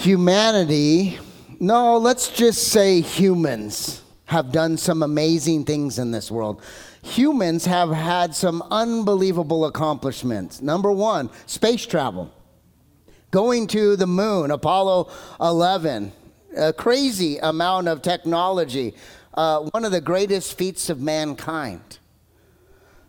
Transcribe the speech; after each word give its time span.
humanity, 0.00 1.18
no, 1.58 1.98
let's 1.98 2.30
just 2.30 2.68
say 2.68 3.02
humans 3.02 4.02
have 4.24 4.50
done 4.50 4.78
some 4.78 5.02
amazing 5.02 5.64
things 5.64 5.98
in 5.98 6.10
this 6.10 6.30
world. 6.30 6.62
Humans 7.02 7.66
have 7.66 7.90
had 7.90 8.34
some 8.34 8.62
unbelievable 8.70 9.66
accomplishments. 9.66 10.62
Number 10.62 10.90
one, 10.90 11.28
space 11.44 11.84
travel. 11.84 12.32
Going 13.30 13.66
to 13.68 13.94
the 13.96 14.06
moon, 14.06 14.50
Apollo 14.50 15.10
11, 15.38 16.12
a 16.56 16.72
crazy 16.72 17.36
amount 17.38 17.88
of 17.88 18.00
technology, 18.00 18.94
uh, 19.34 19.60
one 19.70 19.84
of 19.84 19.92
the 19.92 20.00
greatest 20.00 20.56
feats 20.56 20.88
of 20.88 21.00
mankind. 21.00 21.99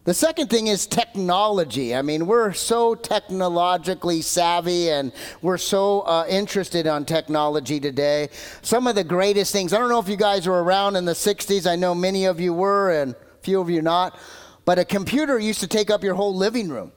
The 0.04 0.16
second 0.16 0.50
thing 0.50 0.66
is 0.66 0.88
technology. 0.88 1.94
I 1.94 2.02
mean, 2.02 2.26
we're 2.26 2.54
so 2.54 2.96
technologically 2.96 4.24
savvy 4.24 4.90
and 4.90 5.12
we're 5.44 5.60
so 5.60 6.02
uh, 6.02 6.26
interested 6.28 6.88
on 6.88 7.06
technology 7.06 7.80
today. 7.80 8.30
Some 8.64 8.88
of 8.88 8.96
the 8.96 9.04
greatest 9.04 9.52
things, 9.52 9.74
I 9.74 9.78
don't 9.78 9.90
know 9.90 10.00
if 10.00 10.10
you 10.10 10.18
guys 10.18 10.48
were 10.48 10.64
around 10.64 10.96
in 10.96 11.06
the 11.06 11.14
60s. 11.14 11.70
I 11.70 11.76
know 11.76 11.94
many 11.94 12.26
of 12.26 12.40
you 12.40 12.52
were 12.52 13.00
and 13.00 13.14
a 13.14 13.44
few 13.44 13.62
of 13.62 13.70
you 13.70 13.84
not. 13.84 14.18
But 14.66 14.80
a 14.80 14.86
computer 14.86 15.38
used 15.38 15.60
to 15.60 15.68
take 15.68 15.92
up 15.92 16.04
your 16.04 16.16
whole 16.16 16.36
living 16.36 16.70
room. 16.70 16.92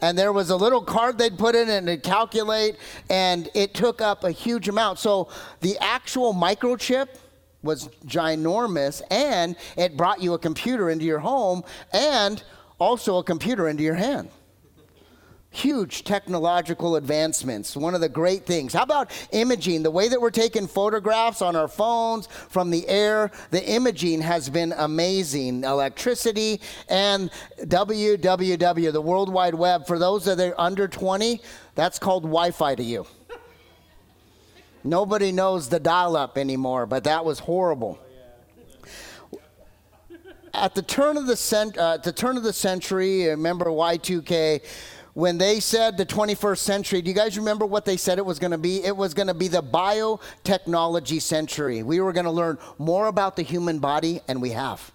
And 0.00 0.16
there 0.16 0.32
was 0.32 0.50
a 0.50 0.56
little 0.56 0.82
card 0.82 1.18
they'd 1.18 1.36
put 1.36 1.56
in 1.56 1.68
and 1.70 1.88
it'd 1.88 2.04
calculate, 2.04 2.76
and 3.08 3.48
it 3.54 3.74
took 3.74 4.00
up 4.00 4.22
a 4.22 4.30
huge 4.30 4.68
amount. 4.68 5.00
So 5.00 5.28
the 5.60 5.76
actual 5.80 6.34
microchip, 6.34 7.08
was 7.62 7.88
ginormous 8.06 9.02
and 9.10 9.56
it 9.76 9.96
brought 9.96 10.22
you 10.22 10.34
a 10.34 10.38
computer 10.38 10.90
into 10.90 11.04
your 11.04 11.20
home 11.20 11.62
and 11.92 12.42
also 12.78 13.18
a 13.18 13.24
computer 13.24 13.68
into 13.68 13.82
your 13.82 13.94
hand. 13.94 14.28
Huge 15.54 16.04
technological 16.04 16.96
advancements, 16.96 17.76
one 17.76 17.94
of 17.94 18.00
the 18.00 18.08
great 18.08 18.46
things. 18.46 18.72
How 18.72 18.84
about 18.84 19.10
imaging? 19.32 19.82
The 19.82 19.90
way 19.90 20.08
that 20.08 20.18
we're 20.18 20.30
taking 20.30 20.66
photographs 20.66 21.42
on 21.42 21.56
our 21.56 21.68
phones 21.68 22.26
from 22.48 22.70
the 22.70 22.88
air, 22.88 23.30
the 23.50 23.62
imaging 23.62 24.22
has 24.22 24.48
been 24.48 24.72
amazing. 24.78 25.64
Electricity 25.64 26.58
and 26.88 27.30
WWW, 27.60 28.92
the 28.92 29.00
World 29.02 29.30
Wide 29.30 29.54
Web, 29.54 29.86
for 29.86 29.98
those 29.98 30.24
that 30.24 30.40
are 30.40 30.58
under 30.58 30.88
20, 30.88 31.42
that's 31.74 31.98
called 31.98 32.22
Wi 32.22 32.50
Fi 32.50 32.74
to 32.74 32.82
you. 32.82 33.06
Nobody 34.84 35.32
knows 35.32 35.68
the 35.68 35.78
dial 35.80 36.16
up 36.16 36.36
anymore, 36.36 36.86
but 36.86 37.04
that 37.04 37.24
was 37.24 37.38
horrible. 37.38 37.98
At 40.54 40.74
the 40.74 40.82
turn 40.82 41.16
of 41.16 41.26
the, 41.26 41.36
cent- 41.36 41.78
uh, 41.78 41.96
the 41.98 42.12
turn 42.12 42.36
of 42.36 42.42
the 42.42 42.52
century, 42.52 43.26
remember 43.28 43.66
Y2K, 43.66 44.62
when 45.14 45.38
they 45.38 45.60
said 45.60 45.96
the 45.96 46.06
21st 46.06 46.58
century, 46.58 47.02
do 47.02 47.08
you 47.10 47.14
guys 47.14 47.36
remember 47.36 47.66
what 47.66 47.84
they 47.84 47.96
said 47.96 48.18
it 48.18 48.24
was 48.24 48.38
going 48.38 48.50
to 48.50 48.58
be? 48.58 48.82
It 48.82 48.96
was 48.96 49.14
going 49.14 49.28
to 49.28 49.34
be 49.34 49.48
the 49.48 49.62
biotechnology 49.62 51.20
century. 51.20 51.82
We 51.82 52.00
were 52.00 52.12
going 52.12 52.24
to 52.24 52.30
learn 52.30 52.58
more 52.78 53.06
about 53.06 53.36
the 53.36 53.42
human 53.42 53.78
body, 53.78 54.20
and 54.26 54.40
we 54.40 54.50
have 54.50 54.90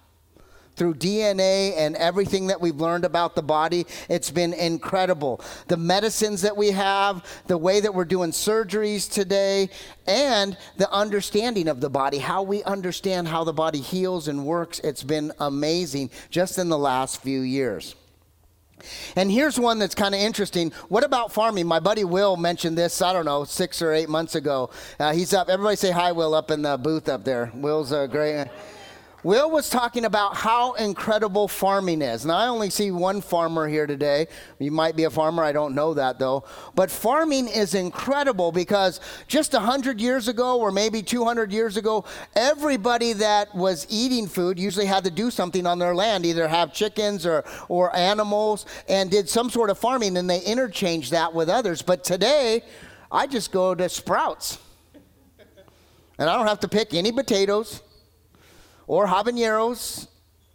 through 0.78 0.94
DNA 0.94 1.76
and 1.76 1.96
everything 1.96 2.46
that 2.46 2.60
we've 2.60 2.80
learned 2.80 3.04
about 3.04 3.34
the 3.34 3.42
body. 3.42 3.86
It's 4.08 4.30
been 4.30 4.54
incredible. 4.54 5.40
The 5.66 5.76
medicines 5.76 6.42
that 6.42 6.56
we 6.56 6.70
have, 6.70 7.24
the 7.46 7.58
way 7.58 7.80
that 7.80 7.92
we're 7.92 8.04
doing 8.04 8.30
surgeries 8.30 9.10
today, 9.10 9.68
and 10.06 10.56
the 10.76 10.90
understanding 10.90 11.68
of 11.68 11.80
the 11.80 11.90
body, 11.90 12.18
how 12.18 12.42
we 12.42 12.62
understand 12.62 13.28
how 13.28 13.44
the 13.44 13.52
body 13.52 13.80
heals 13.80 14.28
and 14.28 14.46
works. 14.46 14.78
It's 14.80 15.02
been 15.02 15.32
amazing 15.40 16.10
just 16.30 16.58
in 16.58 16.68
the 16.68 16.78
last 16.78 17.20
few 17.20 17.40
years. 17.40 17.94
And 19.16 19.30
here's 19.30 19.58
one 19.58 19.80
that's 19.80 19.94
kind 19.94 20.14
of 20.14 20.20
interesting. 20.20 20.70
What 20.88 21.04
about 21.04 21.32
farming? 21.32 21.66
My 21.66 21.80
buddy 21.80 22.04
Will 22.04 22.36
mentioned 22.36 22.78
this, 22.78 23.02
I 23.02 23.12
don't 23.12 23.24
know, 23.24 23.44
six 23.44 23.82
or 23.82 23.92
eight 23.92 24.08
months 24.08 24.36
ago. 24.36 24.70
Uh, 25.00 25.12
he's 25.12 25.34
up. 25.34 25.48
Everybody 25.48 25.76
say 25.76 25.90
hi, 25.90 26.12
Will, 26.12 26.34
up 26.34 26.50
in 26.52 26.62
the 26.62 26.76
booth 26.76 27.08
up 27.08 27.24
there. 27.24 27.50
Will's 27.54 27.90
a 27.90 28.06
great. 28.06 28.46
Will 29.24 29.50
was 29.50 29.68
talking 29.68 30.04
about 30.04 30.36
how 30.36 30.74
incredible 30.74 31.48
farming 31.48 32.02
is. 32.02 32.24
Now, 32.24 32.36
I 32.36 32.46
only 32.46 32.70
see 32.70 32.92
one 32.92 33.20
farmer 33.20 33.66
here 33.66 33.84
today. 33.84 34.28
You 34.60 34.70
might 34.70 34.94
be 34.94 35.04
a 35.04 35.10
farmer, 35.10 35.42
I 35.42 35.50
don't 35.50 35.74
know 35.74 35.92
that 35.94 36.20
though. 36.20 36.44
But 36.76 36.88
farming 36.88 37.48
is 37.48 37.74
incredible 37.74 38.52
because 38.52 39.00
just 39.26 39.54
100 39.54 40.00
years 40.00 40.28
ago, 40.28 40.60
or 40.60 40.70
maybe 40.70 41.02
200 41.02 41.52
years 41.52 41.76
ago, 41.76 42.04
everybody 42.36 43.12
that 43.14 43.52
was 43.56 43.88
eating 43.90 44.28
food 44.28 44.56
usually 44.56 44.86
had 44.86 45.02
to 45.02 45.10
do 45.10 45.32
something 45.32 45.66
on 45.66 45.80
their 45.80 45.96
land, 45.96 46.24
either 46.24 46.46
have 46.46 46.72
chickens 46.72 47.26
or, 47.26 47.44
or 47.68 47.94
animals, 47.96 48.66
and 48.88 49.10
did 49.10 49.28
some 49.28 49.50
sort 49.50 49.68
of 49.68 49.78
farming, 49.78 50.16
and 50.16 50.30
they 50.30 50.40
interchanged 50.42 51.10
that 51.10 51.34
with 51.34 51.48
others. 51.48 51.82
But 51.82 52.04
today, 52.04 52.62
I 53.10 53.26
just 53.26 53.50
go 53.50 53.74
to 53.74 53.88
Sprouts. 53.88 54.58
And 56.20 56.30
I 56.30 56.36
don't 56.36 56.46
have 56.46 56.60
to 56.60 56.68
pick 56.68 56.94
any 56.94 57.10
potatoes 57.10 57.82
or 58.88 59.06
habaneros. 59.06 60.08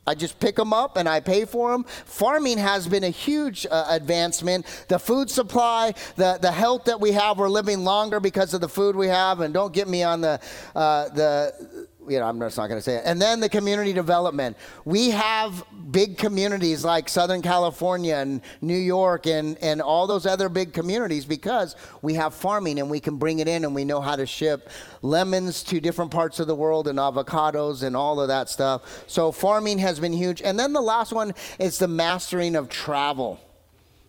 I 0.05 0.15
just 0.15 0.37
pick 0.41 0.57
them 0.57 0.73
up 0.73 0.97
and 0.97 1.07
I 1.07 1.21
pay 1.21 1.45
for 1.45 1.71
them. 1.71 1.85
Farming 1.85 2.57
has 2.57 2.89
been 2.89 3.05
a 3.05 3.09
huge 3.09 3.65
uh, 3.71 3.85
advancement. 3.89 4.65
The 4.89 4.99
food 4.99 5.29
supply, 5.29 5.93
the, 6.17 6.37
the 6.41 6.51
health 6.51 6.83
that 6.85 6.99
we 6.99 7.13
have, 7.13 7.37
we're 7.37 7.47
living 7.47 7.85
longer 7.85 8.19
because 8.19 8.53
of 8.53 8.59
the 8.59 8.67
food 8.67 8.97
we 8.97 9.07
have. 9.07 9.39
And 9.39 9.53
don't 9.53 9.73
get 9.73 9.87
me 9.87 10.03
on 10.03 10.19
the, 10.19 10.41
uh, 10.75 11.07
the 11.09 11.87
you 12.07 12.19
know, 12.19 12.25
I'm 12.25 12.39
just 12.39 12.57
not 12.57 12.67
going 12.67 12.77
to 12.77 12.81
say 12.81 12.95
it. 12.95 13.03
And 13.05 13.21
then 13.21 13.39
the 13.39 13.49
community 13.49 13.93
development. 13.93 14.57
We 14.85 15.11
have 15.11 15.63
big 15.91 16.17
communities 16.17 16.83
like 16.83 17.09
Southern 17.09 17.41
California 17.41 18.15
and 18.15 18.41
New 18.61 18.77
York 18.77 19.27
and, 19.27 19.57
and 19.59 19.81
all 19.81 20.07
those 20.07 20.25
other 20.25 20.49
big 20.49 20.73
communities 20.73 21.25
because 21.25 21.75
we 22.01 22.15
have 22.15 22.33
farming 22.33 22.79
and 22.79 22.89
we 22.89 22.99
can 22.99 23.17
bring 23.17 23.39
it 23.39 23.47
in 23.47 23.63
and 23.63 23.73
we 23.75 23.85
know 23.85 24.01
how 24.01 24.15
to 24.15 24.25
ship 24.25 24.69
lemons 25.01 25.63
to 25.63 25.79
different 25.79 26.11
parts 26.11 26.39
of 26.39 26.47
the 26.47 26.55
world 26.55 26.87
and 26.87 26.99
avocados 26.99 27.83
and 27.83 27.95
all 27.95 28.19
of 28.19 28.27
that 28.27 28.49
stuff. 28.49 29.03
So 29.07 29.31
farming 29.31 29.79
has 29.79 29.99
been 29.99 30.13
huge. 30.13 30.41
And 30.41 30.59
then 30.59 30.73
the 30.73 30.81
last 30.81 31.13
one 31.13 31.33
is 31.59 31.77
the 31.79 31.87
mastering 31.87 32.55
of 32.55 32.69
travel. 32.69 33.39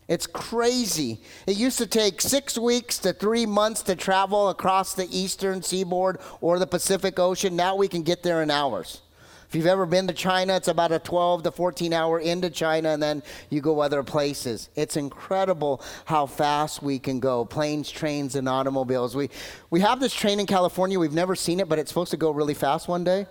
It's 0.07 0.27
crazy. 0.27 1.21
It 1.47 1.57
used 1.57 1.79
to 1.79 1.87
take 1.87 2.21
six 2.21 2.59
weeks 2.59 2.99
to 2.99 3.13
three 3.13 3.47
months 3.47 3.83
to 3.85 3.97
travel 3.97 4.51
across 4.51 4.95
the 4.95 5.09
eastern 5.11 5.63
seaboard 5.63 6.19
or 6.41 6.59
the 6.59 6.67
Pacific 6.67 7.19
Ocean. 7.19 7.57
Now 7.57 7.77
we 7.77 7.89
can 7.89 8.03
get 8.03 8.23
there 8.23 8.43
in 8.43 8.51
hours. 8.51 9.01
If 9.49 9.59
you've 9.59 9.67
ever 9.67 9.87
been 9.87 10.09
to 10.09 10.13
China, 10.13 10.57
it's 10.57 10.69
about 10.69 10.91
a 10.91 10.99
12 10.99 11.45
to 11.45 11.53
14 11.53 11.93
hour 11.93 12.19
into 12.19 12.51
China, 12.51 12.89
and 12.89 13.01
then 13.01 13.23
you 13.51 13.61
go 13.61 13.81
other 13.81 14.03
places. 14.03 14.69
It's 14.75 14.97
incredible 14.97 15.81
how 16.07 16.27
fast 16.27 16.83
we 16.83 16.99
can 16.99 17.21
go 17.21 17.45
planes, 17.45 17.89
trains, 17.89 18.35
and 18.35 18.49
automobiles. 18.49 19.15
We, 19.15 19.31
we 19.71 19.81
have 19.81 20.01
this 20.01 20.13
train 20.13 20.41
in 20.41 20.47
California. 20.47 20.99
We've 20.99 21.13
never 21.13 21.37
seen 21.37 21.61
it, 21.61 21.69
but 21.69 21.79
it's 21.79 21.89
supposed 21.89 22.11
to 22.11 22.17
go 22.17 22.33
really 22.33 22.55
fast 22.55 22.89
one 22.89 23.05
day. 23.05 23.27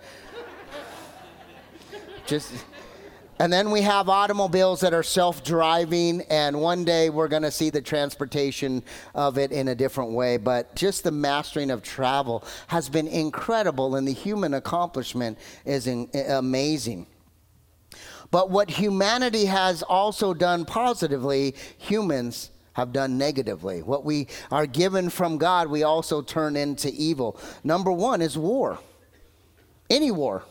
Just 2.26 2.52
and 3.38 3.52
then 3.52 3.70
we 3.70 3.82
have 3.82 4.08
automobiles 4.08 4.80
that 4.80 4.94
are 4.94 5.02
self 5.02 5.42
driving, 5.42 6.22
and 6.30 6.60
one 6.60 6.84
day 6.84 7.10
we're 7.10 7.28
going 7.28 7.42
to 7.42 7.50
see 7.50 7.70
the 7.70 7.82
transportation 7.82 8.82
of 9.14 9.38
it 9.38 9.50
in 9.50 9.68
a 9.68 9.74
different 9.74 10.12
way. 10.12 10.36
But 10.36 10.76
just 10.76 11.02
the 11.02 11.10
mastering 11.10 11.70
of 11.70 11.82
travel 11.82 12.44
has 12.68 12.88
been 12.88 13.08
incredible, 13.08 13.96
and 13.96 14.06
the 14.06 14.12
human 14.12 14.54
accomplishment 14.54 15.38
is 15.64 15.86
in, 15.86 16.08
eh, 16.14 16.36
amazing. 16.36 17.06
But 18.30 18.50
what 18.50 18.70
humanity 18.70 19.46
has 19.46 19.82
also 19.82 20.32
done 20.32 20.64
positively, 20.64 21.54
humans 21.78 22.50
have 22.74 22.92
done 22.92 23.18
negatively. 23.18 23.82
What 23.82 24.04
we 24.04 24.28
are 24.50 24.66
given 24.66 25.10
from 25.10 25.38
God, 25.38 25.68
we 25.68 25.82
also 25.82 26.22
turn 26.22 26.56
into 26.56 26.92
evil. 26.92 27.38
Number 27.62 27.90
one 27.90 28.20
is 28.20 28.36
war. 28.36 28.78
Any 29.90 30.10
war 30.10 30.44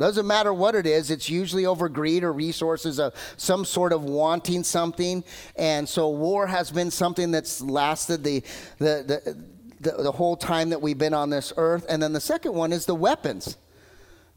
doesn't 0.00 0.26
matter 0.26 0.52
what 0.52 0.74
it 0.74 0.86
is, 0.86 1.10
it's 1.10 1.28
usually 1.28 1.66
over 1.66 1.88
greed 1.88 2.24
or 2.24 2.32
resources, 2.32 2.98
of 2.98 3.14
some 3.36 3.66
sort 3.66 3.92
of 3.92 4.02
wanting 4.02 4.64
something. 4.64 5.22
And 5.56 5.86
so 5.86 6.08
war 6.08 6.46
has 6.46 6.70
been 6.70 6.90
something 6.90 7.30
that's 7.30 7.60
lasted 7.60 8.24
the, 8.24 8.42
the, 8.78 9.04
the, 9.06 9.44
the, 9.80 10.02
the 10.02 10.12
whole 10.12 10.36
time 10.36 10.70
that 10.70 10.80
we've 10.80 10.96
been 10.96 11.12
on 11.12 11.28
this 11.28 11.52
earth. 11.58 11.84
And 11.88 12.02
then 12.02 12.14
the 12.14 12.20
second 12.20 12.54
one 12.54 12.72
is 12.72 12.86
the 12.86 12.94
weapons. 12.94 13.58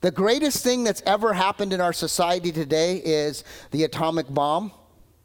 The 0.01 0.11
greatest 0.11 0.65
thing 0.65 0.83
that's 0.83 1.01
ever 1.05 1.31
happened 1.31 1.71
in 1.71 1.79
our 1.79 1.93
society 1.93 2.51
today 2.51 2.97
is 2.97 3.45
the 3.71 3.85
atomic 3.85 4.27
bomb 4.27 4.73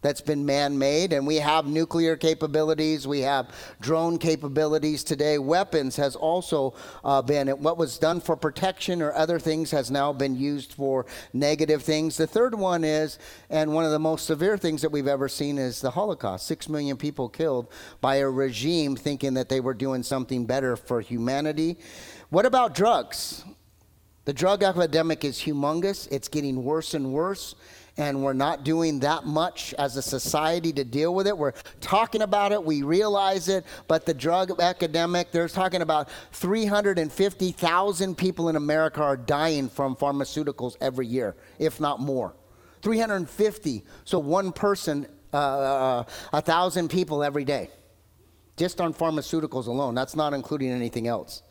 that's 0.00 0.20
been 0.20 0.46
man 0.46 0.78
made, 0.78 1.12
and 1.12 1.26
we 1.26 1.36
have 1.36 1.66
nuclear 1.66 2.16
capabilities, 2.16 3.06
we 3.06 3.20
have 3.20 3.52
drone 3.80 4.16
capabilities 4.18 5.02
today. 5.02 5.38
Weapons 5.38 5.96
has 5.96 6.14
also 6.14 6.74
uh, 7.04 7.20
been, 7.20 7.48
what 7.48 7.76
was 7.76 7.98
done 7.98 8.20
for 8.20 8.36
protection 8.36 9.02
or 9.02 9.12
other 9.12 9.40
things 9.40 9.72
has 9.72 9.90
now 9.90 10.12
been 10.12 10.36
used 10.36 10.74
for 10.74 11.06
negative 11.32 11.82
things. 11.82 12.16
The 12.16 12.28
third 12.28 12.54
one 12.54 12.84
is, 12.84 13.18
and 13.50 13.74
one 13.74 13.84
of 13.84 13.90
the 13.90 13.98
most 13.98 14.26
severe 14.26 14.56
things 14.56 14.82
that 14.82 14.92
we've 14.92 15.08
ever 15.08 15.28
seen 15.28 15.58
is 15.58 15.80
the 15.80 15.90
Holocaust. 15.90 16.46
Six 16.46 16.68
million 16.68 16.96
people 16.96 17.28
killed 17.28 17.66
by 18.00 18.16
a 18.16 18.28
regime 18.28 18.94
thinking 18.94 19.34
that 19.34 19.48
they 19.48 19.60
were 19.60 19.74
doing 19.74 20.04
something 20.04 20.46
better 20.46 20.76
for 20.76 21.00
humanity. 21.00 21.76
What 22.30 22.46
about 22.46 22.74
drugs? 22.74 23.44
The 24.26 24.32
drug 24.34 24.62
epidemic 24.62 25.24
is 25.24 25.38
humongous, 25.38 26.06
it's 26.12 26.28
getting 26.28 26.62
worse 26.62 26.94
and 26.94 27.12
worse 27.12 27.54
and 27.98 28.22
we're 28.22 28.32
not 28.32 28.64
doing 28.64 29.00
that 29.00 29.26
much 29.26 29.74
as 29.74 29.96
a 29.96 30.02
society 30.02 30.72
to 30.72 30.84
deal 30.84 31.14
with 31.14 31.26
it. 31.26 31.36
We're 31.36 31.52
talking 31.80 32.22
about 32.22 32.52
it, 32.52 32.64
we 32.64 32.82
realize 32.82 33.48
it, 33.48 33.66
but 33.88 34.06
the 34.06 34.14
drug 34.14 34.58
epidemic, 34.60 35.32
they're 35.32 35.48
talking 35.48 35.82
about 35.82 36.08
350,000 36.32 38.16
people 38.16 38.48
in 38.48 38.56
America 38.56 39.02
are 39.02 39.16
dying 39.16 39.68
from 39.68 39.96
pharmaceuticals 39.96 40.76
every 40.80 41.08
year, 41.08 41.34
if 41.58 41.80
not 41.80 42.00
more. 42.00 42.34
350. 42.82 43.84
So 44.04 44.20
one 44.20 44.52
person, 44.52 45.08
uh, 45.34 45.36
uh, 45.36 46.04
a 46.32 46.40
thousand 46.40 46.88
people 46.88 47.24
every 47.24 47.44
day 47.44 47.70
just 48.58 48.80
on 48.80 48.92
pharmaceuticals 48.92 49.68
alone. 49.68 49.94
That's 49.94 50.16
not 50.16 50.34
including 50.34 50.70
anything 50.70 51.06
else. 51.06 51.42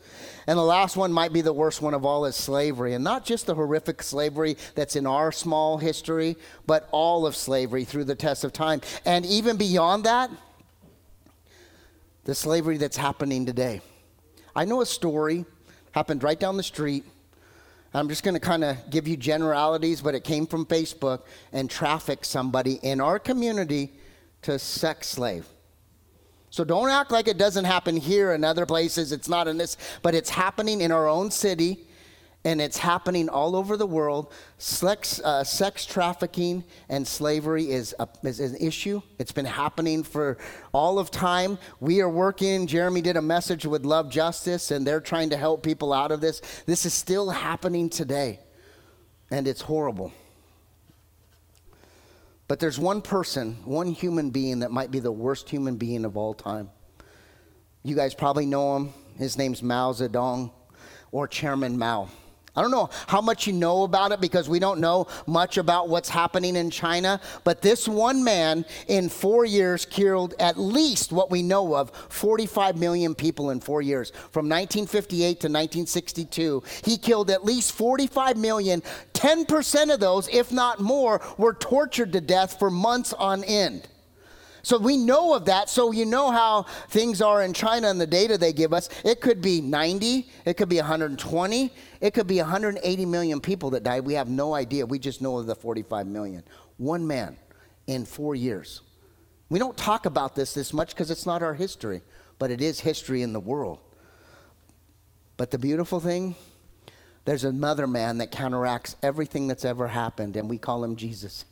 And 0.46 0.58
the 0.58 0.62
last 0.62 0.96
one 0.96 1.12
might 1.12 1.32
be 1.32 1.40
the 1.40 1.52
worst 1.52 1.82
one 1.82 1.94
of 1.94 2.04
all 2.04 2.24
is 2.24 2.34
slavery. 2.34 2.94
And 2.94 3.04
not 3.04 3.24
just 3.24 3.46
the 3.46 3.54
horrific 3.54 4.02
slavery 4.02 4.56
that's 4.74 4.96
in 4.96 5.06
our 5.06 5.30
small 5.30 5.78
history, 5.78 6.36
but 6.66 6.88
all 6.90 7.26
of 7.26 7.36
slavery 7.36 7.84
through 7.84 8.04
the 8.04 8.14
test 8.14 8.44
of 8.44 8.52
time. 8.52 8.80
And 9.04 9.26
even 9.26 9.56
beyond 9.56 10.04
that, 10.04 10.30
the 12.24 12.34
slavery 12.34 12.76
that's 12.76 12.96
happening 12.96 13.46
today. 13.46 13.80
I 14.54 14.64
know 14.64 14.80
a 14.80 14.86
story 14.86 15.44
happened 15.92 16.22
right 16.22 16.38
down 16.38 16.56
the 16.56 16.62
street. 16.62 17.04
I'm 17.94 18.08
just 18.08 18.22
going 18.22 18.34
to 18.34 18.40
kind 18.40 18.64
of 18.64 18.90
give 18.90 19.08
you 19.08 19.16
generalities, 19.16 20.00
but 20.00 20.14
it 20.14 20.24
came 20.24 20.46
from 20.46 20.66
Facebook 20.66 21.22
and 21.52 21.70
trafficked 21.70 22.26
somebody 22.26 22.74
in 22.82 23.00
our 23.00 23.18
community 23.18 23.92
to 24.42 24.58
sex 24.58 25.08
slave. 25.08 25.46
So 26.50 26.64
don't 26.64 26.88
act 26.88 27.10
like 27.10 27.28
it 27.28 27.38
doesn't 27.38 27.64
happen 27.64 27.96
here 27.96 28.32
and 28.32 28.44
other 28.44 28.66
places. 28.66 29.12
It's 29.12 29.28
not 29.28 29.48
in 29.48 29.58
this, 29.58 29.76
but 30.02 30.14
it's 30.14 30.30
happening 30.30 30.80
in 30.80 30.92
our 30.92 31.08
own 31.08 31.30
city 31.30 31.88
and 32.44 32.60
it's 32.60 32.78
happening 32.78 33.28
all 33.28 33.56
over 33.56 33.76
the 33.76 33.86
world. 33.86 34.32
Sex, 34.58 35.20
uh, 35.20 35.42
sex 35.44 35.84
trafficking 35.84 36.64
and 36.88 37.06
slavery 37.06 37.70
is, 37.70 37.94
a, 37.98 38.08
is 38.22 38.40
an 38.40 38.56
issue. 38.56 39.02
It's 39.18 39.32
been 39.32 39.44
happening 39.44 40.02
for 40.02 40.38
all 40.72 40.98
of 40.98 41.10
time. 41.10 41.58
We 41.80 42.00
are 42.00 42.08
working. 42.08 42.66
Jeremy 42.66 43.02
did 43.02 43.16
a 43.16 43.22
message 43.22 43.66
with 43.66 43.84
Love 43.84 44.08
Justice, 44.08 44.70
and 44.70 44.86
they're 44.86 45.00
trying 45.00 45.30
to 45.30 45.36
help 45.36 45.62
people 45.62 45.92
out 45.92 46.12
of 46.12 46.20
this. 46.20 46.40
This 46.64 46.86
is 46.86 46.94
still 46.94 47.28
happening 47.28 47.90
today, 47.90 48.38
and 49.30 49.48
it's 49.48 49.60
horrible. 49.60 50.12
But 52.48 52.60
there's 52.60 52.78
one 52.78 53.02
person, 53.02 53.58
one 53.66 53.88
human 53.88 54.30
being 54.30 54.60
that 54.60 54.70
might 54.70 54.90
be 54.90 55.00
the 55.00 55.12
worst 55.12 55.50
human 55.50 55.76
being 55.76 56.06
of 56.06 56.16
all 56.16 56.32
time. 56.32 56.70
You 57.82 57.94
guys 57.94 58.14
probably 58.14 58.46
know 58.46 58.76
him. 58.76 58.92
His 59.18 59.36
name's 59.36 59.62
Mao 59.62 59.92
Zedong 59.92 60.50
or 61.12 61.28
Chairman 61.28 61.78
Mao. 61.78 62.08
I 62.56 62.62
don't 62.62 62.70
know 62.70 62.90
how 63.06 63.20
much 63.20 63.46
you 63.46 63.52
know 63.52 63.84
about 63.84 64.12
it 64.12 64.20
because 64.20 64.48
we 64.48 64.58
don't 64.58 64.80
know 64.80 65.06
much 65.26 65.58
about 65.58 65.88
what's 65.88 66.08
happening 66.08 66.56
in 66.56 66.70
China, 66.70 67.20
but 67.44 67.62
this 67.62 67.86
one 67.86 68.24
man 68.24 68.64
in 68.88 69.08
four 69.08 69.44
years 69.44 69.84
killed 69.84 70.34
at 70.40 70.58
least 70.58 71.12
what 71.12 71.30
we 71.30 71.42
know 71.42 71.76
of 71.76 71.90
45 72.08 72.76
million 72.76 73.14
people 73.14 73.50
in 73.50 73.60
four 73.60 73.82
years. 73.82 74.10
From 74.10 74.48
1958 74.48 75.20
to 75.20 75.46
1962, 75.46 76.62
he 76.84 76.96
killed 76.96 77.30
at 77.30 77.44
least 77.44 77.72
45 77.72 78.36
million. 78.36 78.82
10% 79.12 79.92
of 79.92 80.00
those, 80.00 80.28
if 80.28 80.50
not 80.50 80.80
more, 80.80 81.20
were 81.36 81.54
tortured 81.54 82.12
to 82.12 82.20
death 82.20 82.58
for 82.58 82.70
months 82.70 83.12
on 83.12 83.44
end. 83.44 83.88
So 84.62 84.78
we 84.78 84.96
know 84.96 85.34
of 85.34 85.46
that. 85.46 85.70
So 85.70 85.92
you 85.92 86.04
know 86.04 86.30
how 86.30 86.64
things 86.90 87.22
are 87.22 87.42
in 87.42 87.54
China 87.54 87.88
and 87.88 88.00
the 88.00 88.06
data 88.06 88.36
they 88.36 88.52
give 88.52 88.72
us. 88.72 88.88
It 89.04 89.20
could 89.20 89.40
be 89.40 89.60
90, 89.60 90.28
it 90.44 90.58
could 90.58 90.68
be 90.68 90.76
120, 90.76 91.72
it 92.00 92.14
could 92.14 92.26
be 92.26 92.38
180 92.38 93.06
million 93.06 93.40
people 93.40 93.70
that 93.70 93.82
died. 93.82 94.04
We 94.04 94.14
have 94.14 94.28
no 94.28 94.54
idea. 94.54 94.86
We 94.86 94.98
just 94.98 95.20
know 95.20 95.38
of 95.38 95.46
the 95.46 95.54
45 95.54 96.06
million. 96.06 96.44
One 96.76 97.06
man 97.06 97.36
in 97.86 98.04
four 98.04 98.34
years. 98.34 98.82
We 99.48 99.58
don't 99.58 99.76
talk 99.76 100.06
about 100.06 100.34
this 100.34 100.54
this 100.54 100.72
much 100.72 100.90
because 100.90 101.10
it's 101.10 101.26
not 101.26 101.42
our 101.42 101.54
history, 101.54 102.02
but 102.38 102.50
it 102.50 102.60
is 102.60 102.80
history 102.80 103.22
in 103.22 103.32
the 103.32 103.40
world. 103.40 103.78
But 105.36 105.50
the 105.50 105.58
beautiful 105.58 106.00
thing, 106.00 106.34
there's 107.24 107.44
another 107.44 107.86
man 107.86 108.18
that 108.18 108.30
counteracts 108.30 108.96
everything 109.02 109.46
that's 109.46 109.64
ever 109.64 109.88
happened, 109.88 110.36
and 110.36 110.48
we 110.48 110.58
call 110.58 110.84
him 110.84 110.96
Jesus. 110.96 111.44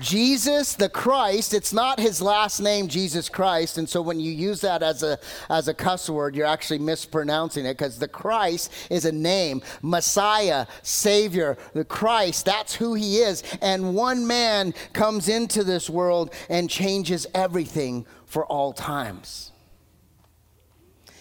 Jesus 0.00 0.74
the 0.74 0.88
Christ, 0.88 1.54
it's 1.54 1.72
not 1.72 2.00
his 2.00 2.22
last 2.22 2.60
name, 2.60 2.88
Jesus 2.88 3.28
Christ. 3.28 3.78
And 3.78 3.88
so 3.88 4.00
when 4.02 4.18
you 4.18 4.32
use 4.32 4.60
that 4.62 4.82
as 4.82 5.02
a, 5.02 5.18
as 5.48 5.68
a 5.68 5.74
cuss 5.74 6.08
word, 6.08 6.34
you're 6.34 6.46
actually 6.46 6.78
mispronouncing 6.78 7.66
it 7.66 7.76
because 7.76 7.98
the 7.98 8.08
Christ 8.08 8.72
is 8.90 9.04
a 9.04 9.12
name. 9.12 9.62
Messiah, 9.82 10.66
Savior, 10.82 11.56
the 11.74 11.84
Christ, 11.84 12.46
that's 12.46 12.74
who 12.74 12.94
he 12.94 13.18
is. 13.18 13.42
And 13.60 13.94
one 13.94 14.26
man 14.26 14.74
comes 14.92 15.28
into 15.28 15.62
this 15.64 15.90
world 15.90 16.34
and 16.48 16.70
changes 16.70 17.26
everything 17.34 18.06
for 18.26 18.46
all 18.46 18.72
times. 18.72 19.49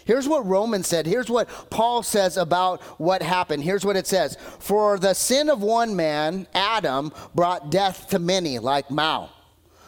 Here's 0.09 0.27
what 0.27 0.44
Romans 0.47 0.88
said. 0.88 1.06
Here's 1.06 1.29
what 1.29 1.47
Paul 1.69 2.01
says 2.01 2.35
about 2.35 2.81
what 3.00 3.21
happened. 3.21 3.63
Here's 3.63 3.85
what 3.85 3.95
it 3.95 4.07
says 4.07 4.38
For 4.57 4.97
the 4.97 5.13
sin 5.13 5.51
of 5.51 5.61
one 5.61 5.95
man, 5.95 6.47
Adam, 6.56 7.13
brought 7.35 7.69
death 7.69 8.09
to 8.09 8.17
many, 8.17 8.57
like 8.57 8.89
Mao. 8.89 9.29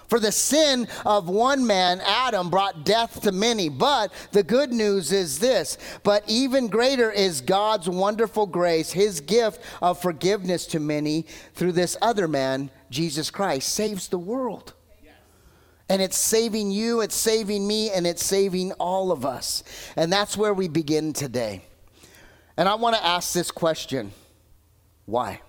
For 0.09 0.19
the 0.19 0.31
sin 0.31 0.87
of 1.07 1.27
one 1.27 1.65
man, 1.65 2.01
Adam, 2.01 2.51
brought 2.51 2.85
death 2.85 3.19
to 3.21 3.31
many. 3.31 3.67
But 3.67 4.13
the 4.31 4.43
good 4.43 4.71
news 4.71 5.11
is 5.11 5.39
this 5.39 5.79
but 6.03 6.23
even 6.27 6.67
greater 6.67 7.09
is 7.09 7.41
God's 7.41 7.89
wonderful 7.89 8.45
grace, 8.45 8.91
his 8.91 9.21
gift 9.21 9.59
of 9.81 9.99
forgiveness 9.99 10.67
to 10.67 10.79
many 10.79 11.25
through 11.55 11.71
this 11.71 11.97
other 11.99 12.27
man, 12.27 12.69
Jesus 12.91 13.31
Christ, 13.31 13.73
saves 13.73 14.07
the 14.07 14.19
world. 14.19 14.75
And 15.91 16.01
it's 16.01 16.17
saving 16.17 16.71
you, 16.71 17.01
it's 17.01 17.15
saving 17.15 17.67
me, 17.67 17.91
and 17.91 18.07
it's 18.07 18.23
saving 18.23 18.71
all 18.73 19.11
of 19.11 19.25
us. 19.25 19.61
And 19.97 20.11
that's 20.11 20.37
where 20.37 20.53
we 20.53 20.69
begin 20.69 21.11
today. 21.11 21.65
And 22.55 22.69
I 22.69 22.75
want 22.75 22.95
to 22.95 23.05
ask 23.05 23.33
this 23.33 23.51
question 23.51 24.13
why? 25.05 25.41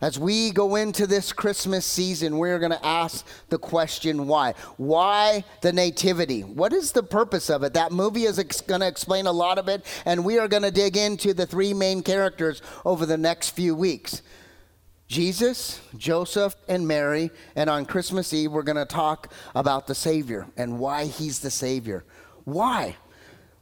As 0.00 0.18
we 0.18 0.50
go 0.50 0.76
into 0.76 1.06
this 1.06 1.30
Christmas 1.30 1.84
season, 1.84 2.38
we're 2.38 2.58
going 2.58 2.72
to 2.72 2.86
ask 2.86 3.26
the 3.50 3.58
question 3.58 4.26
why? 4.26 4.54
Why 4.78 5.44
the 5.60 5.74
Nativity? 5.74 6.40
What 6.40 6.72
is 6.72 6.92
the 6.92 7.02
purpose 7.02 7.50
of 7.50 7.62
it? 7.62 7.74
That 7.74 7.92
movie 7.92 8.24
is 8.24 8.38
ex- 8.38 8.62
going 8.62 8.80
to 8.80 8.88
explain 8.88 9.26
a 9.26 9.32
lot 9.32 9.58
of 9.58 9.68
it, 9.68 9.84
and 10.06 10.24
we 10.24 10.38
are 10.38 10.48
going 10.48 10.62
to 10.62 10.70
dig 10.70 10.96
into 10.96 11.34
the 11.34 11.44
three 11.44 11.74
main 11.74 12.02
characters 12.02 12.62
over 12.86 13.04
the 13.04 13.18
next 13.18 13.50
few 13.50 13.74
weeks. 13.74 14.22
Jesus, 15.10 15.80
Joseph, 15.98 16.54
and 16.68 16.86
Mary. 16.86 17.32
And 17.56 17.68
on 17.68 17.84
Christmas 17.84 18.32
Eve, 18.32 18.52
we're 18.52 18.62
going 18.62 18.76
to 18.76 18.84
talk 18.84 19.32
about 19.56 19.88
the 19.88 19.94
Savior 19.94 20.46
and 20.56 20.78
why 20.78 21.06
He's 21.06 21.40
the 21.40 21.50
Savior. 21.50 22.04
Why? 22.44 22.94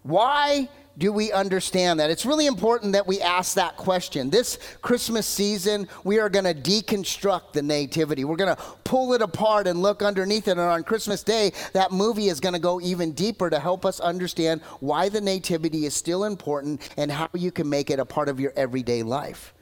Why 0.03 0.69
do 0.99 1.11
we 1.11 1.33
understand 1.33 2.01
that? 2.01 2.11
It's 2.11 2.27
really 2.27 2.45
important 2.45 2.93
that 2.93 3.07
we 3.07 3.23
ask 3.23 3.55
that 3.55 3.79
question. 3.79 4.29
This 4.29 4.59
Christmas 4.83 5.27
season, 5.27 5.89
we 6.05 6.19
are 6.19 6.29
going 6.29 6.45
to 6.45 6.53
deconstruct 6.53 7.55
the 7.55 7.63
nativity. 7.63 8.27
We're 8.27 8.37
going 8.37 8.55
to 8.55 8.63
pull 8.85 9.15
it 9.15 9.23
apart 9.23 9.67
and 9.67 9.81
look 9.81 10.03
underneath 10.03 10.49
it. 10.49 10.53
And 10.53 10.61
on 10.61 10.85
Christmas 10.85 11.23
Day, 11.23 11.53
that 11.73 11.93
movie 11.93 12.29
is 12.29 12.41
going 12.41 12.53
to 12.55 12.59
go 12.59 12.79
even 12.83 13.13
deeper 13.13 13.49
to 13.49 13.59
help 13.59 13.87
us 13.87 14.01
understand 14.01 14.61
why 14.81 15.09
the 15.09 15.21
nativity 15.23 15.87
is 15.87 15.95
still 15.95 16.25
important 16.25 16.91
and 16.99 17.11
how 17.11 17.31
you 17.33 17.51
can 17.51 17.71
make 17.71 17.89
it 17.89 17.99
a 17.99 18.05
part 18.05 18.29
of 18.29 18.39
your 18.39 18.53
everyday 18.55 19.03
life. 19.03 19.55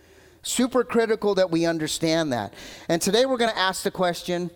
Super 0.46 0.84
critical 0.84 1.34
that 1.34 1.50
we 1.50 1.66
understand 1.66 2.32
that. 2.32 2.54
And 2.88 3.02
today 3.02 3.26
we're 3.26 3.36
going 3.36 3.50
to 3.50 3.58
ask 3.58 3.82
the 3.82 3.90
question 3.90 4.52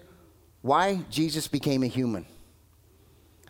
why 0.63 1.01
Jesus 1.11 1.49
became 1.49 1.83
a 1.83 1.89
human. 1.89 2.27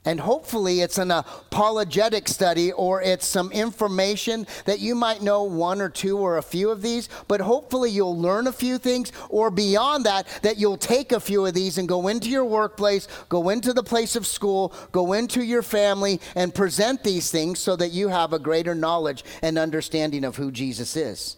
And 0.06 0.18
hopefully, 0.18 0.80
it's 0.80 0.97
an 0.97 1.11
apologetic 1.11 2.28
study 2.28 2.73
or 2.73 3.02
it's 3.02 3.26
some 3.26 3.52
information 3.52 4.47
that 4.64 4.80
you 4.80 4.94
might 4.94 5.20
know 5.20 5.42
one 5.42 5.82
or 5.82 5.90
two 5.90 6.16
or 6.16 6.38
a 6.38 6.42
few 6.42 6.70
of 6.70 6.80
these, 6.80 7.11
but 7.28 7.42
hopefully, 7.42 7.90
you'll 7.90 8.18
learn 8.18 8.47
a 8.47 8.52
few 8.52 8.78
things, 8.78 9.12
or 9.28 9.50
beyond 9.50 10.06
that, 10.06 10.26
that 10.40 10.56
you'll 10.56 10.78
take 10.78 11.12
a 11.12 11.20
few 11.20 11.44
of 11.44 11.52
these 11.52 11.76
and 11.76 11.90
go 11.90 12.09
into 12.09 12.30
your 12.30 12.47
workplace, 12.47 13.06
go 13.28 13.50
into 13.50 13.75
the 13.75 13.82
place 13.82 14.16
of 14.16 14.26
school, 14.26 14.73
go 14.92 15.12
into 15.12 15.44
your 15.44 15.62
family, 15.62 16.18
and 16.35 16.54
present 16.54 17.04
these 17.04 17.30
things 17.30 17.59
so 17.59 17.76
that 17.76 17.92
you 17.92 18.09
have 18.09 18.32
a 18.32 18.38
greater 18.38 18.75
knowledge 18.75 19.25
and 19.42 19.59
understanding 19.59 20.25
of 20.25 20.37
who 20.37 20.50
Jesus 20.50 20.97
is. 20.97 21.37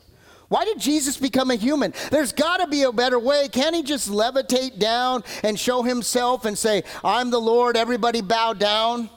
Why 0.52 0.66
did 0.66 0.78
Jesus 0.78 1.16
become 1.16 1.50
a 1.50 1.54
human? 1.54 1.94
There's 2.10 2.30
got 2.30 2.58
to 2.58 2.66
be 2.66 2.82
a 2.82 2.92
better 2.92 3.18
way. 3.18 3.48
Can't 3.48 3.74
he 3.74 3.82
just 3.82 4.10
levitate 4.10 4.78
down 4.78 5.24
and 5.42 5.58
show 5.58 5.82
himself 5.82 6.44
and 6.44 6.58
say, 6.58 6.84
I'm 7.02 7.30
the 7.30 7.40
Lord, 7.40 7.74
everybody 7.74 8.20
bow 8.20 8.52
down? 8.52 9.08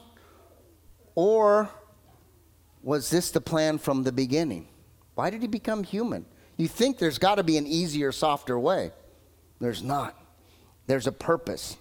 Or 1.14 1.68
was 2.82 3.10
this 3.10 3.32
the 3.32 3.42
plan 3.42 3.76
from 3.76 4.02
the 4.02 4.12
beginning? 4.12 4.66
Why 5.14 5.28
did 5.28 5.42
he 5.42 5.46
become 5.46 5.84
human? 5.84 6.24
You 6.56 6.68
think 6.68 6.96
there's 6.96 7.18
got 7.18 7.34
to 7.34 7.42
be 7.42 7.58
an 7.58 7.66
easier, 7.66 8.12
softer 8.12 8.58
way. 8.58 8.92
There's 9.60 9.82
not. 9.82 10.18
There's 10.86 11.06
a 11.06 11.12
purpose. 11.12 11.76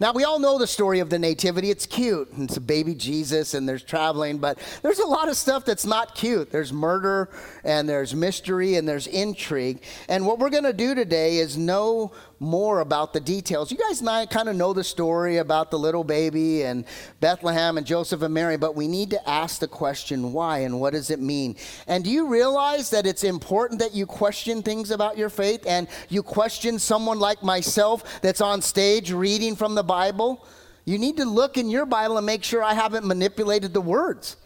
Now, 0.00 0.12
we 0.12 0.24
all 0.24 0.38
know 0.38 0.58
the 0.58 0.66
story 0.66 1.00
of 1.00 1.10
the 1.10 1.18
Nativity. 1.18 1.70
It's 1.70 1.86
cute. 1.86 2.28
It's 2.38 2.56
a 2.56 2.60
baby 2.60 2.94
Jesus 2.94 3.54
and 3.54 3.68
there's 3.68 3.82
traveling, 3.82 4.38
but 4.38 4.58
there's 4.82 4.98
a 4.98 5.06
lot 5.06 5.28
of 5.28 5.36
stuff 5.36 5.64
that's 5.64 5.86
not 5.86 6.14
cute. 6.14 6.50
There's 6.50 6.72
murder 6.72 7.30
and 7.64 7.88
there's 7.88 8.14
mystery 8.14 8.76
and 8.76 8.88
there's 8.88 9.06
intrigue. 9.06 9.82
And 10.08 10.26
what 10.26 10.38
we're 10.38 10.50
going 10.50 10.64
to 10.64 10.72
do 10.72 10.94
today 10.94 11.38
is 11.38 11.56
know 11.56 12.12
more 12.40 12.80
about 12.80 13.12
the 13.12 13.20
details. 13.20 13.70
You 13.70 13.78
guys 13.78 14.00
kind 14.28 14.48
of 14.48 14.56
know 14.56 14.72
the 14.72 14.84
story 14.84 15.38
about 15.38 15.70
the 15.70 15.78
little 15.78 16.04
baby 16.04 16.62
and 16.62 16.84
Bethlehem 17.20 17.78
and 17.78 17.86
Joseph 17.86 18.22
and 18.22 18.32
Mary, 18.32 18.56
but 18.56 18.76
we 18.76 18.86
need 18.86 19.10
to 19.10 19.28
ask 19.28 19.60
the 19.60 19.68
question 19.68 20.32
why 20.32 20.58
and 20.58 20.80
what 20.80 20.92
does 20.92 21.10
it 21.10 21.20
mean? 21.20 21.56
And 21.86 22.04
do 22.04 22.10
you 22.10 22.26
realize 22.28 22.90
that 22.90 23.06
it's 23.06 23.24
important 23.24 23.80
that 23.80 23.94
you 23.94 24.06
question 24.06 24.62
things 24.62 24.90
about 24.90 25.18
your 25.18 25.30
faith 25.30 25.66
and 25.66 25.88
you 26.08 26.22
question 26.22 26.78
someone 26.78 27.18
like 27.18 27.42
myself 27.42 28.20
that's 28.20 28.40
on 28.40 28.62
stage 28.62 29.10
reading 29.10 29.56
from 29.58 29.74
the 29.74 29.82
Bible? 29.82 30.46
You 30.84 30.98
need 30.98 31.18
to 31.18 31.26
look 31.26 31.58
in 31.58 31.68
your 31.68 31.84
Bible 31.84 32.16
and 32.16 32.24
make 32.24 32.42
sure 32.42 32.62
I 32.62 32.72
haven't 32.72 33.04
manipulated 33.06 33.74
the 33.74 33.80
words. 33.80 34.36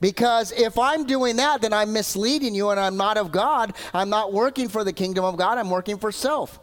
Because 0.00 0.52
if 0.52 0.78
I'm 0.78 1.06
doing 1.06 1.36
that, 1.36 1.62
then 1.62 1.72
I'm 1.72 1.92
misleading 1.92 2.54
you 2.54 2.68
and 2.68 2.78
I'm 2.78 2.98
not 2.98 3.16
of 3.16 3.32
God. 3.32 3.72
I'm 3.94 4.10
not 4.10 4.32
working 4.32 4.68
for 4.68 4.84
the 4.84 4.92
kingdom 4.92 5.24
of 5.24 5.36
God, 5.36 5.56
I'm 5.56 5.70
working 5.70 5.98
for 5.98 6.12
self. 6.12 6.60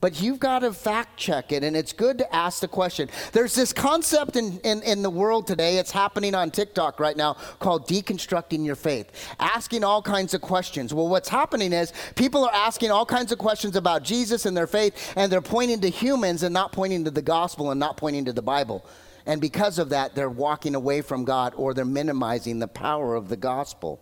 But 0.00 0.22
you've 0.22 0.40
got 0.40 0.60
to 0.60 0.72
fact 0.72 1.18
check 1.18 1.52
it, 1.52 1.62
and 1.62 1.76
it's 1.76 1.92
good 1.92 2.18
to 2.18 2.34
ask 2.34 2.60
the 2.60 2.68
question. 2.68 3.10
There's 3.32 3.54
this 3.54 3.72
concept 3.72 4.36
in, 4.36 4.58
in, 4.60 4.82
in, 4.82 5.02
the 5.02 5.10
world 5.10 5.46
today, 5.46 5.76
it's 5.76 5.90
happening 5.90 6.34
on 6.34 6.50
TikTok 6.50 6.98
right 6.98 7.16
now, 7.16 7.34
called 7.58 7.86
deconstructing 7.86 8.64
your 8.64 8.76
faith, 8.76 9.10
asking 9.38 9.84
all 9.84 10.00
kinds 10.00 10.32
of 10.32 10.40
questions. 10.40 10.94
Well, 10.94 11.08
what's 11.08 11.28
happening 11.28 11.74
is 11.74 11.92
people 12.14 12.44
are 12.44 12.54
asking 12.54 12.90
all 12.90 13.04
kinds 13.04 13.30
of 13.30 13.38
questions 13.38 13.76
about 13.76 14.02
Jesus 14.02 14.46
and 14.46 14.56
their 14.56 14.66
faith, 14.66 15.12
and 15.16 15.30
they're 15.30 15.42
pointing 15.42 15.80
to 15.82 15.90
humans 15.90 16.42
and 16.42 16.54
not 16.54 16.72
pointing 16.72 17.04
to 17.04 17.10
the 17.10 17.22
gospel 17.22 17.70
and 17.70 17.78
not 17.78 17.98
pointing 17.98 18.24
to 18.24 18.32
the 18.32 18.42
Bible. 18.42 18.86
And 19.26 19.38
because 19.38 19.78
of 19.78 19.90
that, 19.90 20.14
they're 20.14 20.30
walking 20.30 20.74
away 20.74 21.02
from 21.02 21.24
God 21.24 21.52
or 21.56 21.74
they're 21.74 21.84
minimizing 21.84 22.58
the 22.58 22.68
power 22.68 23.14
of 23.14 23.28
the 23.28 23.36
gospel. 23.36 24.00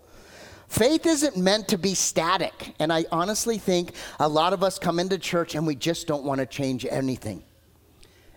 Faith 0.68 1.06
isn't 1.06 1.37
meant 1.37 1.68
to 1.68 1.78
be 1.78 1.94
static. 1.94 2.75
And 2.78 2.92
I 2.92 3.06
honestly 3.10 3.58
think 3.58 3.92
a 4.20 4.28
lot 4.28 4.52
of 4.52 4.62
us 4.62 4.78
come 4.78 4.98
into 4.98 5.18
church 5.18 5.54
and 5.54 5.66
we 5.66 5.75
just 5.75 6.06
don't 6.06 6.25
want 6.25 6.40
to 6.40 6.46
change 6.46 6.87
anything. 6.88 7.42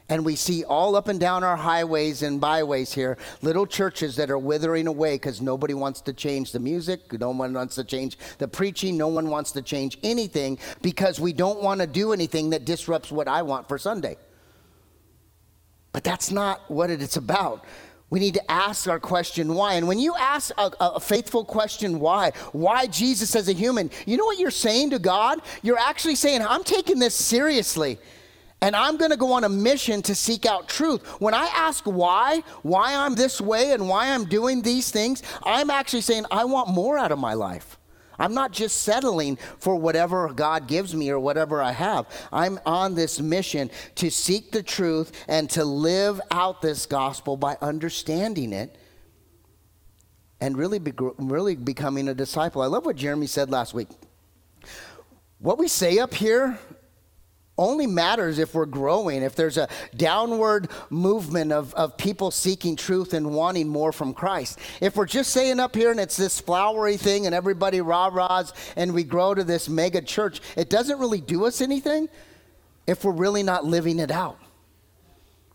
And 0.07 0.25
we 0.25 0.35
see 0.35 0.65
all 0.65 0.95
up 0.97 1.07
and 1.07 1.19
down 1.19 1.43
our 1.43 1.55
highways 1.55 2.21
and 2.21 2.41
byways 2.41 2.91
here 2.91 3.17
little 3.41 3.65
churches 3.65 4.17
that 4.17 4.29
are 4.29 4.38
withering 4.38 4.88
away 4.88 5.15
because 5.15 5.41
nobody 5.41 5.73
wants 5.73 6.01
to 6.01 6.13
change 6.13 6.51
the 6.51 6.59
music, 6.59 7.13
no 7.13 7.31
one 7.31 7.53
wants 7.53 7.75
to 7.75 7.83
change 7.83 8.17
the 8.38 8.47
preaching, 8.47 8.97
no 8.97 9.07
one 9.07 9.29
wants 9.29 9.53
to 9.53 9.61
change 9.61 9.97
anything 10.03 10.57
because 10.81 11.19
we 11.19 11.31
don't 11.31 11.61
want 11.61 11.79
to 11.79 11.88
do 11.88 12.11
anything 12.11 12.50
that 12.50 12.65
disrupts 12.65 13.09
what 13.09 13.29
I 13.29 13.41
want 13.41 13.69
for 13.69 13.77
Sunday. 13.77 14.17
But 15.93 16.03
that's 16.03 16.29
not 16.29 16.69
what 16.69 16.89
it's 16.89 17.15
about 17.15 17.63
we 18.12 18.20
need 18.20 18.36
to 18.36 18.51
ask 18.51 18.88
our 18.88 19.00
question 19.00 19.56
why. 19.56 19.75
And 19.75 19.88
when 19.88 19.98
you 19.98 20.13
ask 20.15 20.51
a, 20.58 20.70
a, 20.82 21.00
faithful 21.00 21.46
question 21.46 22.00
why, 22.00 22.34
why 22.51 22.86
Jesus 22.86 23.36
as 23.36 23.48
a 23.48 23.53
human, 23.53 23.89
you 24.06 24.18
know 24.18 24.25
what 24.25 24.38
you're 24.38 24.51
saying 24.51 24.91
to 24.91 25.00
God? 25.00 25.41
You're 25.63 25.80
actually 25.80 26.15
saying, 26.15 26.46
I'm 26.46 26.63
taking 26.65 27.00
this 27.00 27.15
seriously. 27.15 27.98
And 28.62 28.75
I'm 28.75 28.98
going 28.98 29.12
to 29.12 29.18
go 29.18 29.32
on 29.32 29.46
a 29.46 29.50
mission 29.50 30.03
to 30.03 30.13
seek 30.13 30.46
out 30.46 30.68
truth. 30.68 31.08
When 31.20 31.34
I 31.34 31.46
ask 31.56 31.86
why, 31.86 32.44
why 32.62 32.94
I'm 32.94 33.15
this 33.15 33.41
way 33.41 33.72
and 33.72 33.88
why 33.88 34.13
I'm 34.13 34.25
doing 34.25 34.62
these 34.62 34.91
things, 34.91 35.24
I'm 35.44 35.72
actually 35.72 36.01
saying, 36.01 36.25
I 36.30 36.44
want 36.46 36.70
more 36.70 36.98
out 36.98 37.12
of 37.12 37.18
my 37.18 37.34
life. 37.34 37.77
I'm 38.21 38.35
not 38.35 38.51
just 38.51 38.83
settling 38.83 39.37
for 39.57 39.75
whatever 39.75 40.31
God 40.31 40.67
gives 40.67 40.93
me 40.93 41.09
or 41.09 41.19
whatever 41.19 41.59
I 41.63 41.71
have. 41.71 42.05
I'm 42.31 42.59
on 42.67 42.93
this 42.93 43.19
mission 43.19 43.71
to 43.95 44.11
seek 44.11 44.51
the 44.51 44.61
truth 44.61 45.11
and 45.27 45.49
to 45.51 45.65
live 45.65 46.21
out 46.29 46.61
this 46.61 46.85
gospel 46.85 47.35
by 47.35 47.57
understanding 47.61 48.53
it 48.53 48.77
and 50.39 50.55
really, 50.55 50.77
be, 50.77 50.93
really 51.17 51.55
becoming 51.55 52.09
a 52.09 52.13
disciple. 52.13 52.61
I 52.61 52.67
love 52.67 52.85
what 52.85 52.95
Jeremy 52.95 53.25
said 53.25 53.49
last 53.49 53.73
week. 53.73 53.87
What 55.39 55.57
we 55.57 55.67
say 55.67 55.97
up 55.97 56.13
here 56.13 56.59
only 57.58 57.86
matters 57.86 58.39
if 58.39 58.53
we're 58.53 58.65
growing, 58.65 59.22
if 59.22 59.36
there's 59.36 59.58
a 59.58 59.67
downward 59.96 60.70
movement 60.89 61.51
of, 61.51 61.74
of 61.75 61.98
people 61.98 62.31
seeking 62.31 62.75
truth 62.75 63.13
and 63.13 63.34
wanting 63.34 63.67
more 63.67 63.91
from 63.91 64.13
Christ. 64.13 64.60
If 64.79 64.96
we're 64.96 65.05
just 65.05 65.31
saying 65.31 65.60
up 65.60 65.75
here 65.75 65.91
and 65.91 66.00
it's 66.00 66.17
this 66.17 66.39
flowery 66.39 66.98
thing 66.98 67.25
and 67.25 67.36
everybody 67.36 67.81
rah 67.81 68.08
rahs 68.08 68.53
and 68.75 68.93
we 68.93 69.03
grow 69.03 69.34
to 69.34 69.43
this 69.43 69.70
mega 69.70 70.01
church, 70.01 70.41
it 70.55 70.70
doesn't 70.70 71.00
really 71.00 71.22
do 71.22 71.46
us 71.46 71.62
anything 71.62 72.10
if 72.88 73.03
we're 73.03 73.12
really 73.12 73.43
not 73.43 73.65
living 73.65 74.00
it 74.00 74.12
out. 74.12 74.39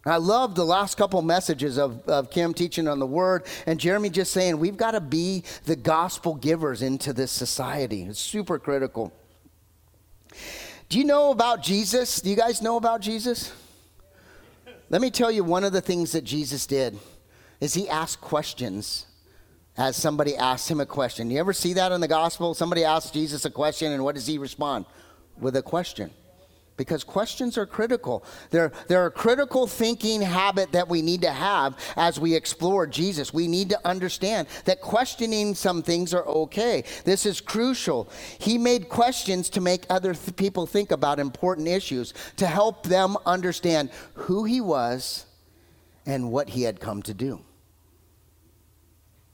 I 0.04 0.18
love 0.18 0.54
the 0.54 0.64
last 0.64 0.96
couple 0.96 1.20
messages 1.20 1.78
of, 1.78 2.06
of 2.08 2.30
Kim 2.30 2.54
teaching 2.54 2.86
on 2.86 3.00
the 3.00 3.06
word 3.06 3.44
and 3.66 3.80
Jeremy 3.80 4.08
just 4.08 4.32
saying 4.32 4.56
we've 4.58 4.76
got 4.76 4.92
to 4.92 5.00
be 5.00 5.42
the 5.64 5.74
gospel 5.74 6.36
givers 6.36 6.80
into 6.82 7.12
this 7.12 7.32
society. 7.32 8.04
It's 8.04 8.20
super 8.20 8.60
critical. 8.60 9.12
Do 10.88 10.98
you 10.98 11.04
know 11.04 11.30
about 11.30 11.62
Jesus? 11.62 12.20
Do 12.20 12.30
you 12.30 12.36
guys 12.36 12.62
know 12.62 12.76
about 12.76 13.00
Jesus? 13.00 13.52
Let 14.88 15.00
me 15.00 15.10
tell 15.10 15.32
you 15.32 15.42
one 15.42 15.64
of 15.64 15.72
the 15.72 15.80
things 15.80 16.12
that 16.12 16.22
Jesus 16.22 16.66
did 16.66 16.96
is 17.60 17.74
he 17.74 17.88
asked 17.88 18.20
questions 18.20 19.06
as 19.76 19.96
somebody 19.96 20.36
asked 20.36 20.70
him 20.70 20.78
a 20.78 20.86
question. 20.86 21.30
You 21.30 21.40
ever 21.40 21.52
see 21.52 21.72
that 21.72 21.90
in 21.90 22.00
the 22.00 22.08
gospel? 22.08 22.54
Somebody 22.54 22.84
asks 22.84 23.10
Jesus 23.10 23.44
a 23.44 23.50
question 23.50 23.92
and 23.92 24.04
what 24.04 24.14
does 24.14 24.26
he 24.26 24.38
respond? 24.38 24.86
With 25.38 25.56
a 25.56 25.62
question 25.62 26.12
because 26.76 27.04
questions 27.04 27.56
are 27.56 27.66
critical. 27.66 28.24
They're, 28.50 28.72
they're 28.88 29.06
a 29.06 29.10
critical 29.10 29.66
thinking 29.66 30.20
habit 30.20 30.72
that 30.72 30.88
we 30.88 31.02
need 31.02 31.22
to 31.22 31.30
have 31.30 31.76
as 31.96 32.20
we 32.20 32.34
explore 32.34 32.86
Jesus. 32.86 33.32
We 33.32 33.48
need 33.48 33.70
to 33.70 33.88
understand 33.88 34.48
that 34.64 34.80
questioning 34.80 35.54
some 35.54 35.82
things 35.82 36.12
are 36.12 36.26
okay. 36.26 36.84
This 37.04 37.26
is 37.26 37.40
crucial. 37.40 38.10
He 38.38 38.58
made 38.58 38.88
questions 38.88 39.48
to 39.50 39.60
make 39.60 39.84
other 39.88 40.14
th- 40.14 40.36
people 40.36 40.66
think 40.66 40.90
about 40.90 41.18
important 41.18 41.68
issues, 41.68 42.12
to 42.36 42.46
help 42.46 42.84
them 42.84 43.16
understand 43.24 43.90
who 44.14 44.44
he 44.44 44.60
was 44.60 45.26
and 46.04 46.30
what 46.30 46.50
he 46.50 46.62
had 46.62 46.80
come 46.80 47.02
to 47.02 47.14
do. 47.14 47.40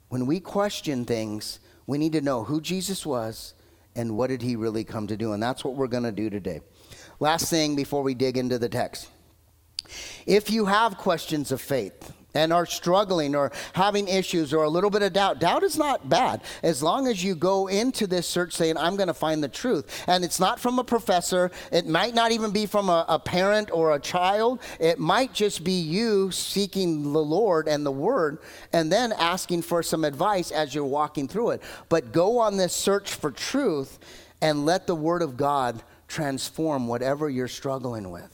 When 0.08 0.26
we 0.26 0.40
question 0.40 1.04
things, 1.04 1.58
we 1.86 1.98
need 1.98 2.12
to 2.12 2.20
know 2.20 2.44
who 2.44 2.60
Jesus 2.60 3.04
was 3.04 3.54
and 3.94 4.16
what 4.16 4.28
did 4.28 4.42
he 4.42 4.56
really 4.56 4.84
come 4.84 5.06
to 5.06 5.16
do. 5.16 5.32
And 5.32 5.42
that's 5.42 5.64
what 5.64 5.74
we're 5.74 5.86
going 5.86 6.02
to 6.04 6.12
do 6.12 6.30
today. 6.30 6.60
Last 7.22 7.50
thing 7.50 7.76
before 7.76 8.02
we 8.02 8.14
dig 8.14 8.36
into 8.36 8.58
the 8.58 8.68
text. 8.68 9.08
If 10.26 10.50
you 10.50 10.64
have 10.64 10.98
questions 10.98 11.52
of 11.52 11.60
faith, 11.60 12.12
and 12.34 12.52
are 12.52 12.66
struggling 12.66 13.36
or 13.36 13.52
having 13.74 14.08
issues 14.08 14.52
or 14.52 14.64
a 14.64 14.68
little 14.68 14.88
bit 14.90 15.02
of 15.02 15.12
doubt, 15.12 15.38
doubt 15.38 15.62
is 15.62 15.76
not 15.76 16.08
bad 16.08 16.40
as 16.62 16.82
long 16.82 17.06
as 17.06 17.22
you 17.22 17.34
go 17.34 17.68
into 17.68 18.06
this 18.06 18.26
search 18.26 18.54
saying, 18.54 18.76
I'm 18.76 18.96
going 18.96 19.08
to 19.08 19.14
find 19.14 19.44
the 19.44 19.48
truth. 19.48 20.02
And 20.08 20.24
it's 20.24 20.40
not 20.40 20.58
from 20.58 20.78
a 20.78 20.84
professor, 20.84 21.50
it 21.70 21.86
might 21.86 22.14
not 22.14 22.32
even 22.32 22.50
be 22.50 22.64
from 22.64 22.88
a, 22.88 23.04
a, 23.06 23.18
parent 23.18 23.70
or 23.70 23.94
a 23.94 24.00
child, 24.00 24.60
it 24.80 24.98
might 24.98 25.34
just 25.34 25.62
be 25.62 25.78
you 25.78 26.30
seeking 26.30 27.12
the 27.12 27.22
Lord 27.22 27.68
and 27.68 27.84
the 27.84 27.92
Word 27.92 28.38
and 28.72 28.90
then 28.90 29.12
asking 29.12 29.60
for 29.60 29.82
some 29.82 30.02
advice 30.02 30.50
as 30.50 30.74
you're 30.74 30.86
walking 30.86 31.28
through 31.28 31.50
it. 31.50 31.62
But 31.90 32.12
go 32.12 32.38
on 32.38 32.56
this 32.56 32.72
search 32.72 33.12
for 33.12 33.30
truth 33.30 33.98
and 34.40 34.64
let 34.64 34.86
the 34.86 34.96
Word 34.96 35.20
of 35.20 35.36
God 35.36 35.82
transform 36.12 36.88
whatever 36.88 37.30
you're 37.30 37.48
struggling 37.48 38.10
with. 38.10 38.31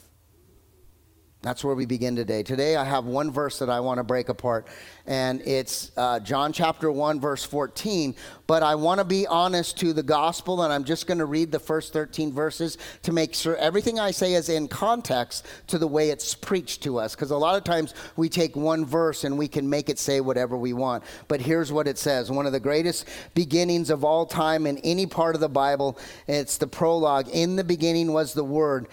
That's 1.41 1.63
where 1.63 1.77
we 1.77 1.87
begin 1.87 2.17
today. 2.17 2.43
Today, 2.43 2.75
I 2.75 2.83
have 2.83 3.05
one 3.05 3.31
verse 3.31 3.61
that 3.61 3.71
I 3.71 3.79
want 3.79 3.99
to 3.99 4.03
break 4.03 4.29
apart, 4.29 4.67
and 5.07 5.41
it's 5.43 5.93
uh, 5.97 6.19
John 6.19 6.53
chapter 6.53 6.91
1, 6.91 7.21
verse 7.21 7.45
14. 7.45 8.17
But 8.49 8.65
I 8.65 8.75
want 8.75 8.99
to 8.99 9.05
be 9.05 9.25
honest 9.25 9.79
to 9.79 9.93
the 9.93 10.03
gospel, 10.03 10.63
and 10.63 10.73
I'm 10.73 10.83
just 10.83 11.07
going 11.07 11.19
to 11.19 11.27
read 11.27 11.53
the 11.53 11.61
first 11.61 11.93
13 11.93 12.33
verses 12.33 12.77
to 13.05 13.13
make 13.13 13.35
sure 13.35 13.57
everything 13.57 14.01
I 14.01 14.11
say 14.11 14.35
is 14.35 14.49
in 14.49 14.67
context 14.67 15.47
to 15.69 15.79
the 15.79 15.87
way 15.87 16.11
it's 16.11 16.35
preached 16.35 16.83
to 16.83 16.99
us. 16.99 17.15
Because 17.15 17.31
a 17.31 17.37
lot 17.37 17.57
of 17.57 17.63
times 17.63 17.95
we 18.17 18.29
take 18.29 18.57
one 18.57 18.85
verse 18.85 19.23
and 19.23 19.39
we 19.39 19.47
can 19.47 19.71
make 19.71 19.89
it 19.89 20.01
say 20.01 20.21
whatever 20.21 20.57
we 20.57 20.73
want. 20.73 21.05
But 21.29 21.41
here's 21.41 21.71
what 21.71 21.87
it 21.87 21.99
says 21.99 22.33
one 22.33 22.47
of 22.47 22.53
the 22.53 22.59
greatest 22.59 23.07
beginnings 23.37 23.91
of 23.91 24.03
all 24.03 24.27
time 24.27 24.67
in 24.67 24.79
any 24.79 25.07
part 25.07 25.37
of 25.37 25.41
the 25.41 25.49
Bible, 25.49 26.01
it's 26.27 26.59
the 26.59 26.67
prologue. 26.67 27.29
In 27.29 27.55
the 27.55 27.63
beginning 27.63 28.13
was 28.13 28.35
the 28.35 28.43
Word 28.43 28.89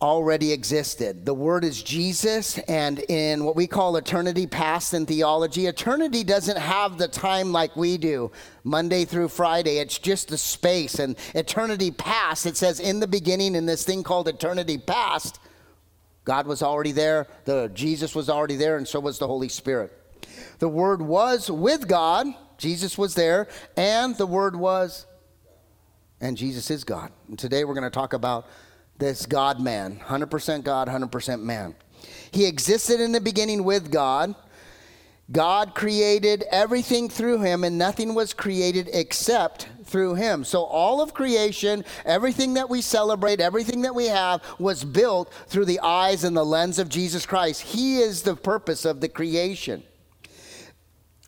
already 0.00 0.52
existed. 0.52 1.26
The 1.26 1.34
word 1.34 1.64
is 1.64 1.82
Jesus, 1.82 2.58
and 2.58 3.00
in 3.08 3.44
what 3.44 3.56
we 3.56 3.66
call 3.66 3.96
eternity 3.96 4.46
past 4.46 4.94
in 4.94 5.06
theology, 5.06 5.66
eternity 5.66 6.22
doesn't 6.22 6.58
have 6.58 6.98
the 6.98 7.08
time 7.08 7.50
like 7.50 7.74
we 7.74 7.98
do, 7.98 8.30
Monday 8.62 9.04
through 9.04 9.28
Friday. 9.28 9.78
It's 9.78 9.98
just 9.98 10.28
the 10.28 10.38
space. 10.38 11.00
And 11.00 11.16
eternity 11.34 11.90
past, 11.90 12.46
it 12.46 12.56
says 12.56 12.78
in 12.78 13.00
the 13.00 13.08
beginning, 13.08 13.56
in 13.56 13.66
this 13.66 13.84
thing 13.84 14.04
called 14.04 14.28
eternity 14.28 14.78
past, 14.78 15.40
God 16.24 16.46
was 16.46 16.62
already 16.62 16.92
there, 16.92 17.26
the 17.44 17.70
Jesus 17.74 18.14
was 18.14 18.28
already 18.28 18.56
there, 18.56 18.76
and 18.76 18.86
so 18.86 19.00
was 19.00 19.18
the 19.18 19.26
Holy 19.26 19.48
Spirit. 19.48 19.92
The 20.58 20.68
Word 20.68 21.02
was 21.02 21.50
with 21.50 21.88
God, 21.88 22.26
Jesus 22.56 22.98
was 22.98 23.14
there, 23.14 23.48
and 23.76 24.16
the 24.16 24.26
Word 24.26 24.54
was, 24.54 25.06
and 26.20 26.36
Jesus 26.36 26.70
is 26.70 26.84
God. 26.84 27.10
And 27.28 27.38
today 27.38 27.64
we're 27.64 27.74
going 27.74 27.84
to 27.84 27.90
talk 27.90 28.12
about 28.12 28.46
this 28.98 29.26
God 29.26 29.60
man, 29.60 30.00
100% 30.04 30.64
God, 30.64 30.88
100% 30.88 31.42
man. 31.42 31.74
He 32.30 32.46
existed 32.46 33.00
in 33.00 33.12
the 33.12 33.20
beginning 33.20 33.64
with 33.64 33.90
God. 33.90 34.34
God 35.30 35.74
created 35.74 36.44
everything 36.50 37.08
through 37.08 37.42
him, 37.42 37.62
and 37.62 37.76
nothing 37.76 38.14
was 38.14 38.32
created 38.32 38.88
except 38.92 39.68
through 39.84 40.14
him. 40.14 40.42
So, 40.42 40.64
all 40.64 41.02
of 41.02 41.12
creation, 41.12 41.84
everything 42.06 42.54
that 42.54 42.70
we 42.70 42.80
celebrate, 42.80 43.40
everything 43.40 43.82
that 43.82 43.94
we 43.94 44.06
have, 44.06 44.42
was 44.58 44.84
built 44.84 45.32
through 45.46 45.66
the 45.66 45.80
eyes 45.80 46.24
and 46.24 46.34
the 46.36 46.44
lens 46.44 46.78
of 46.78 46.88
Jesus 46.88 47.26
Christ. 47.26 47.60
He 47.60 47.98
is 47.98 48.22
the 48.22 48.36
purpose 48.36 48.86
of 48.86 49.00
the 49.00 49.08
creation. 49.08 49.82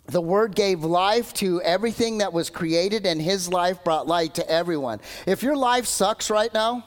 The 0.07 0.21
Word 0.21 0.57
gave 0.57 0.83
life 0.83 1.35
to 1.35 1.61
everything 1.63 2.19
that 2.19 2.33
was 2.33 2.49
created, 2.49 3.05
and 3.05 3.21
His 3.21 3.51
life 3.51 3.85
brought 3.85 4.07
light 4.07 4.35
to 4.37 4.51
everyone. 4.51 5.01
If 5.27 5.43
your 5.43 5.57
life 5.57 5.85
sucks 5.85 6.31
right 6.31 6.53
now, 6.53 6.85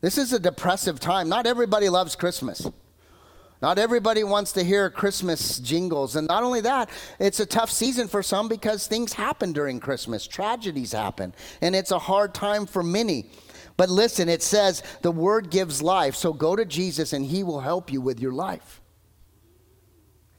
this 0.00 0.18
is 0.18 0.32
a 0.32 0.38
depressive 0.38 1.00
time. 1.00 1.28
Not 1.28 1.46
everybody 1.46 1.88
loves 1.88 2.16
Christmas. 2.16 2.66
Not 3.62 3.78
everybody 3.78 4.24
wants 4.24 4.52
to 4.52 4.64
hear 4.64 4.88
Christmas 4.88 5.58
jingles. 5.58 6.16
And 6.16 6.26
not 6.28 6.42
only 6.42 6.62
that, 6.62 6.88
it's 7.18 7.40
a 7.40 7.46
tough 7.46 7.70
season 7.70 8.08
for 8.08 8.22
some 8.22 8.48
because 8.48 8.86
things 8.86 9.12
happen 9.12 9.52
during 9.52 9.80
Christmas, 9.80 10.26
tragedies 10.26 10.92
happen, 10.92 11.34
and 11.60 11.76
it's 11.76 11.90
a 11.90 11.98
hard 11.98 12.32
time 12.32 12.64
for 12.64 12.82
many. 12.82 13.26
But 13.76 13.90
listen, 13.90 14.28
it 14.28 14.42
says 14.42 14.82
the 15.02 15.12
word 15.12 15.50
gives 15.50 15.82
life. 15.82 16.14
So 16.14 16.32
go 16.32 16.56
to 16.56 16.64
Jesus 16.64 17.12
and 17.12 17.24
he 17.24 17.42
will 17.42 17.60
help 17.60 17.92
you 17.92 18.00
with 18.00 18.20
your 18.20 18.32
life 18.32 18.80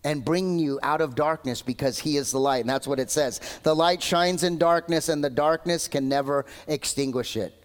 and 0.03 0.25
bring 0.25 0.57
you 0.57 0.79
out 0.81 1.01
of 1.01 1.15
darkness 1.15 1.61
because 1.61 1.99
he 1.99 2.17
is 2.17 2.31
the 2.31 2.39
light. 2.39 2.61
And 2.61 2.69
that's 2.69 2.87
what 2.87 2.99
it 2.99 3.11
says. 3.11 3.39
The 3.63 3.75
light 3.75 4.01
shines 4.01 4.43
in 4.43 4.57
darkness, 4.57 5.09
and 5.09 5.23
the 5.23 5.29
darkness 5.29 5.87
can 5.87 6.09
never 6.09 6.45
extinguish 6.67 7.37
it. 7.37 7.60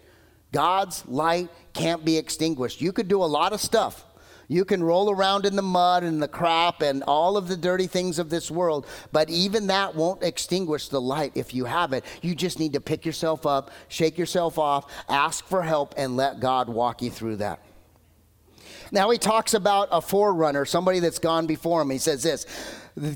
God's 0.51 1.05
light 1.07 1.49
can't 1.73 2.03
be 2.03 2.17
extinguished. 2.17 2.81
You 2.81 2.91
could 2.91 3.07
do 3.07 3.23
a 3.23 3.25
lot 3.25 3.53
of 3.53 3.61
stuff. 3.61 4.05
You 4.49 4.63
can 4.63 4.81
roll 4.81 5.11
around 5.11 5.45
in 5.45 5.57
the 5.57 5.61
mud 5.61 6.03
and 6.03 6.21
the 6.23 6.27
crap 6.27 6.81
and 6.81 7.03
all 7.03 7.35
of 7.35 7.49
the 7.49 7.57
dirty 7.57 7.87
things 7.87 8.17
of 8.17 8.29
this 8.29 8.49
world, 8.49 8.87
but 9.11 9.29
even 9.29 9.67
that 9.67 9.93
won't 9.93 10.23
extinguish 10.23 10.87
the 10.87 11.01
light 11.01 11.33
if 11.35 11.53
you 11.53 11.65
have 11.65 11.91
it. 11.91 12.05
You 12.21 12.33
just 12.33 12.57
need 12.57 12.73
to 12.73 12.79
pick 12.79 13.05
yourself 13.05 13.45
up, 13.45 13.71
shake 13.89 14.17
yourself 14.17 14.57
off, 14.57 14.89
ask 15.09 15.45
for 15.45 15.61
help, 15.61 15.95
and 15.97 16.15
let 16.15 16.39
God 16.39 16.69
walk 16.69 17.01
you 17.01 17.11
through 17.11 17.37
that. 17.37 17.59
Now 18.89 19.09
he 19.09 19.17
talks 19.17 19.53
about 19.53 19.89
a 19.91 19.99
forerunner, 19.99 20.63
somebody 20.63 20.99
that's 20.99 21.19
gone 21.19 21.45
before 21.45 21.81
him. 21.81 21.89
He 21.89 21.97
says 21.97 22.23
this 22.23 22.45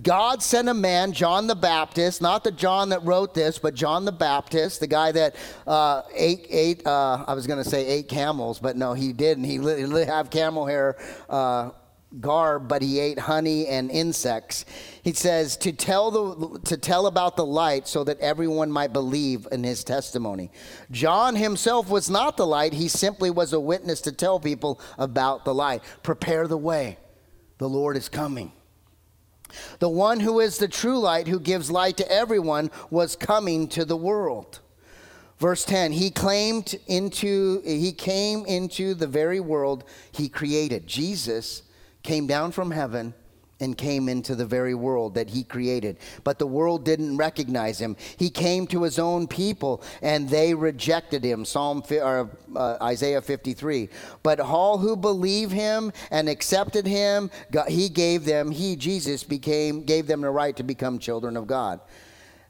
God 0.03 0.43
sent 0.43 0.69
a 0.69 0.73
man, 0.75 1.11
John 1.11 1.47
the 1.47 1.55
Baptist, 1.55 2.21
not 2.21 2.43
the 2.43 2.51
John 2.51 2.89
that 2.89 3.03
wrote 3.03 3.33
this, 3.33 3.57
but 3.57 3.73
John 3.73 4.05
the 4.05 4.11
Baptist, 4.11 4.79
the 4.79 4.87
guy 4.87 5.11
that 5.11 5.35
uh, 5.65 6.03
ate, 6.13 6.45
ate 6.49 6.85
uh, 6.85 7.25
I 7.27 7.33
was 7.33 7.47
going 7.47 7.63
to 7.63 7.67
say 7.67 7.87
ate 7.87 8.07
camels, 8.07 8.59
but 8.59 8.77
no, 8.77 8.93
he 8.93 9.11
didn't. 9.11 9.45
He 9.45 9.57
li- 9.57 10.05
have 10.05 10.29
camel 10.29 10.67
hair 10.67 10.97
uh, 11.29 11.71
garb, 12.19 12.67
but 12.67 12.83
he 12.83 12.99
ate 12.99 13.17
honey 13.17 13.65
and 13.65 13.89
insects. 13.89 14.65
He 15.03 15.13
says 15.13 15.57
to 15.57 15.71
tell 15.71 16.11
the 16.11 16.59
to 16.59 16.77
tell 16.77 17.07
about 17.07 17.35
the 17.35 17.45
light 17.45 17.87
so 17.87 18.03
that 18.03 18.19
everyone 18.19 18.71
might 18.71 18.93
believe 18.93 19.47
in 19.51 19.63
his 19.63 19.83
testimony. 19.83 20.51
John 20.91 21.35
himself 21.35 21.89
was 21.89 22.07
not 22.07 22.37
the 22.37 22.45
light, 22.45 22.73
he 22.73 22.87
simply 22.87 23.31
was 23.31 23.51
a 23.51 23.59
witness 23.59 24.01
to 24.01 24.11
tell 24.11 24.39
people 24.39 24.79
about 24.99 25.43
the 25.43 25.55
light. 25.55 25.81
Prepare 26.03 26.47
the 26.47 26.57
way. 26.57 26.97
The 27.57 27.69
Lord 27.69 27.97
is 27.97 28.09
coming. 28.09 28.51
The 29.79 29.89
one 29.89 30.19
who 30.19 30.39
is 30.39 30.57
the 30.57 30.67
true 30.67 30.99
light, 30.99 31.27
who 31.27 31.39
gives 31.39 31.71
light 31.71 31.97
to 31.97 32.11
everyone, 32.11 32.71
was 32.89 33.15
coming 33.15 33.67
to 33.69 33.85
the 33.85 33.97
world. 33.97 34.59
Verse 35.39 35.65
10 35.65 35.93
he 35.93 36.11
claimed 36.11 36.75
into 36.85 37.61
he 37.65 37.91
came 37.91 38.45
into 38.45 38.93
the 38.93 39.07
very 39.07 39.39
world 39.39 39.83
he 40.11 40.29
created 40.29 40.85
jesus 40.85 41.63
came 42.03 42.27
down 42.27 42.51
from 42.51 42.69
heaven 42.69 43.15
and 43.61 43.77
came 43.77 44.09
into 44.09 44.35
the 44.35 44.45
very 44.45 44.75
world 44.75 45.13
that 45.15 45.29
he 45.29 45.43
created. 45.43 45.97
But 46.23 46.39
the 46.39 46.47
world 46.47 46.83
didn't 46.83 47.17
recognize 47.17 47.79
him. 47.79 47.95
He 48.17 48.29
came 48.29 48.67
to 48.67 48.83
his 48.83 48.99
own 48.99 49.27
people 49.27 49.83
and 50.01 50.27
they 50.27 50.53
rejected 50.53 51.23
him. 51.23 51.45
Psalm 51.45 51.83
or, 51.91 52.29
uh, 52.55 52.77
Isaiah 52.81 53.21
53. 53.21 53.89
But 54.23 54.39
all 54.39 54.77
who 54.77 54.95
believe 54.95 55.51
him 55.51 55.93
and 56.09 56.27
accepted 56.27 56.85
him, 56.85 57.29
God, 57.51 57.69
he 57.69 57.87
gave 57.89 58.25
them, 58.25 58.51
he 58.51 58.75
Jesus 58.75 59.23
became 59.23 59.83
gave 59.83 60.07
them 60.07 60.21
the 60.21 60.29
right 60.29 60.55
to 60.57 60.63
become 60.63 60.99
children 60.99 61.37
of 61.37 61.47
God. 61.47 61.79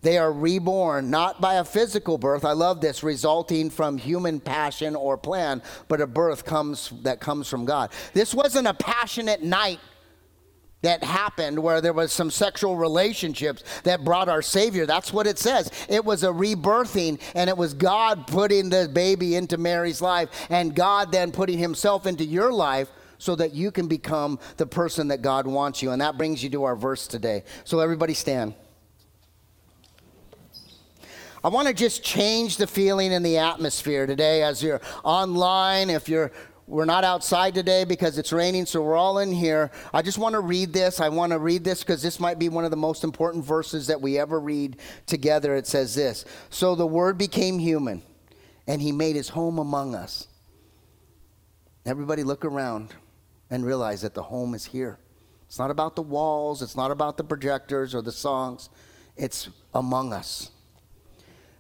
They 0.02 0.18
are 0.18 0.32
reborn 0.32 1.10
not 1.10 1.42
by 1.42 1.56
a 1.56 1.64
physical 1.64 2.18
birth. 2.18 2.44
I 2.44 2.54
love 2.54 2.82
this, 2.82 3.04
resulting 3.04 3.70
from 3.70 3.98
human 3.98 4.40
passion 4.40 4.96
or 4.96 5.18
plan, 5.18 5.62
but 5.88 6.02
a 6.02 6.08
birth 6.08 6.44
comes 6.44 6.92
that 7.04 7.20
comes 7.20 7.48
from 7.48 7.66
God. 7.66 7.92
This 8.14 8.34
wasn't 8.34 8.68
a 8.68 8.74
passionate 8.74 9.44
night 9.44 9.80
that 10.82 11.04
happened 11.04 11.60
where 11.60 11.82
there 11.82 11.94
was 11.94 12.12
some 12.12 12.32
sexual 12.32 12.76
relationships 12.76 13.64
that 13.84 14.04
brought 14.04 14.30
our 14.30 14.42
savior. 14.42 14.86
That's 14.86 15.14
what 15.14 15.28
it 15.28 15.38
says. 15.38 15.72
It 15.90 16.04
was 16.04 16.24
a 16.24 16.30
rebirthing 16.30 17.20
and 17.36 17.50
it 17.50 17.58
was 17.58 17.74
god 17.74 18.28
putting 18.28 18.70
the 18.70 18.90
baby 18.92 19.36
into 19.36 19.58
mary's 19.58 20.02
life 20.02 20.30
and 20.50 20.76
god 20.76 21.12
then 21.12 21.32
putting 21.32 21.58
himself 21.58 22.06
into 22.06 22.26
your 22.26 22.52
life 22.52 22.90
so 23.22 23.36
that 23.36 23.54
you 23.54 23.70
can 23.70 23.88
become 23.88 24.40
the 24.58 24.66
person 24.66 25.10
that 25.10 25.22
god 25.22 25.46
wants 25.46 25.84
you. 25.84 25.92
And 25.92 26.02
that 26.02 26.18
brings 26.18 26.44
you 26.44 26.50
to 26.50 26.64
our 26.64 26.76
verse 26.76 27.06
today. 27.06 27.44
So 27.66 27.80
everybody 27.80 28.16
stand. 28.16 28.56
I 31.44 31.50
want 31.50 31.68
to 31.68 31.74
just 31.74 32.04
change 32.04 32.58
the 32.58 32.66
feeling 32.66 33.12
in 33.12 33.22
the 33.22 33.38
atmosphere 33.38 34.08
today 34.08 34.42
as 34.42 34.64
you're 34.64 34.82
online, 35.04 35.92
if 35.92 36.10
you're 36.10 36.32
we're 36.72 36.86
not 36.86 37.04
outside 37.04 37.54
today 37.54 37.84
because 37.84 38.18
it's 38.18 38.32
raining, 38.32 38.66
so 38.66 38.82
we're 38.82 38.96
all 38.96 39.20
in 39.20 39.34
here. 39.34 39.72
I 39.94 40.02
just 40.02 40.18
want 40.18 40.34
to 40.34 40.40
read 40.40 40.72
this. 40.72 41.02
I 41.02 41.10
want 41.10 41.34
to 41.34 41.38
read 41.38 41.66
this 41.66 41.84
because 41.84 42.02
this 42.02 42.18
might 42.18 42.40
be 42.40 42.48
one 42.48 42.64
of 42.64 42.72
the 42.72 42.78
most 42.78 43.04
important 43.04 43.44
verses 43.44 43.88
that 43.88 44.00
we 44.00 44.18
ever 44.18 44.40
read 44.40 44.78
together. 45.06 45.54
It 45.58 45.68
says 45.68 45.94
this 45.94 46.24
So 46.50 46.74
the 46.76 46.88
Word 46.88 47.18
became 47.18 47.60
human, 47.60 48.02
and 48.68 48.82
He 48.82 48.94
made 48.94 49.18
His 49.18 49.28
home 49.28 49.60
among 49.60 49.96
us. 49.96 50.30
Everybody 51.86 52.24
look 52.24 52.46
around 52.46 52.94
and 53.50 53.66
realize 53.66 54.02
that 54.04 54.14
the 54.14 54.24
home 54.24 54.54
is 54.54 54.64
here. 54.64 54.98
It's 55.48 55.60
not 55.60 55.72
about 55.72 55.98
the 55.98 56.02
walls, 56.02 56.62
it's 56.62 56.78
not 56.78 56.90
about 56.90 57.18
the 57.18 57.26
projectors 57.26 57.94
or 57.94 58.02
the 58.02 58.14
songs, 58.14 58.70
it's 59.18 59.50
among 59.74 60.14
us. 60.14 60.52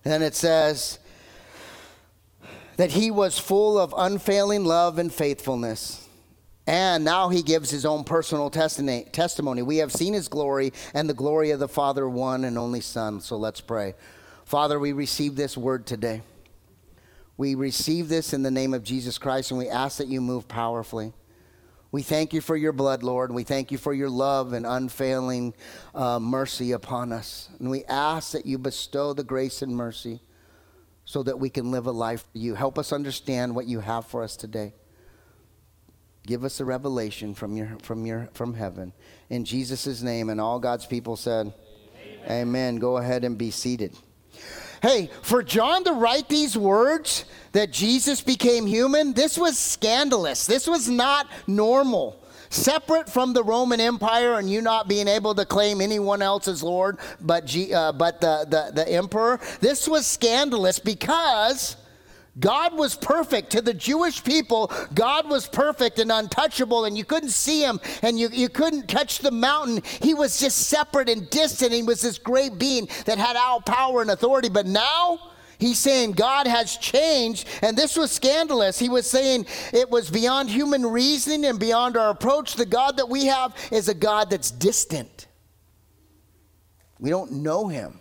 And 0.06 0.24
it 0.24 0.36
says, 0.36 1.00
that 2.78 2.92
he 2.92 3.12
was 3.12 3.38
full 3.38 3.78
of 3.78 3.94
unfailing 3.98 4.66
love 4.66 4.98
and 4.98 5.14
faithfulness. 5.14 6.08
And 6.68 7.04
now 7.04 7.30
he 7.30 7.42
gives 7.42 7.70
his 7.70 7.86
own 7.86 8.04
personal 8.04 8.50
testimony. 8.50 9.62
We 9.62 9.78
have 9.78 9.92
seen 9.92 10.14
his 10.14 10.28
glory 10.28 10.74
and 10.94 11.10
the 11.10 11.14
glory 11.14 11.52
of 11.52 11.60
the 11.60 11.68
Father, 11.68 12.08
one 12.08 12.44
and 12.44 12.58
only 12.58 12.82
Son. 12.82 13.20
So 13.20 13.36
let's 13.36 13.62
pray. 13.62 13.96
Father, 14.46 14.80
we 14.80 14.94
receive 14.94 15.36
this 15.36 15.58
word 15.58 15.86
today. 15.86 16.22
We 17.38 17.56
receive 17.56 18.10
this 18.10 18.34
in 18.34 18.44
the 18.44 18.52
name 18.52 18.74
of 18.74 18.84
Jesus 18.84 19.18
Christ, 19.18 19.50
and 19.50 19.58
we 19.58 19.68
ask 19.68 19.98
that 19.98 20.08
you 20.08 20.22
move 20.22 20.48
powerfully. 20.48 21.14
We 21.92 22.04
thank 22.04 22.32
you 22.34 22.40
for 22.40 22.56
your 22.56 22.72
blood, 22.72 23.04
Lord. 23.04 23.30
and 23.32 23.36
We 23.36 23.44
thank 23.44 23.72
you 23.72 23.78
for 23.78 23.94
your 23.94 24.10
love 24.10 24.54
and 24.54 24.66
unfailing 24.66 25.54
uh, 25.94 26.20
mercy 26.20 26.72
upon 26.72 27.12
us. 27.12 27.50
And 27.60 27.70
we 27.70 27.84
ask 27.86 28.32
that 28.32 28.46
you 28.46 28.58
bestow 28.58 29.14
the 29.14 29.24
grace 29.24 29.62
and 29.62 29.76
mercy 29.76 30.22
so 31.12 31.22
that 31.24 31.38
we 31.38 31.50
can 31.50 31.72
live 31.72 31.88
a 31.88 31.92
life 31.92 32.22
for 32.32 32.38
you. 32.38 32.56
Help 32.56 32.80
us 32.80 32.94
understand 32.94 33.54
what 33.54 33.66
you 33.66 33.82
have 33.82 34.06
for 34.06 34.24
us 34.24 34.38
today. 34.38 34.72
Give 36.26 36.46
us 36.46 36.62
a 36.62 36.66
revelation 36.66 37.34
from 37.34 37.58
your 37.58 37.78
from 37.84 38.06
your 38.06 38.30
from 38.32 38.54
heaven. 38.54 38.94
In 39.30 39.44
Jesus' 39.44 40.02
name, 40.02 40.30
and 40.30 40.40
all 40.40 40.58
God's 40.58 40.86
people 40.86 41.18
said, 41.18 41.54
Amen. 42.28 42.48
Amen. 42.48 42.76
Go 42.78 42.96
ahead 42.96 43.26
and 43.26 43.38
be 43.38 43.52
seated. 43.52 43.94
Hey, 44.82 45.10
for 45.22 45.44
John 45.44 45.84
to 45.84 45.92
write 45.92 46.30
these 46.30 46.58
words 46.58 47.26
that 47.52 47.72
Jesus 47.72 48.22
became 48.22 48.66
human, 48.66 49.12
this 49.12 49.38
was 49.38 49.58
scandalous. 49.58 50.46
This 50.46 50.66
was 50.66 50.88
not 50.88 51.28
normal 51.46 52.21
separate 52.52 53.10
from 53.10 53.34
the 53.34 53.44
Roman 53.44 53.80
Empire 53.80 54.38
and 54.38 54.50
you 54.50 54.62
not 54.62 54.88
being 54.88 55.08
able 55.08 55.34
to 55.36 55.46
claim 55.46 55.82
anyone 55.82 56.22
else 56.22 56.48
as 56.48 56.62
Lord 56.62 57.00
but, 57.20 57.46
G, 57.46 57.74
uh, 57.74 57.92
but 57.92 58.22
the, 58.22 58.46
the, 58.48 58.72
the 58.74 58.92
emperor. 58.92 59.40
This 59.60 59.88
was 59.88 60.06
scandalous 60.06 60.78
because. 60.80 61.78
God 62.40 62.78
was 62.78 62.96
perfect. 62.96 63.52
To 63.52 63.62
the 63.62 63.74
Jewish 63.74 64.24
people, 64.24 64.72
God 64.94 65.30
was 65.30 65.50
perfect 65.50 66.00
and 66.00 66.10
untouchable, 66.10 66.86
and 66.86 66.98
you 66.98 67.04
couldn't 67.04 67.32
see 67.32 67.62
him 67.62 67.82
and 68.02 68.18
you, 68.18 68.30
you 68.32 68.48
couldn't 68.48 68.88
touch 68.88 69.20
the 69.20 69.32
mountain. 69.32 69.82
He 70.02 70.14
was 70.14 70.40
just 70.40 70.70
separate 70.70 71.10
and 71.10 71.30
distant. 71.30 71.74
He 71.74 71.84
was 71.84 72.02
this 72.02 72.18
great 72.18 72.58
being 72.58 72.88
that 73.06 73.18
had 73.18 73.36
all 73.36 73.60
power 73.60 74.02
and 74.02 74.12
authority. 74.12 74.48
But 74.48 74.66
now, 74.66 75.31
He's 75.62 75.78
saying 75.78 76.14
God 76.14 76.48
has 76.48 76.76
changed, 76.76 77.48
and 77.62 77.78
this 77.78 77.96
was 77.96 78.10
scandalous. 78.10 78.80
He 78.80 78.90
was 78.90 79.08
saying 79.08 79.46
it 79.72 79.92
was 79.92 80.10
beyond 80.10 80.50
human 80.50 80.84
reasoning 80.84 81.46
and 81.46 81.60
beyond 81.60 81.96
our 81.98 82.10
approach. 82.10 82.56
The 82.56 82.66
God 82.66 82.98
that 82.98 83.10
we 83.10 83.28
have 83.28 83.56
is 83.72 83.88
a 83.88 83.94
God 83.94 84.32
that's 84.32 84.50
distant. 84.50 85.28
We 87.00 87.12
don't 87.12 87.32
know 87.44 87.68
him. 87.68 88.00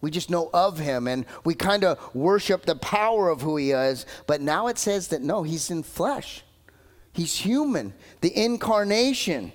We 0.00 0.10
just 0.10 0.30
know 0.30 0.50
of 0.52 0.80
him 0.80 1.06
and 1.06 1.26
we 1.44 1.54
kind 1.54 1.84
of 1.84 2.12
worship 2.12 2.66
the 2.66 2.74
power 2.74 3.28
of 3.28 3.40
who 3.40 3.56
he 3.56 3.70
is. 3.70 4.04
But 4.26 4.40
now 4.40 4.66
it 4.66 4.76
says 4.76 5.08
that 5.08 5.22
no, 5.22 5.44
he's 5.44 5.70
in 5.70 5.84
flesh, 5.84 6.42
he's 7.12 7.36
human, 7.36 7.94
the 8.20 8.36
incarnation. 8.36 9.52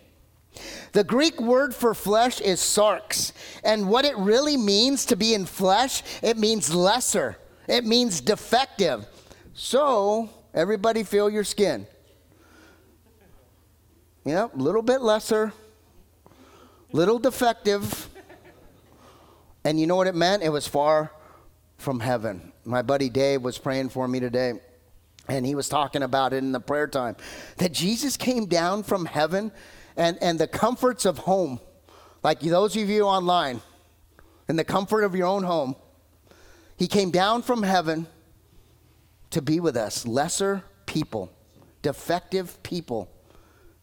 The 0.92 1.04
Greek 1.04 1.40
word 1.42 1.76
for 1.76 1.94
flesh 1.94 2.40
is 2.42 2.60
sarx. 2.60 3.32
And 3.64 3.90
what 3.90 4.06
it 4.06 4.18
really 4.18 4.58
means 4.58 5.06
to 5.08 5.16
be 5.16 5.34
in 5.34 5.46
flesh, 5.46 6.04
it 6.22 6.38
means 6.38 6.74
lesser, 6.74 7.38
it 7.68 7.86
means 7.86 8.22
defective. 8.22 9.06
So, 9.54 10.30
everybody 10.54 11.04
feel 11.04 11.30
your 11.30 11.44
skin. 11.44 11.88
Yep, 14.26 14.56
a 14.56 14.58
little 14.58 14.82
bit 14.82 15.02
lesser, 15.02 15.54
little 16.92 17.20
defective. 17.20 18.10
And 19.64 19.80
you 19.80 19.88
know 19.88 19.96
what 19.96 20.08
it 20.08 20.16
meant? 20.16 20.44
It 20.44 20.50
was 20.50 20.68
far 20.68 21.12
from 21.78 22.00
heaven. 22.00 22.52
My 22.66 22.82
buddy 22.82 23.10
Dave 23.10 23.42
was 23.42 23.58
praying 23.58 23.90
for 23.90 24.08
me 24.08 24.20
today, 24.20 24.54
and 25.28 25.46
he 25.46 25.56
was 25.56 25.70
talking 25.70 26.04
about 26.04 26.34
it 26.34 26.38
in 26.38 26.52
the 26.52 26.60
prayer 26.60 26.88
time 26.88 27.16
that 27.58 27.72
Jesus 27.72 28.18
came 28.18 28.46
down 28.46 28.84
from 28.84 29.06
heaven 29.06 29.52
and, 29.98 30.18
and 30.22 30.40
the 30.40 30.48
comforts 30.48 31.06
of 31.06 31.20
home, 31.20 31.60
like 32.24 32.40
those 32.40 32.76
of 32.76 32.90
you 32.90 33.04
online, 33.04 33.62
in 34.48 34.56
the 34.56 34.64
comfort 34.64 35.04
of 35.04 35.16
your 35.16 35.28
own 35.28 35.44
home, 35.44 35.76
he 36.78 36.88
came 36.88 37.12
down 37.12 37.42
from 37.42 37.64
heaven 37.64 38.08
to 39.32 39.42
be 39.42 39.60
with 39.60 39.76
us, 39.76 40.06
lesser 40.06 40.64
people, 40.86 41.32
defective 41.82 42.62
people 42.64 43.10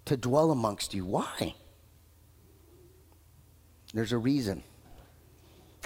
to 0.04 0.16
dwell 0.16 0.50
amongst 0.50 0.94
you. 0.94 1.04
Why? 1.04 1.54
There's 3.94 4.12
a 4.12 4.18
reason. 4.18 4.62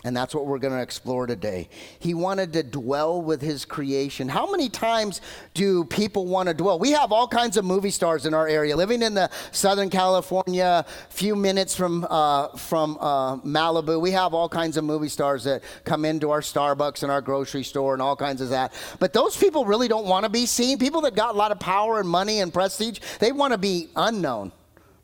And 0.06 0.16
that's 0.16 0.36
what 0.36 0.46
we're 0.46 0.60
going 0.60 0.72
to 0.72 0.80
explore 0.80 1.26
today. 1.26 1.68
He 1.98 2.14
wanted 2.14 2.52
to 2.52 2.62
dwell 2.62 3.20
with 3.20 3.42
his 3.42 3.64
creation. 3.64 4.28
How 4.28 4.48
many 4.48 4.68
times 4.68 5.20
do 5.52 5.84
people 5.84 6.26
want 6.26 6.46
to 6.48 6.54
dwell? 6.54 6.78
We 6.78 6.92
have 6.92 7.10
all 7.10 7.26
kinds 7.26 7.56
of 7.56 7.64
movie 7.64 7.90
stars 7.90 8.24
in 8.24 8.32
our 8.32 8.46
area. 8.46 8.76
Living 8.76 9.02
in 9.02 9.14
the 9.14 9.28
Southern 9.50 9.90
California, 9.90 10.86
few 11.08 11.34
minutes 11.34 11.74
from, 11.74 12.06
uh, 12.08 12.56
from 12.56 12.98
uh, 13.00 13.38
Malibu, 13.38 14.00
we 14.00 14.12
have 14.12 14.32
all 14.32 14.48
kinds 14.48 14.76
of 14.76 14.84
movie 14.84 15.08
stars 15.08 15.42
that 15.42 15.64
come 15.82 16.04
into 16.04 16.30
our 16.30 16.40
Starbucks 16.40 17.02
and 17.02 17.10
our 17.10 17.20
grocery 17.20 17.64
store 17.64 17.92
and 17.92 18.00
all 18.00 18.14
kinds 18.14 18.40
of 18.40 18.50
that. 18.50 18.74
But 19.00 19.12
those 19.12 19.36
people 19.36 19.64
really 19.64 19.88
don't 19.88 20.06
want 20.06 20.22
to 20.22 20.30
be 20.30 20.46
seen. 20.46 20.78
People 20.78 21.00
that 21.00 21.16
got 21.16 21.34
a 21.34 21.38
lot 21.38 21.50
of 21.50 21.58
power 21.58 21.98
and 21.98 22.08
money 22.08 22.38
and 22.38 22.54
prestige, 22.54 23.00
they 23.18 23.32
want 23.32 23.54
to 23.54 23.58
be 23.58 23.88
unknown 23.96 24.52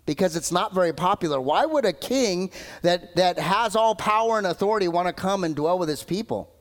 because 0.07 0.37
it's 0.37 0.53
not 0.53 0.75
very 0.75 0.93
popular. 0.93 1.41
Why 1.41 1.65
would 1.65 1.85
a 1.85 1.93
king 1.93 2.51
that, 2.83 3.15
that 3.17 3.39
has 3.39 3.77
all 3.77 3.95
power 3.95 4.39
and 4.39 4.47
authority 4.47 4.89
want 4.89 5.09
to 5.09 5.13
come 5.13 5.45
and 5.45 5.55
dwell 5.55 5.79
with 5.79 5.89
his 5.89 6.03
people? 6.03 6.53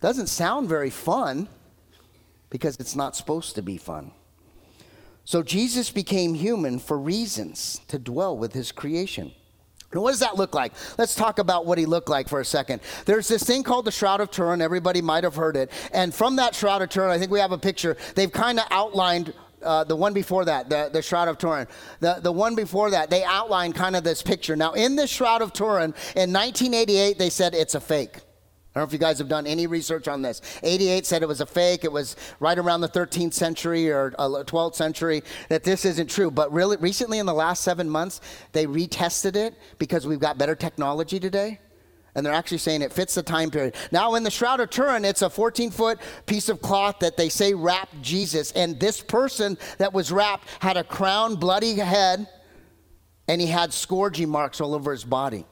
Doesn't 0.00 0.28
sound 0.28 0.68
very 0.68 0.90
fun 0.90 1.48
because 2.48 2.76
it's 2.76 2.96
not 2.96 3.16
supposed 3.16 3.54
to 3.54 3.62
be 3.62 3.76
fun. 3.76 4.12
So 5.24 5.42
Jesus 5.42 5.90
became 5.90 6.34
human 6.34 6.78
for 6.78 6.98
reasons 6.98 7.80
to 7.88 7.98
dwell 7.98 8.36
with 8.36 8.52
his 8.52 8.72
creation. 8.72 9.32
Now, 9.92 10.02
what 10.02 10.10
does 10.10 10.20
that 10.20 10.36
look 10.36 10.54
like? 10.54 10.72
Let's 10.98 11.14
talk 11.14 11.38
about 11.38 11.66
what 11.66 11.76
he 11.76 11.84
looked 11.84 12.08
like 12.08 12.28
for 12.28 12.40
a 12.40 12.44
second. 12.44 12.80
There's 13.06 13.26
this 13.26 13.42
thing 13.42 13.62
called 13.62 13.84
the 13.84 13.90
Shroud 13.90 14.20
of 14.20 14.30
Turin. 14.30 14.62
Everybody 14.62 15.02
might 15.02 15.24
have 15.24 15.34
heard 15.34 15.56
it. 15.56 15.70
And 15.92 16.14
from 16.14 16.36
that 16.36 16.54
Shroud 16.54 16.82
of 16.82 16.90
Turin, 16.90 17.10
I 17.10 17.18
think 17.18 17.30
we 17.30 17.40
have 17.40 17.52
a 17.52 17.58
picture. 17.58 17.96
They've 18.14 18.30
kind 18.30 18.60
of 18.60 18.66
outlined 18.70 19.34
uh, 19.62 19.84
the 19.84 19.96
one 19.96 20.12
before 20.12 20.44
that, 20.44 20.68
the, 20.68 20.90
the 20.92 21.02
Shroud 21.02 21.28
of 21.28 21.38
Turin, 21.38 21.66
the, 22.00 22.20
the 22.22 22.32
one 22.32 22.54
before 22.54 22.90
that, 22.90 23.10
they 23.10 23.24
outlined 23.24 23.74
kind 23.74 23.96
of 23.96 24.04
this 24.04 24.22
picture. 24.22 24.56
Now, 24.56 24.72
in 24.72 24.96
this 24.96 25.10
Shroud 25.10 25.42
of 25.42 25.52
Turin, 25.52 25.94
in 26.16 26.32
1988, 26.32 27.18
they 27.18 27.30
said 27.30 27.54
it's 27.54 27.74
a 27.74 27.80
fake. 27.80 28.16
I 28.72 28.78
don't 28.78 28.84
know 28.84 28.86
if 28.86 28.92
you 28.92 29.00
guys 29.00 29.18
have 29.18 29.28
done 29.28 29.48
any 29.48 29.66
research 29.66 30.06
on 30.06 30.22
this. 30.22 30.40
88 30.62 31.04
said 31.04 31.22
it 31.22 31.28
was 31.28 31.40
a 31.40 31.46
fake. 31.46 31.82
It 31.82 31.90
was 31.90 32.14
right 32.38 32.56
around 32.56 32.82
the 32.82 32.88
13th 32.88 33.32
century 33.32 33.90
or 33.90 34.12
12th 34.12 34.54
uh, 34.54 34.76
century 34.76 35.24
that 35.48 35.64
this 35.64 35.84
isn't 35.84 36.08
true. 36.08 36.30
But 36.30 36.52
really, 36.52 36.76
recently 36.76 37.18
in 37.18 37.26
the 37.26 37.34
last 37.34 37.64
seven 37.64 37.90
months, 37.90 38.20
they 38.52 38.66
retested 38.66 39.34
it 39.34 39.54
because 39.80 40.06
we've 40.06 40.20
got 40.20 40.38
better 40.38 40.54
technology 40.54 41.18
today. 41.18 41.58
And 42.20 42.26
they're 42.26 42.34
actually 42.34 42.58
saying 42.58 42.82
it 42.82 42.92
fits 42.92 43.14
the 43.14 43.22
time 43.22 43.50
period. 43.50 43.74
Now, 43.92 44.14
in 44.14 44.24
the 44.24 44.30
Shroud 44.30 44.60
of 44.60 44.68
Turin, 44.68 45.06
it's 45.06 45.22
a 45.22 45.30
14 45.30 45.70
foot 45.70 45.98
piece 46.26 46.50
of 46.50 46.60
cloth 46.60 46.98
that 46.98 47.16
they 47.16 47.30
say 47.30 47.54
wrapped 47.54 48.02
Jesus. 48.02 48.52
And 48.52 48.78
this 48.78 49.00
person 49.00 49.56
that 49.78 49.94
was 49.94 50.12
wrapped 50.12 50.46
had 50.58 50.76
a 50.76 50.84
crown, 50.84 51.36
bloody 51.36 51.76
head, 51.76 52.28
and 53.26 53.40
he 53.40 53.46
had 53.46 53.72
scourging 53.72 54.28
marks 54.28 54.60
all 54.60 54.74
over 54.74 54.92
his 54.92 55.02
body. 55.02 55.46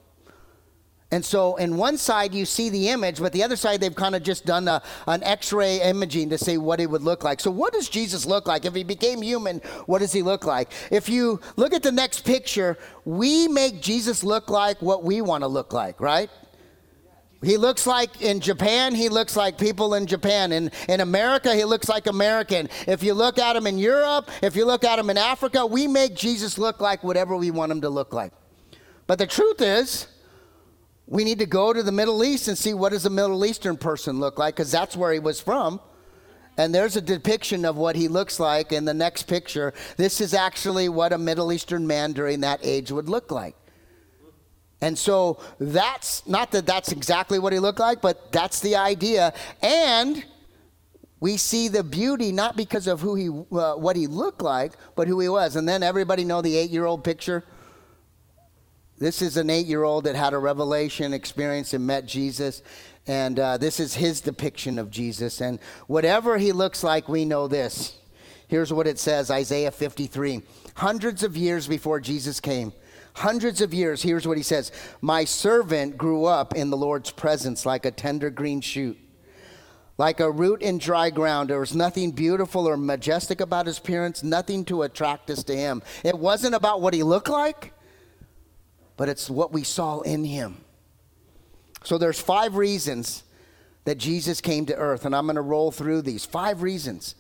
And 1.11 1.25
so, 1.25 1.57
in 1.57 1.79
one 1.79 1.97
side, 1.97 2.35
you 2.35 2.45
see 2.45 2.69
the 2.69 2.91
image, 2.91 3.19
but 3.19 3.33
the 3.33 3.43
other 3.43 3.57
side, 3.57 3.81
they've 3.81 3.95
kind 3.95 4.15
of 4.15 4.23
just 4.23 4.45
done 4.45 4.69
a, 4.69 4.83
an 5.07 5.23
x 5.23 5.55
ray 5.55 5.81
imaging 5.81 6.29
to 6.29 6.37
see 6.37 6.59
what 6.59 6.81
he 6.81 6.87
would 6.87 7.01
look 7.01 7.25
like. 7.25 7.41
So, 7.41 7.51
what 7.51 7.73
does 7.73 7.89
Jesus 7.89 8.27
look 8.27 8.47
like? 8.47 8.67
If 8.67 8.75
he 8.75 8.85
became 8.85 9.23
human, 9.23 9.61
what 9.87 10.01
does 10.01 10.13
he 10.13 10.21
look 10.21 10.45
like? 10.45 10.71
If 10.91 11.09
you 11.09 11.41
look 11.57 11.73
at 11.73 11.83
the 11.83 11.93
next 11.93 12.27
picture, 12.27 12.77
we 13.07 13.49
make 13.49 13.81
Jesus 13.81 14.23
look 14.23 14.51
like 14.51 14.83
what 14.83 15.03
we 15.03 15.23
want 15.23 15.45
to 15.45 15.49
look 15.49 15.73
like, 15.73 15.99
right? 15.99 16.29
He 17.43 17.57
looks 17.57 17.87
like 17.87 18.21
in 18.21 18.41
Japan, 18.41 18.95
he 18.95 19.09
looks 19.09 19.37
like 19.37 19.59
people 19.59 19.95
in 19.95 20.07
Japan. 20.07 20.51
In, 20.51 20.73
in 20.89 21.01
America, 21.01 21.55
he 21.55 21.65
looks 21.65 21.89
like 21.89 22.09
American. 22.09 22.69
If 22.89 23.05
you 23.05 23.15
look 23.15 23.39
at 23.39 23.55
him 23.55 23.67
in 23.67 23.79
Europe, 23.79 24.29
if 24.43 24.57
you 24.57 24.65
look 24.65 24.83
at 24.83 24.99
him 24.99 25.09
in 25.09 25.17
Africa, 25.17 25.65
we 25.65 25.87
make 25.87 26.17
Jesus 26.17 26.59
look 26.59 26.81
like 26.81 27.05
whatever 27.05 27.37
we 27.37 27.53
want 27.53 27.71
him 27.71 27.81
to 27.83 27.89
look 27.89 28.13
like. 28.13 28.33
But 29.07 29.19
the 29.19 29.27
truth 29.27 29.61
is, 29.61 30.09
we 31.07 31.23
need 31.23 31.39
to 31.39 31.47
go 31.47 31.73
to 31.73 31.83
the 31.83 31.93
Middle 31.93 32.25
East 32.25 32.49
and 32.49 32.59
see 32.59 32.75
what 32.75 32.91
does 32.91 33.07
a 33.07 33.11
Middle 33.11 33.45
Eastern 33.47 33.77
person 33.77 34.19
look 34.19 34.39
like, 34.39 34.57
because 34.57 34.73
that's 34.73 34.97
where 34.97 35.13
he 35.13 35.21
was 35.21 35.41
from. 35.41 35.81
And 36.59 36.75
there's 36.75 36.97
a 36.97 37.01
depiction 37.01 37.65
of 37.65 37.77
what 37.77 37.95
he 37.95 38.09
looks 38.09 38.41
like 38.41 38.73
in 38.73 38.85
the 38.85 38.93
next 38.93 39.23
picture. 39.23 39.73
This 39.97 40.21
is 40.21 40.35
actually 40.35 40.89
what 40.89 41.13
a 41.13 41.19
Middle 41.19 41.53
Eastern 41.53 41.87
man 41.87 42.13
during 42.13 42.41
that 42.41 42.59
age 42.65 42.91
would 42.91 43.09
look 43.09 43.31
like. 43.31 43.55
And 44.81 44.97
so 44.97 45.41
that's 45.59 46.27
not 46.27 46.53
that 46.53 46.67
that's 46.67 46.93
exactly 46.93 47.39
what 47.39 47.53
he 47.53 47.59
looked 47.59 47.81
like, 47.81 48.01
but 48.01 48.31
that's 48.31 48.61
the 48.61 48.77
idea. 48.77 49.33
And 49.61 50.25
we 51.21 51.37
see 51.37 51.67
the 51.67 51.83
beauty 51.83 52.31
not 52.31 52.57
because 52.57 52.87
of 52.87 53.01
who 53.01 53.15
he, 53.17 53.29
uh, 53.29 53.75
what 53.75 53.97
he 53.97 54.07
looked 54.07 54.41
like, 54.41 54.75
but 54.95 55.09
who 55.09 55.19
he 55.19 55.29
was. 55.29 55.57
And 55.57 55.69
then 55.69 55.83
everybody 55.83 56.25
know 56.25 56.43
the 56.43 56.57
eight-year-old 56.57 57.03
picture. 57.03 57.45
This 58.99 59.21
is 59.21 59.37
an 59.37 59.51
eight-year-old 59.51 60.05
that 60.05 60.15
had 60.15 60.33
a 60.33 60.39
revelation 60.39 61.13
experience 61.13 61.75
and 61.75 61.87
met 61.87 62.07
Jesus, 62.07 62.63
and 63.07 63.39
uh, 63.39 63.57
this 63.57 63.79
is 63.79 63.95
his 63.95 64.21
depiction 64.21 64.79
of 64.79 64.91
Jesus. 64.91 65.41
And 65.41 65.61
whatever 65.87 66.37
he 66.37 66.51
looks 66.53 66.83
like, 66.83 67.09
we 67.09 67.25
know 67.25 67.47
this. 67.47 67.97
Here's 68.49 68.73
what 68.73 68.89
it 68.89 68.99
says: 68.99 69.31
Isaiah 69.31 69.71
53. 69.71 70.43
Hundreds 70.75 71.23
of 71.23 71.37
years 71.37 71.69
before 71.69 72.01
Jesus 72.01 72.41
came 72.41 72.73
hundreds 73.15 73.61
of 73.61 73.75
years, 73.75 74.03
here's 74.03 74.27
what 74.27 74.37
he 74.37 74.43
says 74.43 74.73
My 75.01 75.25
servant 75.25 75.99
grew 75.99 76.25
up 76.25 76.55
in 76.55 76.71
the 76.71 76.77
Lord's 76.77 77.11
presence 77.11 77.67
like 77.67 77.85
a 77.85 77.91
tender 77.91 78.31
green 78.31 78.61
shoot. 78.61 78.99
Like 79.97 80.21
a 80.21 80.31
root 80.31 80.63
in 80.63 80.79
dry 80.79 81.11
ground, 81.11 81.51
there 81.51 81.59
was 81.59 81.75
nothing 81.75 82.13
beautiful 82.13 82.69
or 82.69 82.77
majestic 82.77 83.41
about 83.41 83.67
his 83.67 83.79
appearance, 83.79 84.23
nothing 84.23 84.65
to 84.67 84.83
attract 84.83 85.29
us 85.29 85.43
to 85.45 85.57
him. 85.57 85.83
It 86.05 86.17
wasn't 86.17 86.55
about 86.55 86.81
what 86.81 86.95
he 86.95 87.03
looked 87.03 87.29
like, 87.29 87.73
but 88.97 89.09
it's 89.09 89.29
what 89.29 89.53
we 89.53 89.65
saw 89.65 90.01
in 90.03 90.25
him. 90.25 90.65
So 91.83 91.99
there's 91.99 92.21
five 92.21 92.55
reasons 92.55 93.25
that 93.87 93.99
Jesus 93.99 94.41
came 94.41 94.67
to 94.67 94.77
earth, 94.77 95.05
and 95.05 95.17
I'm 95.17 95.27
going 95.27 95.37
to 95.37 95.43
roll 95.43 95.73
through 95.73 96.03
these. 96.03 96.25
Five 96.25 96.63
reasons. 96.63 97.17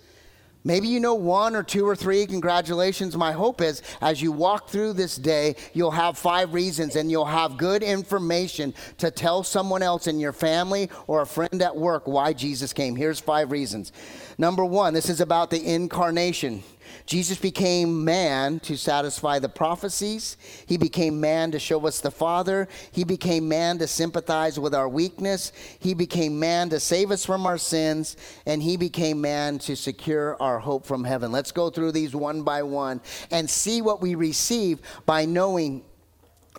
Maybe 0.64 0.88
you 0.88 1.00
know 1.00 1.14
one 1.14 1.54
or 1.54 1.62
two 1.62 1.86
or 1.86 1.94
three. 1.94 2.26
Congratulations. 2.26 3.16
My 3.16 3.32
hope 3.32 3.60
is 3.60 3.82
as 4.00 4.20
you 4.20 4.32
walk 4.32 4.68
through 4.68 4.94
this 4.94 5.16
day, 5.16 5.56
you'll 5.72 5.92
have 5.92 6.18
five 6.18 6.52
reasons 6.52 6.96
and 6.96 7.10
you'll 7.10 7.24
have 7.24 7.56
good 7.56 7.82
information 7.82 8.74
to 8.98 9.10
tell 9.10 9.42
someone 9.42 9.82
else 9.82 10.06
in 10.06 10.18
your 10.18 10.32
family 10.32 10.90
or 11.06 11.22
a 11.22 11.26
friend 11.26 11.62
at 11.62 11.76
work 11.76 12.06
why 12.06 12.32
Jesus 12.32 12.72
came. 12.72 12.96
Here's 12.96 13.20
five 13.20 13.52
reasons. 13.52 13.92
Number 14.36 14.64
one, 14.64 14.94
this 14.94 15.08
is 15.08 15.20
about 15.20 15.50
the 15.50 15.64
incarnation. 15.64 16.62
Jesus 17.06 17.38
became 17.38 18.04
man 18.04 18.60
to 18.60 18.76
satisfy 18.76 19.38
the 19.38 19.48
prophecies. 19.48 20.36
He 20.66 20.76
became 20.76 21.20
man 21.20 21.50
to 21.52 21.58
show 21.58 21.86
us 21.86 22.00
the 22.00 22.10
Father. 22.10 22.68
He 22.92 23.04
became 23.04 23.48
man 23.48 23.78
to 23.78 23.86
sympathize 23.86 24.58
with 24.58 24.74
our 24.74 24.88
weakness. 24.88 25.52
He 25.78 25.94
became 25.94 26.38
man 26.38 26.68
to 26.70 26.80
save 26.80 27.10
us 27.10 27.24
from 27.24 27.46
our 27.46 27.58
sins. 27.58 28.16
And 28.46 28.62
he 28.62 28.76
became 28.76 29.20
man 29.20 29.58
to 29.60 29.76
secure 29.76 30.40
our 30.40 30.58
hope 30.58 30.86
from 30.86 31.04
heaven. 31.04 31.32
Let's 31.32 31.52
go 31.52 31.70
through 31.70 31.92
these 31.92 32.14
one 32.14 32.42
by 32.42 32.62
one 32.62 33.00
and 33.30 33.48
see 33.48 33.82
what 33.82 34.02
we 34.02 34.14
receive 34.14 34.80
by 35.06 35.24
knowing 35.24 35.82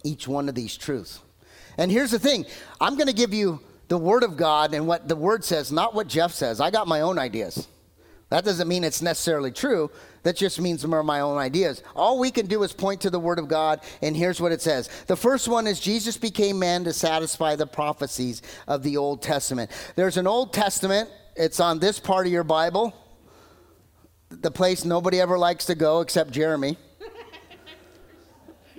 each 0.04 0.28
one 0.28 0.50
of 0.50 0.56
these 0.56 0.78
truths. 0.78 1.20
And 1.78 1.92
here's 1.92 2.12
the 2.12 2.20
thing 2.20 2.46
I'm 2.82 2.96
going 2.96 3.08
to 3.08 3.14
give 3.14 3.34
you 3.34 3.60
the 3.88 3.98
Word 3.98 4.24
of 4.24 4.38
God 4.38 4.74
and 4.74 4.88
what 4.88 5.08
the 5.08 5.16
Word 5.16 5.44
says, 5.44 5.72
not 5.72 5.94
what 5.94 6.08
Jeff 6.08 6.32
says. 6.32 6.62
I 6.62 6.72
got 6.72 6.88
my 6.88 7.02
own 7.02 7.20
ideas. 7.20 7.68
That 8.30 8.46
doesn't 8.46 8.68
mean 8.68 8.84
it's 8.84 9.02
necessarily 9.02 9.52
true. 9.52 9.90
That 10.24 10.36
just 10.36 10.62
means 10.62 10.86
more 10.86 11.04
my 11.04 11.22
own 11.22 11.38
ideas. 11.38 11.82
All 11.96 12.20
we 12.20 12.30
can 12.30 12.46
do 12.46 12.62
is 12.64 12.74
point 12.74 13.02
to 13.02 13.10
the 13.10 13.20
Word 13.20 13.40
of 13.40 13.48
God, 13.48 13.82
and 14.02 14.16
here's 14.16 14.40
what 14.40 14.52
it 14.52 14.62
says. 14.62 14.90
The 15.08 15.16
first 15.16 15.48
one 15.48 15.66
is 15.66 15.80
Jesus 15.80 16.18
became 16.18 16.60
man 16.60 16.84
to 16.84 16.94
satisfy 16.94 17.56
the 17.56 17.66
prophecies 17.66 18.42
of 18.68 18.84
the 18.84 18.98
Old 18.98 19.24
Testament. 19.24 19.72
There's 19.96 20.18
an 20.18 20.28
Old 20.28 20.54
Testament, 20.54 21.10
it's 21.36 21.60
on 21.60 21.80
this 21.80 22.00
part 22.00 22.28
of 22.28 22.32
your 22.32 22.44
Bible, 22.44 22.94
the 24.30 24.52
place 24.52 24.86
nobody 24.86 25.20
ever 25.20 25.38
likes 25.38 25.66
to 25.66 25.76
go 25.76 26.02
except 26.02 26.32
Jeremy. 26.32 26.78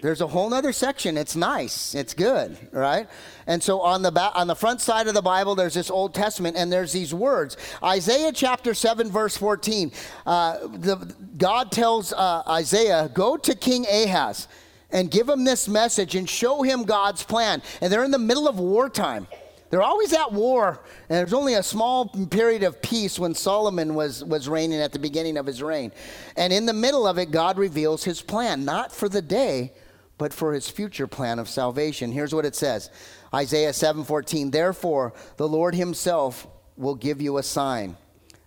There's 0.02 0.22
a 0.22 0.26
whole 0.26 0.54
other 0.54 0.72
section. 0.72 1.18
It's 1.18 1.36
nice. 1.36 1.94
It's 1.94 2.14
good, 2.14 2.56
right? 2.72 3.06
And 3.46 3.62
so 3.62 3.80
on 3.80 4.02
the 4.02 4.10
back, 4.10 4.32
on 4.34 4.46
the 4.46 4.54
front 4.54 4.80
side 4.80 5.08
of 5.08 5.14
the 5.14 5.22
Bible, 5.22 5.54
there's 5.54 5.74
this 5.74 5.90
Old 5.90 6.14
Testament, 6.14 6.56
and 6.56 6.72
there's 6.72 6.92
these 6.92 7.12
words. 7.12 7.56
Isaiah 7.82 8.32
chapter 8.32 8.72
seven, 8.72 9.10
verse 9.10 9.36
fourteen. 9.36 9.92
Uh, 10.24 10.58
the, 10.68 11.14
God 11.36 11.70
tells 11.70 12.12
uh, 12.14 12.42
Isaiah, 12.48 13.10
"Go 13.12 13.36
to 13.36 13.54
King 13.54 13.84
Ahaz 13.86 14.48
and 14.90 15.10
give 15.10 15.28
him 15.28 15.44
this 15.44 15.68
message 15.68 16.14
and 16.14 16.28
show 16.28 16.62
him 16.62 16.84
God's 16.84 17.22
plan." 17.22 17.62
And 17.80 17.92
they're 17.92 18.04
in 18.04 18.10
the 18.10 18.18
middle 18.18 18.48
of 18.48 18.58
wartime. 18.58 19.26
They're 19.68 19.82
always 19.82 20.12
at 20.12 20.32
war, 20.32 20.80
and 21.08 21.18
there's 21.18 21.32
only 21.32 21.54
a 21.54 21.62
small 21.62 22.08
period 22.08 22.64
of 22.64 22.82
peace 22.82 23.20
when 23.20 23.36
Solomon 23.36 23.94
was, 23.94 24.24
was 24.24 24.48
reigning 24.48 24.80
at 24.80 24.90
the 24.90 24.98
beginning 24.98 25.36
of 25.36 25.46
his 25.46 25.62
reign. 25.62 25.92
And 26.36 26.52
in 26.52 26.66
the 26.66 26.72
middle 26.72 27.06
of 27.06 27.18
it, 27.18 27.30
God 27.30 27.56
reveals 27.56 28.02
his 28.02 28.20
plan, 28.20 28.64
not 28.64 28.90
for 28.90 29.08
the 29.08 29.22
day, 29.22 29.72
but 30.20 30.35
for 30.35 30.52
his 30.52 30.68
future 30.68 31.06
plan 31.06 31.38
of 31.38 31.48
salvation. 31.48 32.12
Here's 32.12 32.35
what 32.35 32.44
it 32.44 32.54
says 32.54 32.90
Isaiah 33.35 33.72
7:14 33.72 34.52
Therefore 34.52 35.14
the 35.38 35.48
Lord 35.48 35.74
himself 35.74 36.46
will 36.76 36.94
give 36.94 37.22
you 37.22 37.38
a 37.38 37.42
sign 37.42 37.96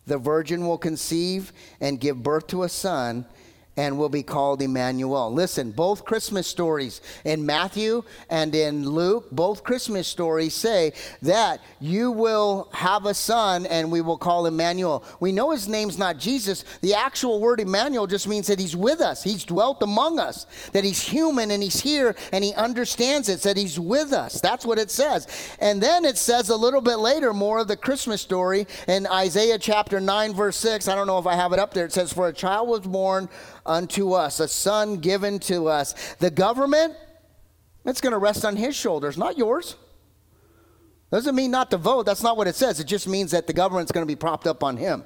the 0.06 0.20
virgin 0.20 0.68
will 0.68 0.78
conceive 0.78 1.52
and 1.82 2.00
give 2.00 2.22
birth 2.22 2.46
to 2.48 2.62
a 2.62 2.70
son 2.70 3.26
and 3.76 3.98
will 3.98 4.10
be 4.10 4.24
called 4.24 4.62
Emmanuel. 4.62 5.32
Listen, 5.32 5.72
both 5.72 6.06
Christmas 6.06 6.48
stories 6.48 7.02
in 7.26 7.46
Matthew 7.46 8.04
and 8.30 8.54
in 8.54 8.88
Luke, 8.88 9.32
both 9.32 9.64
Christmas 9.64 10.08
stories 10.08 10.54
say 10.54 10.94
that 11.22 11.60
you 11.80 12.12
will 12.12 12.70
have 12.74 13.06
a 13.06 13.14
son 13.14 13.66
and 13.66 13.92
we 13.92 14.02
will 14.02 14.18
call 14.18 14.46
Emmanuel. 14.46 15.04
We 15.20 15.32
know 15.32 15.52
his 15.52 15.68
name's 15.68 15.98
not 15.98 16.18
Jesus. 16.18 16.64
The 16.82 16.94
actual 16.94 17.40
word 17.40 17.60
Emmanuel 17.60 18.08
just 18.08 18.28
means 18.28 18.48
that 18.48 18.60
he's 18.60 18.76
with 18.76 19.02
us, 19.02 19.24
he's 19.24 19.44
dwelt 19.44 19.82
among 19.82 20.20
us, 20.20 20.46
that 20.74 20.84
he's 20.84 21.02
human 21.02 21.52
and 21.52 21.64
he's 21.64 21.82
here 21.82 22.16
and 22.32 22.44
he 22.44 22.54
understands 22.54 23.30
it, 23.30 23.42
that 23.42 23.58
he's 23.58 23.80
with 23.80 24.14
us. 24.14 24.40
That's 24.40 24.66
what 24.66 24.78
it 24.78 24.92
says. 24.92 25.28
And 25.60 25.82
then 25.82 26.06
it 26.06 26.18
says 26.18 26.50
a 26.50 26.56
little 26.56 26.82
bit 26.82 26.98
later 26.98 27.34
more 27.34 27.60
of 27.60 27.68
the 27.68 27.78
Christmas 27.78 28.22
story 28.22 28.68
in 28.88 29.08
Isaiah 29.08 29.58
chapter 29.58 30.00
9, 30.00 30.34
verse 30.34 30.58
6. 30.58 30.88
I 30.88 30.96
don't 30.96 31.08
know 31.08 31.18
if 31.18 31.28
I 31.28 31.36
have 31.36 31.54
it 31.54 31.60
up 31.60 31.74
there. 31.74 31.86
It 31.86 31.94
says, 31.94 32.14
For 32.14 32.28
a 32.28 32.34
child 32.34 32.68
was 32.68 32.82
born 32.82 33.30
unto 33.66 34.14
us, 34.14 34.40
a 34.40 34.48
son 34.48 34.98
given 34.98 35.40
to 35.40 35.68
us. 35.68 35.94
The 36.20 36.32
government, 36.32 36.96
it's 37.86 38.02
going 38.02 38.12
to 38.12 38.18
rest 38.18 38.46
on 38.46 38.56
his 38.56 38.76
shoulders, 38.76 39.18
not 39.18 39.38
yours. 39.38 39.76
Doesn't 41.12 41.36
mean 41.36 41.52
not 41.52 41.70
to 41.72 41.78
vote. 41.78 42.06
That's 42.06 42.24
not 42.24 42.38
what 42.38 42.48
it 42.48 42.56
says. 42.56 42.80
It 42.80 42.86
just 42.86 43.08
means 43.08 43.32
that 43.32 43.46
the 43.46 43.54
government's 43.54 43.92
going 43.92 44.06
to 44.06 44.12
be 44.12 44.16
propped 44.16 44.48
up 44.48 44.64
on 44.64 44.78
him. 44.78 45.04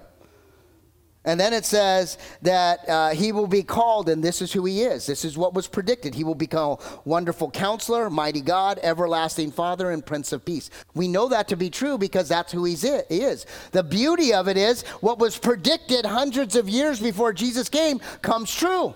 And 1.27 1.37
then 1.37 1.51
it 1.51 1.65
says 1.65 2.17
that 2.41 2.87
uh, 2.87 3.09
he 3.09 3.33
will 3.33 3.47
be 3.47 3.61
called, 3.61 4.07
and 4.07 4.23
this 4.23 4.41
is 4.41 4.53
who 4.53 4.63
he 4.63 4.83
is. 4.83 5.05
This 5.05 5.25
is 5.25 5.37
what 5.37 5.53
was 5.53 5.67
predicted. 5.67 6.15
He 6.15 6.23
will 6.23 6.35
become 6.35 6.77
wonderful 7.03 7.51
counselor, 7.51 8.09
mighty 8.09 8.39
God, 8.39 8.79
everlasting 8.81 9.51
Father, 9.51 9.91
and 9.91 10.05
Prince 10.05 10.31
of 10.31 10.45
Peace. 10.45 10.69
We 10.95 11.09
know 11.09 11.27
that 11.27 11.49
to 11.49 11.57
be 11.57 11.69
true 11.69 11.97
because 11.97 12.29
that's 12.29 12.53
who 12.53 12.63
he 12.63 12.75
is. 12.75 13.45
The 13.73 13.83
beauty 13.83 14.33
of 14.33 14.47
it 14.47 14.55
is 14.55 14.83
what 15.01 15.19
was 15.19 15.37
predicted 15.37 16.05
hundreds 16.05 16.55
of 16.55 16.69
years 16.69 17.01
before 17.01 17.33
Jesus 17.33 17.67
came 17.67 17.99
comes 18.21 18.55
true. 18.55 18.95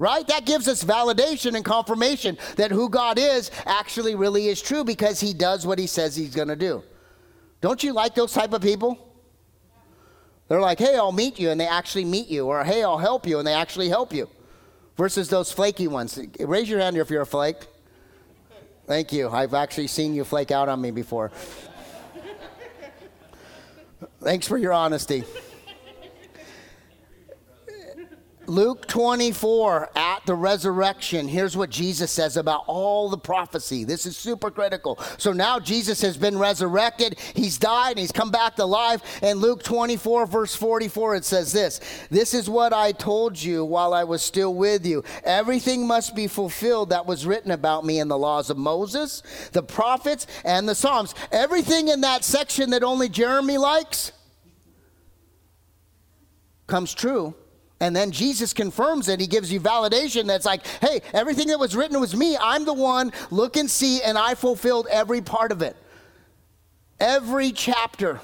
Right? 0.00 0.26
That 0.26 0.44
gives 0.44 0.66
us 0.66 0.82
validation 0.82 1.54
and 1.54 1.64
confirmation 1.64 2.36
that 2.56 2.72
who 2.72 2.88
God 2.88 3.16
is 3.16 3.52
actually 3.64 4.16
really 4.16 4.48
is 4.48 4.60
true 4.60 4.82
because 4.82 5.20
he 5.20 5.32
does 5.34 5.64
what 5.64 5.78
he 5.78 5.86
says 5.86 6.16
he's 6.16 6.34
going 6.34 6.48
to 6.48 6.56
do. 6.56 6.82
Don't 7.60 7.84
you 7.84 7.92
like 7.92 8.16
those 8.16 8.32
type 8.32 8.52
of 8.52 8.60
people? 8.60 9.05
They're 10.48 10.60
like, 10.60 10.78
hey, 10.78 10.96
I'll 10.96 11.12
meet 11.12 11.38
you, 11.40 11.50
and 11.50 11.60
they 11.60 11.66
actually 11.66 12.04
meet 12.04 12.28
you, 12.28 12.46
or 12.46 12.62
hey, 12.64 12.82
I'll 12.84 12.98
help 12.98 13.26
you, 13.26 13.38
and 13.38 13.46
they 13.46 13.54
actually 13.54 13.88
help 13.88 14.12
you. 14.12 14.28
Versus 14.96 15.28
those 15.28 15.52
flaky 15.52 15.88
ones. 15.88 16.18
Raise 16.40 16.68
your 16.68 16.80
hand 16.80 16.96
if 16.96 17.10
you're 17.10 17.22
a 17.22 17.26
flake. 17.26 17.66
Thank 18.86 19.12
you. 19.12 19.28
I've 19.28 19.52
actually 19.52 19.88
seen 19.88 20.14
you 20.14 20.24
flake 20.24 20.50
out 20.50 20.68
on 20.68 20.80
me 20.80 20.90
before. 20.90 21.32
Thanks 24.20 24.46
for 24.46 24.56
your 24.56 24.72
honesty. 24.72 25.24
Luke 28.48 28.86
24, 28.86 29.90
at 29.96 30.24
the 30.26 30.34
resurrection, 30.34 31.28
here's 31.28 31.56
what 31.56 31.70
Jesus 31.70 32.10
says 32.10 32.36
about 32.36 32.64
all 32.66 33.08
the 33.08 33.18
prophecy. 33.18 33.84
This 33.84 34.06
is 34.06 34.16
super 34.16 34.50
critical. 34.50 34.98
So 35.18 35.32
now 35.32 35.58
Jesus 35.58 36.00
has 36.02 36.16
been 36.16 36.38
resurrected, 36.38 37.18
he's 37.34 37.58
died, 37.58 37.92
and 37.92 37.98
he's 38.00 38.12
come 38.12 38.30
back 38.30 38.56
to 38.56 38.64
life. 38.64 39.02
And 39.22 39.40
Luke 39.40 39.62
24, 39.62 40.26
verse 40.26 40.54
44, 40.54 41.16
it 41.16 41.24
says 41.24 41.52
this 41.52 41.80
This 42.10 42.34
is 42.34 42.48
what 42.48 42.72
I 42.72 42.92
told 42.92 43.40
you 43.40 43.64
while 43.64 43.94
I 43.94 44.04
was 44.04 44.22
still 44.22 44.54
with 44.54 44.86
you. 44.86 45.02
Everything 45.24 45.86
must 45.86 46.14
be 46.14 46.26
fulfilled 46.26 46.90
that 46.90 47.06
was 47.06 47.26
written 47.26 47.50
about 47.50 47.84
me 47.84 47.98
in 47.98 48.08
the 48.08 48.18
laws 48.18 48.50
of 48.50 48.56
Moses, 48.56 49.22
the 49.52 49.62
prophets, 49.62 50.26
and 50.44 50.68
the 50.68 50.74
Psalms. 50.74 51.14
Everything 51.32 51.88
in 51.88 52.02
that 52.02 52.24
section 52.24 52.70
that 52.70 52.82
only 52.82 53.08
Jeremy 53.08 53.58
likes 53.58 54.12
comes 56.66 56.92
true 56.92 57.34
and 57.80 57.94
then 57.94 58.10
Jesus 58.10 58.52
confirms 58.52 59.08
it. 59.08 59.20
He 59.20 59.26
gives 59.26 59.52
you 59.52 59.60
validation 59.60 60.26
that's 60.26 60.46
like, 60.46 60.66
hey, 60.80 61.02
everything 61.12 61.48
that 61.48 61.58
was 61.58 61.76
written 61.76 62.00
was 62.00 62.16
me. 62.16 62.36
I'm 62.40 62.64
the 62.64 62.72
one. 62.72 63.12
Look 63.30 63.56
and 63.56 63.70
see, 63.70 64.02
and 64.02 64.16
I 64.16 64.34
fulfilled 64.34 64.86
every 64.90 65.20
part 65.20 65.52
of 65.52 65.60
it. 65.62 65.76
Every 66.98 67.52
chapter 67.52 68.20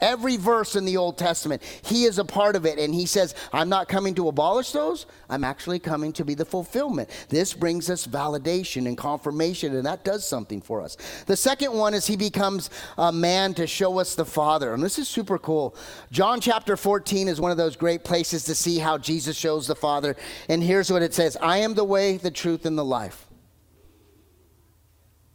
Every 0.00 0.36
verse 0.36 0.76
in 0.76 0.84
the 0.84 0.96
Old 0.96 1.18
Testament, 1.18 1.62
he 1.82 2.04
is 2.04 2.18
a 2.18 2.24
part 2.24 2.54
of 2.54 2.64
it. 2.64 2.78
And 2.78 2.94
he 2.94 3.04
says, 3.04 3.34
I'm 3.52 3.68
not 3.68 3.88
coming 3.88 4.14
to 4.14 4.28
abolish 4.28 4.70
those, 4.72 5.06
I'm 5.28 5.42
actually 5.42 5.80
coming 5.80 6.12
to 6.14 6.24
be 6.24 6.34
the 6.34 6.44
fulfillment. 6.44 7.10
This 7.28 7.52
brings 7.52 7.90
us 7.90 8.06
validation 8.06 8.86
and 8.86 8.96
confirmation, 8.96 9.74
and 9.74 9.84
that 9.86 10.04
does 10.04 10.24
something 10.24 10.60
for 10.60 10.80
us. 10.82 10.96
The 11.26 11.36
second 11.36 11.72
one 11.72 11.94
is 11.94 12.06
he 12.06 12.16
becomes 12.16 12.70
a 12.96 13.10
man 13.10 13.54
to 13.54 13.66
show 13.66 13.98
us 13.98 14.14
the 14.14 14.24
Father. 14.24 14.72
And 14.72 14.82
this 14.82 14.98
is 14.98 15.08
super 15.08 15.38
cool. 15.38 15.74
John 16.12 16.40
chapter 16.40 16.76
14 16.76 17.26
is 17.26 17.40
one 17.40 17.50
of 17.50 17.56
those 17.56 17.76
great 17.76 18.04
places 18.04 18.44
to 18.44 18.54
see 18.54 18.78
how 18.78 18.98
Jesus 18.98 19.36
shows 19.36 19.66
the 19.66 19.74
Father. 19.74 20.16
And 20.48 20.62
here's 20.62 20.92
what 20.92 21.02
it 21.02 21.12
says 21.12 21.36
I 21.40 21.58
am 21.58 21.74
the 21.74 21.84
way, 21.84 22.18
the 22.18 22.30
truth, 22.30 22.66
and 22.66 22.78
the 22.78 22.84
life. 22.84 23.26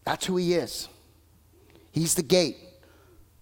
That's 0.05 0.25
who 0.25 0.37
he 0.37 0.53
is. 0.53 0.87
He's 1.91 2.15
the 2.15 2.23
gate 2.23 2.57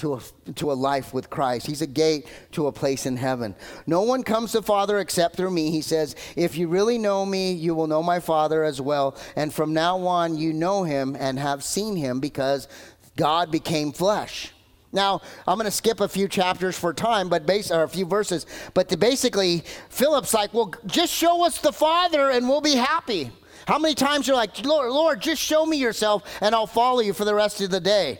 to 0.01 0.15
a, 0.15 0.51
to 0.53 0.71
a 0.71 0.73
life 0.73 1.13
with 1.13 1.29
Christ. 1.29 1.67
He's 1.67 1.83
a 1.83 1.87
gate 1.87 2.27
to 2.53 2.65
a 2.65 2.71
place 2.71 3.05
in 3.05 3.15
heaven. 3.15 3.55
No 3.85 4.01
one 4.01 4.23
comes 4.23 4.51
to 4.53 4.63
Father 4.63 4.99
except 4.99 5.35
through 5.35 5.51
me. 5.51 5.69
He 5.69 5.81
says, 5.81 6.15
If 6.35 6.57
you 6.57 6.67
really 6.67 6.97
know 6.97 7.23
me, 7.23 7.53
you 7.53 7.75
will 7.75 7.85
know 7.85 8.01
my 8.01 8.19
Father 8.19 8.63
as 8.63 8.81
well. 8.81 9.15
And 9.35 9.53
from 9.53 9.73
now 9.73 9.99
on, 9.99 10.37
you 10.37 10.53
know 10.53 10.83
him 10.83 11.15
and 11.19 11.37
have 11.37 11.63
seen 11.63 11.95
him 11.95 12.19
because 12.19 12.67
God 13.15 13.51
became 13.51 13.91
flesh. 13.91 14.51
Now, 14.91 15.21
I'm 15.47 15.57
going 15.57 15.65
to 15.65 15.71
skip 15.71 16.01
a 16.01 16.07
few 16.07 16.27
chapters 16.27 16.77
for 16.77 16.93
time, 16.93 17.29
but 17.29 17.45
base, 17.45 17.71
or 17.71 17.83
a 17.83 17.87
few 17.87 18.05
verses. 18.05 18.47
But 18.73 18.89
to 18.89 18.97
basically, 18.97 19.63
Philip's 19.89 20.33
like, 20.33 20.53
well, 20.53 20.73
just 20.87 21.13
show 21.13 21.45
us 21.45 21.61
the 21.61 21.71
Father 21.71 22.31
and 22.31 22.49
we'll 22.49 22.59
be 22.59 22.75
happy. 22.75 23.31
How 23.67 23.77
many 23.77 23.93
times 23.93 24.27
you're 24.27 24.35
like, 24.35 24.65
Lord, 24.65 24.89
Lord, 24.89 25.21
just 25.21 25.41
show 25.41 25.65
me 25.65 25.77
yourself 25.77 26.23
and 26.41 26.55
I'll 26.55 26.67
follow 26.67 27.01
you 27.01 27.13
for 27.13 27.23
the 27.23 27.35
rest 27.35 27.61
of 27.61 27.69
the 27.69 27.79
day 27.79 28.19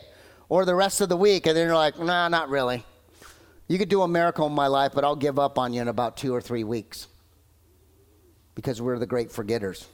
or 0.52 0.66
the 0.66 0.74
rest 0.74 1.00
of 1.00 1.08
the 1.08 1.16
week, 1.16 1.46
and 1.46 1.56
then 1.56 1.66
you're 1.66 1.74
like, 1.74 1.98
nah, 1.98 2.28
not 2.28 2.50
really. 2.50 2.84
You 3.68 3.78
could 3.78 3.88
do 3.88 4.02
a 4.02 4.06
miracle 4.06 4.46
in 4.46 4.52
my 4.52 4.66
life, 4.66 4.92
but 4.94 5.02
I'll 5.02 5.16
give 5.16 5.38
up 5.38 5.58
on 5.58 5.72
you 5.72 5.80
in 5.80 5.88
about 5.88 6.18
two 6.18 6.34
or 6.34 6.42
three 6.42 6.62
weeks 6.62 7.08
because 8.54 8.82
we're 8.82 8.98
the 8.98 9.06
great 9.06 9.32
forgetters. 9.32 9.88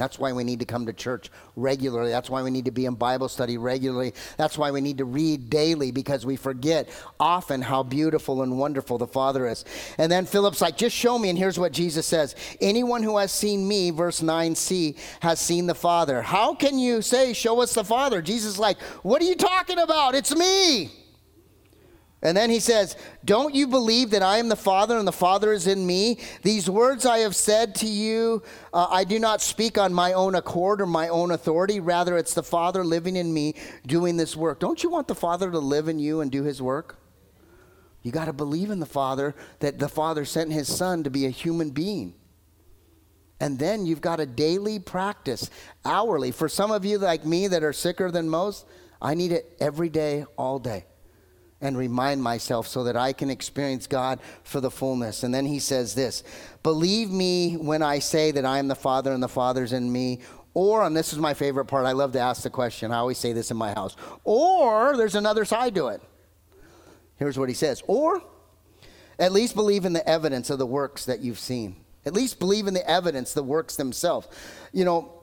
That's 0.00 0.18
why 0.18 0.32
we 0.32 0.44
need 0.44 0.60
to 0.60 0.64
come 0.64 0.86
to 0.86 0.94
church 0.94 1.30
regularly. 1.56 2.08
That's 2.08 2.30
why 2.30 2.42
we 2.42 2.50
need 2.50 2.64
to 2.64 2.70
be 2.70 2.86
in 2.86 2.94
Bible 2.94 3.28
study 3.28 3.58
regularly. 3.58 4.14
That's 4.38 4.56
why 4.56 4.70
we 4.70 4.80
need 4.80 4.96
to 4.96 5.04
read 5.04 5.50
daily 5.50 5.92
because 5.92 6.24
we 6.24 6.36
forget 6.36 6.88
often 7.20 7.60
how 7.60 7.82
beautiful 7.82 8.40
and 8.40 8.58
wonderful 8.58 8.96
the 8.96 9.06
Father 9.06 9.46
is. 9.46 9.66
And 9.98 10.10
then 10.10 10.24
Philip's 10.24 10.62
like, 10.62 10.78
just 10.78 10.96
show 10.96 11.18
me. 11.18 11.28
And 11.28 11.36
here's 11.36 11.58
what 11.58 11.72
Jesus 11.72 12.06
says 12.06 12.34
Anyone 12.62 13.02
who 13.02 13.18
has 13.18 13.30
seen 13.30 13.68
me, 13.68 13.90
verse 13.90 14.22
9c, 14.22 14.96
has 15.20 15.38
seen 15.38 15.66
the 15.66 15.74
Father. 15.74 16.22
How 16.22 16.54
can 16.54 16.78
you 16.78 17.02
say, 17.02 17.34
show 17.34 17.60
us 17.60 17.74
the 17.74 17.84
Father? 17.84 18.22
Jesus 18.22 18.58
like, 18.58 18.80
what 19.02 19.20
are 19.20 19.26
you 19.26 19.36
talking 19.36 19.78
about? 19.78 20.14
It's 20.14 20.34
me. 20.34 20.90
And 22.22 22.36
then 22.36 22.50
he 22.50 22.60
says, 22.60 22.96
Don't 23.24 23.54
you 23.54 23.66
believe 23.66 24.10
that 24.10 24.22
I 24.22 24.38
am 24.38 24.48
the 24.48 24.56
Father 24.56 24.98
and 24.98 25.08
the 25.08 25.12
Father 25.12 25.52
is 25.52 25.66
in 25.66 25.86
me? 25.86 26.18
These 26.42 26.68
words 26.68 27.06
I 27.06 27.18
have 27.18 27.34
said 27.34 27.74
to 27.76 27.86
you, 27.86 28.42
uh, 28.74 28.88
I 28.90 29.04
do 29.04 29.18
not 29.18 29.40
speak 29.40 29.78
on 29.78 29.94
my 29.94 30.12
own 30.12 30.34
accord 30.34 30.82
or 30.82 30.86
my 30.86 31.08
own 31.08 31.30
authority. 31.30 31.80
Rather, 31.80 32.18
it's 32.18 32.34
the 32.34 32.42
Father 32.42 32.84
living 32.84 33.16
in 33.16 33.32
me 33.32 33.54
doing 33.86 34.18
this 34.18 34.36
work. 34.36 34.60
Don't 34.60 34.82
you 34.82 34.90
want 34.90 35.08
the 35.08 35.14
Father 35.14 35.50
to 35.50 35.58
live 35.58 35.88
in 35.88 35.98
you 35.98 36.20
and 36.20 36.30
do 36.30 36.42
his 36.42 36.60
work? 36.60 36.98
You 38.02 38.12
got 38.12 38.26
to 38.26 38.32
believe 38.32 38.70
in 38.70 38.80
the 38.80 38.86
Father, 38.86 39.34
that 39.60 39.78
the 39.78 39.88
Father 39.88 40.24
sent 40.24 40.52
his 40.52 40.74
Son 40.74 41.04
to 41.04 41.10
be 41.10 41.26
a 41.26 41.30
human 41.30 41.70
being. 41.70 42.14
And 43.40 43.58
then 43.58 43.86
you've 43.86 44.02
got 44.02 44.20
a 44.20 44.26
daily 44.26 44.78
practice, 44.78 45.50
hourly. 45.84 46.30
For 46.30 46.48
some 46.48 46.70
of 46.70 46.84
you 46.84 46.98
like 46.98 47.24
me 47.24 47.48
that 47.48 47.64
are 47.64 47.72
sicker 47.72 48.10
than 48.10 48.28
most, 48.28 48.66
I 49.00 49.14
need 49.14 49.32
it 49.32 49.56
every 49.60 49.88
day, 49.88 50.26
all 50.36 50.58
day, 50.58 50.84
and 51.60 51.76
remind 51.76 52.22
myself 52.22 52.66
so 52.66 52.84
that 52.84 52.96
I 52.96 53.12
can 53.12 53.30
experience 53.30 53.86
God 53.86 54.20
for 54.44 54.60
the 54.60 54.70
fullness. 54.70 55.22
And 55.22 55.34
then 55.34 55.46
he 55.46 55.58
says 55.58 55.94
this 55.94 56.22
Believe 56.62 57.10
me 57.10 57.56
when 57.56 57.82
I 57.82 57.98
say 57.98 58.30
that 58.32 58.44
I 58.44 58.58
am 58.58 58.68
the 58.68 58.74
Father 58.74 59.12
and 59.12 59.22
the 59.22 59.28
Father's 59.28 59.72
in 59.72 59.92
me. 59.92 60.20
Or, 60.52 60.82
and 60.82 60.96
this 60.96 61.12
is 61.12 61.18
my 61.20 61.32
favorite 61.32 61.66
part, 61.66 61.86
I 61.86 61.92
love 61.92 62.12
to 62.12 62.18
ask 62.18 62.42
the 62.42 62.50
question. 62.50 62.90
I 62.90 62.96
always 62.96 63.18
say 63.18 63.32
this 63.32 63.52
in 63.52 63.56
my 63.56 63.72
house. 63.72 63.94
Or 64.24 64.96
there's 64.96 65.14
another 65.14 65.44
side 65.44 65.76
to 65.76 65.88
it. 65.88 66.02
Here's 67.16 67.38
what 67.38 67.48
he 67.48 67.54
says 67.54 67.82
Or 67.86 68.22
at 69.18 69.32
least 69.32 69.54
believe 69.54 69.84
in 69.84 69.92
the 69.92 70.08
evidence 70.08 70.50
of 70.50 70.58
the 70.58 70.66
works 70.66 71.04
that 71.04 71.20
you've 71.20 71.38
seen. 71.38 71.76
At 72.06 72.14
least 72.14 72.38
believe 72.38 72.66
in 72.66 72.74
the 72.74 72.88
evidence, 72.88 73.34
the 73.34 73.42
works 73.42 73.76
themselves. 73.76 74.26
You 74.72 74.86
know, 74.86 75.19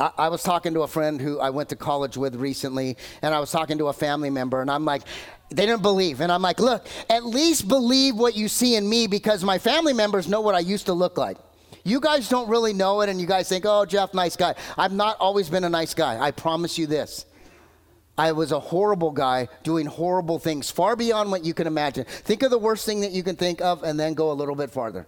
I, 0.00 0.28
was 0.28 0.42
talking 0.42 0.74
to 0.74 0.82
a 0.82 0.88
friend 0.88 1.20
who 1.20 1.38
I 1.38 1.50
went 1.50 1.68
to 1.68 1.76
college 1.76 2.16
with 2.16 2.34
recently, 2.34 2.96
and 3.20 3.34
I 3.34 3.40
was 3.40 3.50
talking 3.50 3.78
to 3.78 3.88
a 3.88 3.92
family 3.92 4.30
member, 4.30 4.60
and 4.60 4.70
I'm 4.70 4.84
like, 4.84 5.02
they 5.50 5.66
didn't 5.66 5.82
believe. 5.82 6.20
And 6.20 6.32
I'm 6.32 6.42
like, 6.42 6.60
look, 6.60 6.86
at 7.08 7.24
least 7.24 7.68
believe 7.68 8.16
what 8.16 8.34
you 8.34 8.48
see 8.48 8.74
in 8.76 8.88
me 8.88 9.06
because 9.06 9.44
my 9.44 9.58
family 9.58 9.92
members 9.92 10.28
know 10.28 10.40
what 10.40 10.54
I 10.54 10.60
used 10.60 10.86
to 10.86 10.92
look 10.92 11.18
like. 11.18 11.36
You 11.84 12.00
guys 12.00 12.28
don't 12.28 12.48
really 12.48 12.72
know 12.72 13.00
it, 13.00 13.08
and 13.08 13.20
you 13.20 13.26
guys 13.26 13.48
think, 13.48 13.64
oh, 13.66 13.84
Jeff, 13.84 14.14
nice 14.14 14.36
guy. 14.36 14.54
I've 14.76 14.92
not 14.92 15.16
always 15.20 15.48
been 15.48 15.64
a 15.64 15.70
nice 15.70 15.94
guy. 15.94 16.18
I 16.20 16.30
promise 16.30 16.78
you 16.78 16.86
this. 16.86 17.26
I 18.16 18.32
was 18.32 18.52
a 18.52 18.60
horrible 18.60 19.10
guy 19.10 19.48
doing 19.62 19.86
horrible 19.86 20.38
things, 20.38 20.70
far 20.70 20.96
beyond 20.96 21.30
what 21.30 21.44
you 21.44 21.54
can 21.54 21.66
imagine. 21.66 22.04
Think 22.04 22.42
of 22.42 22.50
the 22.50 22.58
worst 22.58 22.84
thing 22.86 23.00
that 23.00 23.12
you 23.12 23.22
can 23.22 23.36
think 23.36 23.60
of, 23.60 23.82
and 23.82 23.98
then 23.98 24.14
go 24.14 24.30
a 24.30 24.34
little 24.34 24.54
bit 24.54 24.70
farther. 24.70 25.06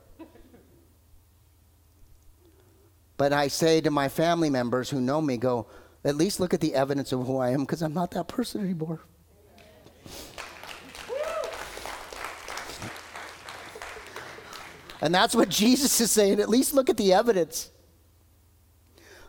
But 3.17 3.33
I 3.33 3.49
say 3.49 3.81
to 3.81 3.91
my 3.91 4.09
family 4.09 4.51
members 4.51 4.91
who 4.91 5.01
know 5.01 5.21
me, 5.21 5.37
go, 5.37 5.67
at 6.05 6.17
least 6.17 6.41
look 6.41 6.53
at 6.53 6.61
the 6.61 6.75
evidence 6.75 7.13
of 7.13 7.27
who 7.27 7.39
I 7.39 7.51
am 7.51 7.61
because 7.61 7.83
I'm 7.83 7.95
not 7.95 8.11
that 8.13 8.29
person 8.29 8.61
anymore. 8.61 9.01
And 15.01 15.15
that's 15.15 15.35
what 15.35 15.49
Jesus 15.49 16.01
is 16.01 16.11
saying. 16.11 16.41
At 16.41 16.49
least 16.49 16.73
look 16.73 16.89
at 16.89 16.97
the 16.97 17.13
evidence. 17.13 17.71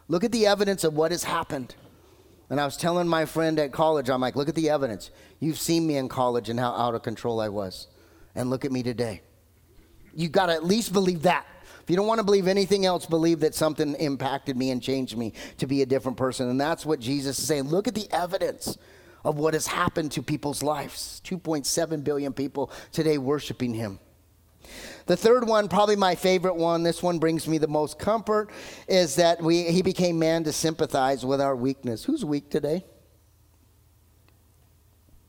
Look 0.07 0.23
at 0.23 0.31
the 0.31 0.47
evidence 0.47 0.83
of 0.83 0.93
what 0.93 1.11
has 1.11 1.23
happened. 1.23 1.75
And 2.49 2.61
I 2.61 2.65
was 2.65 2.77
telling 2.77 3.07
my 3.07 3.25
friend 3.25 3.59
at 3.59 3.71
college, 3.71 4.09
I'm 4.09 4.21
like, 4.21 4.35
look 4.35 4.49
at 4.49 4.55
the 4.55 4.69
evidence. 4.69 5.09
You've 5.39 5.59
seen 5.59 5.85
me 5.85 5.97
in 5.97 6.09
college 6.09 6.49
and 6.49 6.59
how 6.59 6.71
out 6.71 6.95
of 6.95 7.01
control 7.01 7.41
I 7.41 7.49
was. 7.49 7.87
And 8.35 8.49
look 8.49 8.65
at 8.65 8.71
me 8.71 8.83
today. 8.83 9.21
You 10.13 10.29
got 10.29 10.45
to 10.45 10.53
at 10.53 10.63
least 10.63 10.93
believe 10.93 11.23
that. 11.23 11.45
If 11.85 11.91
you 11.91 11.95
don't 11.95 12.07
want 12.07 12.17
to 12.17 12.23
believe 12.23 12.47
anything 12.47 12.83
else, 12.87 13.05
believe 13.05 13.41
that 13.41 13.53
something 13.53 13.93
impacted 13.95 14.57
me 14.57 14.71
and 14.71 14.81
changed 14.81 15.15
me 15.15 15.33
to 15.59 15.67
be 15.67 15.83
a 15.83 15.85
different 15.85 16.17
person. 16.17 16.49
And 16.49 16.59
that's 16.59 16.83
what 16.83 16.99
Jesus 16.99 17.37
is 17.37 17.45
saying. 17.45 17.65
Look 17.65 17.87
at 17.87 17.93
the 17.93 18.07
evidence 18.09 18.79
of 19.23 19.37
what 19.37 19.53
has 19.53 19.67
happened 19.67 20.11
to 20.13 20.23
people's 20.23 20.63
lives. 20.63 21.21
2.7 21.25 22.03
billion 22.03 22.33
people 22.33 22.71
today 22.91 23.19
worshiping 23.19 23.75
him. 23.75 23.99
The 25.05 25.15
third 25.15 25.47
one, 25.47 25.67
probably 25.67 25.95
my 25.95 26.15
favorite 26.15 26.55
one, 26.55 26.81
this 26.81 27.03
one 27.03 27.19
brings 27.19 27.47
me 27.47 27.59
the 27.59 27.67
most 27.67 27.99
comfort, 27.99 28.49
is 28.87 29.17
that 29.17 29.39
we, 29.39 29.65
he 29.65 29.83
became 29.83 30.17
man 30.17 30.43
to 30.45 30.51
sympathize 30.51 31.23
with 31.23 31.39
our 31.39 31.55
weakness. 31.55 32.03
Who's 32.03 32.25
weak 32.25 32.49
today? 32.49 32.83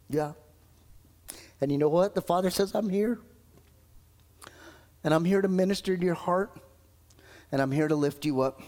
Yeah. 0.08 0.32
And 1.60 1.70
you 1.70 1.76
know 1.76 1.90
what? 1.90 2.14
The 2.14 2.22
Father 2.22 2.48
says, 2.48 2.74
I'm 2.74 2.88
here. 2.88 3.18
And 5.06 5.14
I'm 5.14 5.24
here 5.24 5.40
to 5.40 5.46
minister 5.46 5.96
to 5.96 6.04
your 6.04 6.16
heart, 6.16 6.50
and 7.52 7.62
I'm 7.62 7.70
here 7.70 7.86
to 7.86 7.94
lift 7.94 8.24
you 8.24 8.40
up. 8.40 8.60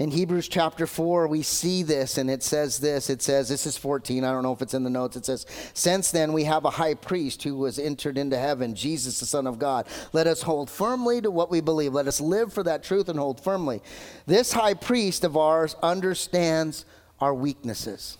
In 0.00 0.10
Hebrews 0.10 0.48
chapter 0.48 0.88
4, 0.88 1.28
we 1.28 1.42
see 1.42 1.84
this, 1.84 2.18
and 2.18 2.28
it 2.28 2.42
says 2.42 2.80
this. 2.80 3.08
It 3.08 3.22
says, 3.22 3.48
this 3.48 3.64
is 3.64 3.76
14. 3.76 4.24
I 4.24 4.32
don't 4.32 4.42
know 4.42 4.52
if 4.52 4.60
it's 4.60 4.74
in 4.74 4.82
the 4.82 4.90
notes. 4.90 5.14
It 5.14 5.24
says, 5.24 5.46
Since 5.72 6.10
then 6.10 6.32
we 6.32 6.42
have 6.44 6.64
a 6.64 6.70
high 6.70 6.94
priest 6.94 7.44
who 7.44 7.54
was 7.54 7.78
entered 7.78 8.18
into 8.18 8.36
heaven, 8.36 8.74
Jesus, 8.74 9.20
the 9.20 9.26
Son 9.26 9.46
of 9.46 9.60
God. 9.60 9.86
Let 10.12 10.26
us 10.26 10.42
hold 10.42 10.68
firmly 10.68 11.20
to 11.20 11.30
what 11.30 11.48
we 11.48 11.60
believe. 11.60 11.94
Let 11.94 12.08
us 12.08 12.20
live 12.20 12.52
for 12.52 12.64
that 12.64 12.82
truth 12.82 13.08
and 13.08 13.16
hold 13.16 13.40
firmly. 13.40 13.82
This 14.26 14.50
high 14.50 14.74
priest 14.74 15.22
of 15.22 15.36
ours 15.36 15.76
understands 15.80 16.84
our 17.20 17.34
weaknesses. 17.34 18.18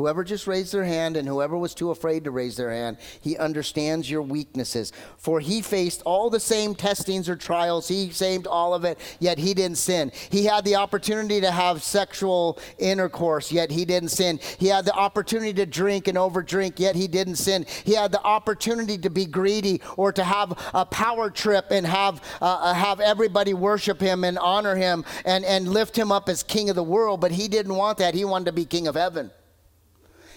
Whoever 0.00 0.24
just 0.24 0.46
raised 0.46 0.72
their 0.72 0.84
hand 0.84 1.18
and 1.18 1.28
whoever 1.28 1.58
was 1.58 1.74
too 1.74 1.90
afraid 1.90 2.24
to 2.24 2.30
raise 2.30 2.56
their 2.56 2.70
hand, 2.70 2.96
he 3.20 3.36
understands 3.36 4.10
your 4.10 4.22
weaknesses. 4.22 4.94
For 5.18 5.40
he 5.40 5.60
faced 5.60 6.00
all 6.06 6.30
the 6.30 6.40
same 6.40 6.74
testings 6.74 7.28
or 7.28 7.36
trials. 7.36 7.86
He 7.86 8.08
saved 8.08 8.46
all 8.46 8.72
of 8.72 8.86
it, 8.86 8.98
yet 9.18 9.36
he 9.36 9.52
didn't 9.52 9.76
sin. 9.76 10.10
He 10.30 10.46
had 10.46 10.64
the 10.64 10.76
opportunity 10.76 11.42
to 11.42 11.50
have 11.50 11.82
sexual 11.82 12.58
intercourse, 12.78 13.52
yet 13.52 13.70
he 13.70 13.84
didn't 13.84 14.08
sin. 14.08 14.40
He 14.58 14.68
had 14.68 14.86
the 14.86 14.94
opportunity 14.94 15.52
to 15.52 15.66
drink 15.66 16.08
and 16.08 16.16
overdrink, 16.16 16.80
yet 16.80 16.96
he 16.96 17.06
didn't 17.06 17.36
sin. 17.36 17.66
He 17.84 17.94
had 17.94 18.10
the 18.10 18.22
opportunity 18.22 18.96
to 18.96 19.10
be 19.10 19.26
greedy 19.26 19.82
or 19.98 20.12
to 20.12 20.24
have 20.24 20.58
a 20.72 20.86
power 20.86 21.28
trip 21.28 21.66
and 21.70 21.86
have, 21.86 22.22
uh, 22.40 22.46
uh 22.46 22.72
have 22.72 23.00
everybody 23.00 23.52
worship 23.52 24.00
him 24.00 24.24
and 24.24 24.38
honor 24.38 24.76
him 24.76 25.04
and, 25.26 25.44
and 25.44 25.68
lift 25.68 25.94
him 25.94 26.10
up 26.10 26.30
as 26.30 26.42
king 26.42 26.70
of 26.70 26.76
the 26.76 26.82
world, 26.82 27.20
but 27.20 27.32
he 27.32 27.48
didn't 27.48 27.74
want 27.74 27.98
that. 27.98 28.14
He 28.14 28.24
wanted 28.24 28.46
to 28.46 28.52
be 28.52 28.64
king 28.64 28.88
of 28.88 28.94
heaven. 28.94 29.30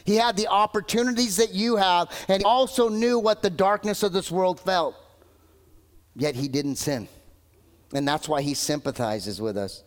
He 0.06 0.16
had 0.16 0.36
the 0.36 0.48
opportunities 0.48 1.38
that 1.38 1.54
you 1.54 1.78
have, 1.78 2.10
and 2.28 2.42
he 2.42 2.46
also 2.46 2.90
knew 2.90 3.20
what 3.20 3.42
the 3.42 3.50
darkness 3.50 4.04
of 4.04 4.14
this 4.14 4.30
world 4.30 4.60
felt. 4.60 4.96
Yet 6.16 6.36
he 6.36 6.48
didn't 6.48 6.76
sin. 6.76 7.08
And 7.94 8.08
that's 8.08 8.28
why 8.28 8.42
he 8.42 8.54
sympathizes 8.54 9.40
with 9.40 9.58
us. 9.58 9.84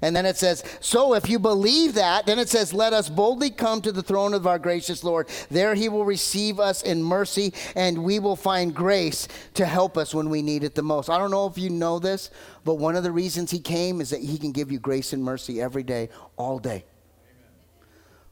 And 0.00 0.14
then 0.14 0.26
it 0.26 0.36
says, 0.36 0.62
So 0.80 1.14
if 1.14 1.28
you 1.28 1.38
believe 1.38 1.94
that, 1.94 2.26
then 2.26 2.38
it 2.38 2.48
says, 2.48 2.72
Let 2.72 2.92
us 2.92 3.08
boldly 3.08 3.50
come 3.50 3.80
to 3.82 3.92
the 3.92 4.02
throne 4.02 4.32
of 4.32 4.46
our 4.46 4.58
gracious 4.58 5.02
Lord. 5.02 5.28
There 5.50 5.74
he 5.74 5.88
will 5.88 6.04
receive 6.04 6.60
us 6.60 6.82
in 6.82 7.02
mercy, 7.02 7.52
and 7.74 8.04
we 8.04 8.18
will 8.18 8.36
find 8.36 8.74
grace 8.74 9.26
to 9.54 9.66
help 9.66 9.98
us 9.98 10.14
when 10.14 10.30
we 10.30 10.40
need 10.42 10.62
it 10.62 10.74
the 10.74 10.82
most. 10.82 11.10
I 11.10 11.18
don't 11.18 11.30
know 11.30 11.46
if 11.46 11.58
you 11.58 11.70
know 11.70 11.98
this, 11.98 12.30
but 12.64 12.74
one 12.74 12.96
of 12.96 13.02
the 13.02 13.12
reasons 13.12 13.50
he 13.50 13.58
came 13.58 14.00
is 14.00 14.10
that 14.10 14.20
he 14.20 14.38
can 14.38 14.52
give 14.52 14.70
you 14.70 14.78
grace 14.78 15.12
and 15.12 15.22
mercy 15.22 15.60
every 15.60 15.82
day, 15.82 16.10
all 16.36 16.58
day. 16.58 16.84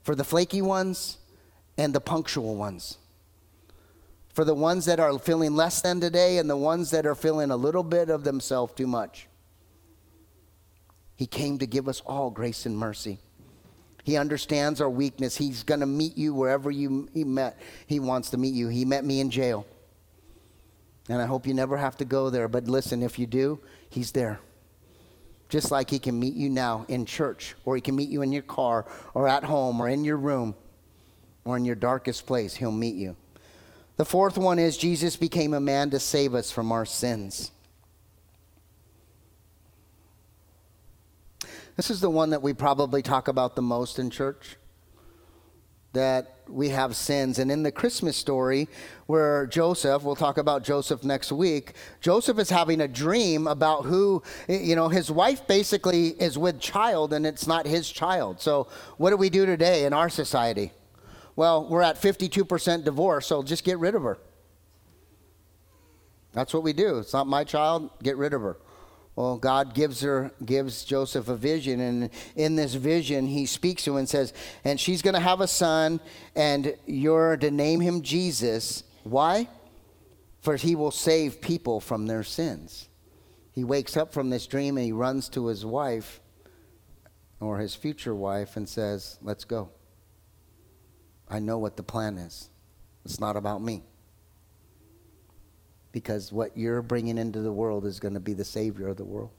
For 0.02 0.14
the 0.14 0.24
flaky 0.24 0.62
ones, 0.62 1.18
and 1.78 1.94
the 1.94 2.00
punctual 2.00 2.54
ones. 2.56 2.98
For 4.32 4.44
the 4.44 4.54
ones 4.54 4.84
that 4.86 5.00
are 5.00 5.18
feeling 5.18 5.54
less 5.54 5.80
than 5.80 6.00
today 6.00 6.38
and 6.38 6.48
the 6.48 6.56
ones 6.56 6.90
that 6.90 7.06
are 7.06 7.14
feeling 7.14 7.50
a 7.50 7.56
little 7.56 7.82
bit 7.82 8.10
of 8.10 8.24
themselves 8.24 8.74
too 8.74 8.86
much. 8.86 9.28
He 11.16 11.26
came 11.26 11.58
to 11.58 11.66
give 11.66 11.88
us 11.88 12.02
all 12.04 12.30
grace 12.30 12.66
and 12.66 12.76
mercy. 12.76 13.18
He 14.04 14.16
understands 14.16 14.80
our 14.80 14.90
weakness. 14.90 15.36
He's 15.36 15.62
going 15.62 15.80
to 15.80 15.86
meet 15.86 16.16
you 16.16 16.34
wherever 16.34 16.70
you 16.70 17.08
he 17.14 17.24
met. 17.24 17.58
He 17.86 17.98
wants 17.98 18.30
to 18.30 18.36
meet 18.36 18.54
you. 18.54 18.68
He 18.68 18.84
met 18.84 19.04
me 19.04 19.20
in 19.20 19.30
jail. 19.30 19.66
And 21.08 21.22
I 21.22 21.26
hope 21.26 21.46
you 21.46 21.54
never 21.54 21.76
have 21.76 21.96
to 21.98 22.04
go 22.04 22.30
there. 22.30 22.48
But 22.48 22.64
listen, 22.64 23.02
if 23.02 23.18
you 23.18 23.26
do, 23.26 23.58
he's 23.88 24.12
there. 24.12 24.38
Just 25.48 25.70
like 25.70 25.88
he 25.88 25.98
can 25.98 26.18
meet 26.18 26.34
you 26.34 26.50
now 26.50 26.84
in 26.88 27.06
church, 27.06 27.54
or 27.64 27.76
he 27.76 27.80
can 27.80 27.96
meet 27.96 28.08
you 28.08 28.22
in 28.22 28.32
your 28.32 28.42
car, 28.42 28.84
or 29.14 29.28
at 29.28 29.44
home, 29.44 29.80
or 29.80 29.88
in 29.88 30.04
your 30.04 30.16
room 30.16 30.54
or 31.46 31.56
in 31.56 31.64
your 31.64 31.76
darkest 31.76 32.26
place, 32.26 32.56
He'll 32.56 32.72
meet 32.72 32.96
you. 32.96 33.16
The 33.96 34.04
fourth 34.04 34.36
one 34.36 34.58
is 34.58 34.76
Jesus 34.76 35.16
became 35.16 35.54
a 35.54 35.60
man 35.60 35.88
to 35.90 36.00
save 36.00 36.34
us 36.34 36.50
from 36.50 36.70
our 36.70 36.84
sins. 36.84 37.52
This 41.76 41.90
is 41.90 42.00
the 42.00 42.10
one 42.10 42.30
that 42.30 42.42
we 42.42 42.52
probably 42.52 43.00
talk 43.00 43.28
about 43.28 43.54
the 43.54 43.62
most 43.62 43.98
in 43.98 44.10
church. 44.10 44.56
That 45.92 46.34
we 46.48 46.68
have 46.70 46.94
sins. 46.94 47.38
And 47.38 47.50
in 47.50 47.62
the 47.62 47.72
Christmas 47.72 48.16
story, 48.16 48.68
where 49.06 49.46
Joseph, 49.46 50.02
we'll 50.02 50.16
talk 50.16 50.36
about 50.36 50.62
Joseph 50.62 51.04
next 51.04 51.32
week, 51.32 51.72
Joseph 52.00 52.38
is 52.38 52.50
having 52.50 52.82
a 52.82 52.88
dream 52.88 53.46
about 53.46 53.86
who, 53.86 54.22
you 54.48 54.76
know, 54.76 54.88
his 54.88 55.10
wife 55.10 55.46
basically 55.46 56.08
is 56.08 56.36
with 56.36 56.60
child 56.60 57.14
and 57.14 57.26
it's 57.26 57.46
not 57.46 57.66
his 57.66 57.90
child. 57.90 58.40
So, 58.40 58.68
what 58.98 59.10
do 59.10 59.16
we 59.16 59.30
do 59.30 59.46
today 59.46 59.84
in 59.86 59.92
our 59.94 60.10
society? 60.10 60.72
Well, 61.36 61.68
we're 61.68 61.82
at 61.82 62.00
52% 62.00 62.84
divorce, 62.84 63.26
so 63.26 63.42
just 63.42 63.62
get 63.62 63.78
rid 63.78 63.94
of 63.94 64.02
her. 64.02 64.18
That's 66.32 66.52
what 66.52 66.62
we 66.62 66.72
do. 66.72 66.98
It's 66.98 67.12
not 67.12 67.26
my 67.26 67.44
child, 67.44 67.90
get 68.02 68.16
rid 68.16 68.34
of 68.34 68.40
her. 68.40 68.56
Well, 69.14 69.38
God 69.38 69.74
gives 69.74 70.02
her, 70.02 70.30
gives 70.44 70.84
Joseph 70.84 71.28
a 71.28 71.36
vision, 71.36 71.80
and 71.80 72.10
in 72.34 72.56
this 72.56 72.74
vision, 72.74 73.26
he 73.26 73.46
speaks 73.46 73.84
to 73.84 73.94
her 73.94 73.98
and 73.98 74.08
says, 74.08 74.34
and 74.64 74.78
she's 74.78 75.00
going 75.00 75.14
to 75.14 75.20
have 75.20 75.40
a 75.40 75.46
son, 75.46 76.00
and 76.34 76.74
you're 76.86 77.36
to 77.38 77.50
name 77.50 77.80
him 77.80 78.02
Jesus. 78.02 78.84
Why? 79.04 79.48
For 80.40 80.56
he 80.56 80.74
will 80.74 80.90
save 80.90 81.40
people 81.40 81.80
from 81.80 82.06
their 82.06 82.22
sins. 82.22 82.88
He 83.52 83.64
wakes 83.64 83.96
up 83.96 84.12
from 84.12 84.28
this 84.28 84.46
dream 84.46 84.76
and 84.76 84.84
he 84.84 84.92
runs 84.92 85.30
to 85.30 85.46
his 85.46 85.64
wife 85.64 86.20
or 87.40 87.56
his 87.56 87.74
future 87.74 88.14
wife 88.14 88.58
and 88.58 88.68
says, 88.68 89.18
Let's 89.22 89.44
go. 89.44 89.70
I 91.30 91.38
know 91.40 91.58
what 91.58 91.76
the 91.76 91.82
plan 91.82 92.18
is. 92.18 92.48
It's 93.04 93.20
not 93.20 93.36
about 93.36 93.62
me. 93.62 93.82
because 95.92 96.30
what 96.30 96.54
you're 96.58 96.82
bringing 96.82 97.16
into 97.16 97.40
the 97.40 97.52
world 97.52 97.86
is 97.86 97.98
going 97.98 98.12
to 98.12 98.20
be 98.20 98.34
the 98.34 98.44
Savior 98.44 98.88
of 98.88 98.98
the 98.98 99.04
world. 99.04 99.30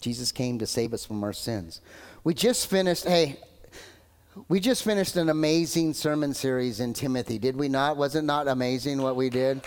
Jesus 0.00 0.32
came 0.32 0.58
to 0.58 0.66
save 0.66 0.92
us 0.92 1.04
from 1.04 1.22
our 1.22 1.32
sins. 1.32 1.80
We 2.24 2.34
just 2.34 2.68
finished, 2.68 3.04
hey, 3.04 3.36
we 4.48 4.58
just 4.58 4.82
finished 4.82 5.14
an 5.14 5.28
amazing 5.28 5.94
sermon 5.94 6.34
series 6.34 6.80
in 6.80 6.92
Timothy, 6.92 7.38
did 7.38 7.54
we 7.56 7.68
not? 7.68 7.96
Was 7.96 8.16
it 8.16 8.24
not 8.24 8.48
amazing 8.48 9.00
what 9.00 9.14
we 9.14 9.30
did? 9.30 9.62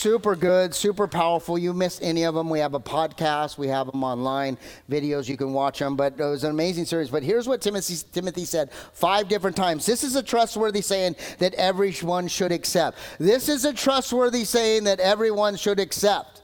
Super 0.00 0.34
good, 0.34 0.74
super 0.74 1.06
powerful. 1.06 1.58
You 1.58 1.74
missed 1.74 2.02
any 2.02 2.22
of 2.24 2.34
them, 2.34 2.48
we 2.48 2.58
have 2.58 2.72
a 2.72 2.80
podcast, 2.80 3.58
we 3.58 3.68
have 3.68 3.90
them 3.90 4.02
online, 4.02 4.56
videos, 4.90 5.28
you 5.28 5.36
can 5.36 5.52
watch 5.52 5.78
them. 5.78 5.94
But 5.94 6.14
it 6.18 6.24
was 6.24 6.42
an 6.42 6.50
amazing 6.50 6.86
series. 6.86 7.10
But 7.10 7.22
here's 7.22 7.46
what 7.46 7.60
Timothy, 7.60 7.96
Timothy 8.10 8.46
said 8.46 8.72
five 8.72 9.28
different 9.28 9.56
times. 9.56 9.84
This 9.84 10.02
is 10.02 10.16
a 10.16 10.22
trustworthy 10.22 10.80
saying 10.80 11.16
that 11.38 11.52
everyone 11.54 12.28
should 12.28 12.50
accept. 12.50 12.96
This 13.18 13.50
is 13.50 13.66
a 13.66 13.74
trustworthy 13.74 14.44
saying 14.44 14.84
that 14.84 15.00
everyone 15.00 15.56
should 15.56 15.78
accept. 15.78 16.42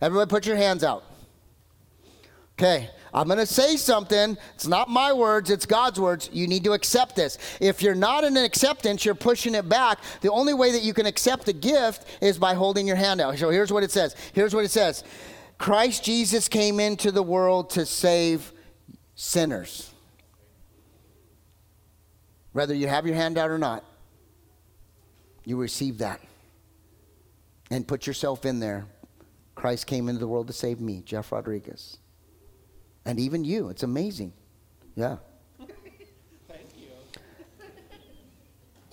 Everybody 0.00 0.30
put 0.30 0.46
your 0.46 0.56
hands 0.56 0.82
out. 0.82 1.04
Okay, 2.58 2.88
I'm 3.16 3.28
going 3.28 3.38
to 3.38 3.46
say 3.46 3.78
something. 3.78 4.36
It's 4.54 4.66
not 4.66 4.90
my 4.90 5.10
words, 5.10 5.48
it's 5.48 5.64
God's 5.64 5.98
words. 5.98 6.28
You 6.34 6.46
need 6.46 6.64
to 6.64 6.74
accept 6.74 7.16
this. 7.16 7.38
If 7.60 7.80
you're 7.80 7.94
not 7.94 8.24
in 8.24 8.36
an 8.36 8.44
acceptance, 8.44 9.06
you're 9.06 9.14
pushing 9.14 9.54
it 9.54 9.66
back. 9.70 10.00
The 10.20 10.30
only 10.30 10.52
way 10.52 10.70
that 10.72 10.82
you 10.82 10.92
can 10.92 11.06
accept 11.06 11.46
the 11.46 11.54
gift 11.54 12.04
is 12.20 12.38
by 12.38 12.52
holding 12.52 12.86
your 12.86 12.96
hand 12.96 13.22
out. 13.22 13.38
So 13.38 13.48
here's 13.48 13.72
what 13.72 13.82
it 13.82 13.90
says. 13.90 14.14
Here's 14.34 14.54
what 14.54 14.66
it 14.66 14.70
says 14.70 15.02
Christ 15.56 16.04
Jesus 16.04 16.46
came 16.46 16.78
into 16.78 17.10
the 17.10 17.22
world 17.22 17.70
to 17.70 17.86
save 17.86 18.52
sinners. 19.14 19.90
Whether 22.52 22.74
you 22.74 22.86
have 22.86 23.06
your 23.06 23.16
hand 23.16 23.38
out 23.38 23.50
or 23.50 23.58
not, 23.58 23.82
you 25.44 25.56
receive 25.56 25.98
that. 25.98 26.20
And 27.70 27.88
put 27.88 28.06
yourself 28.06 28.44
in 28.44 28.60
there. 28.60 28.86
Christ 29.54 29.86
came 29.86 30.10
into 30.10 30.20
the 30.20 30.28
world 30.28 30.48
to 30.48 30.52
save 30.52 30.80
me, 30.80 31.02
Jeff 31.06 31.32
Rodriguez 31.32 31.96
and 33.06 33.18
even 33.20 33.44
you. 33.44 33.68
It's 33.68 33.84
amazing. 33.84 34.32
Yeah. 34.96 35.16
Thank 35.58 35.70
you. 36.76 36.88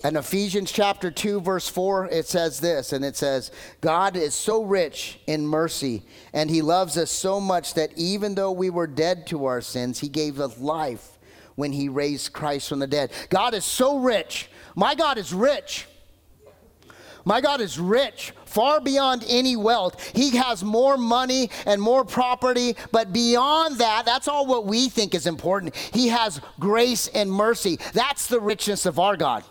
In 0.04 0.16
Ephesians 0.16 0.70
chapter 0.70 1.10
2, 1.10 1.40
verse 1.40 1.68
4, 1.68 2.06
it 2.06 2.26
says 2.26 2.60
this, 2.60 2.92
and 2.92 3.04
it 3.04 3.16
says, 3.16 3.50
God 3.80 4.16
is 4.16 4.34
so 4.34 4.62
rich 4.62 5.18
in 5.26 5.46
mercy, 5.46 6.04
and 6.32 6.48
he 6.48 6.62
loves 6.62 6.96
us 6.96 7.10
so 7.10 7.40
much 7.40 7.74
that 7.74 7.90
even 7.96 8.34
though 8.34 8.52
we 8.52 8.70
were 8.70 8.86
dead 8.86 9.26
to 9.28 9.46
our 9.46 9.60
sins, 9.60 9.98
he 9.98 10.08
gave 10.08 10.40
us 10.40 10.58
life 10.58 11.18
when 11.56 11.72
he 11.72 11.88
raised 11.88 12.32
Christ 12.32 12.68
from 12.68 12.78
the 12.78 12.86
dead. 12.86 13.10
God 13.30 13.54
is 13.54 13.64
so 13.64 13.98
rich. 13.98 14.48
My 14.76 14.94
God 14.94 15.18
is 15.18 15.32
rich. 15.32 15.86
My 17.24 17.40
God 17.40 17.60
is 17.60 17.78
rich, 17.78 18.32
far 18.44 18.80
beyond 18.80 19.24
any 19.28 19.56
wealth. 19.56 20.14
He 20.14 20.36
has 20.36 20.62
more 20.62 20.96
money 20.96 21.50
and 21.66 21.80
more 21.80 22.04
property, 22.04 22.76
but 22.92 23.12
beyond 23.12 23.78
that, 23.78 24.04
that's 24.04 24.28
all 24.28 24.46
what 24.46 24.66
we 24.66 24.88
think 24.88 25.14
is 25.14 25.26
important. 25.26 25.74
He 25.74 26.08
has 26.08 26.40
grace 26.60 27.08
and 27.08 27.30
mercy. 27.30 27.78
That's 27.94 28.26
the 28.26 28.40
richness 28.40 28.86
of 28.86 28.98
our 28.98 29.16
God. 29.16 29.44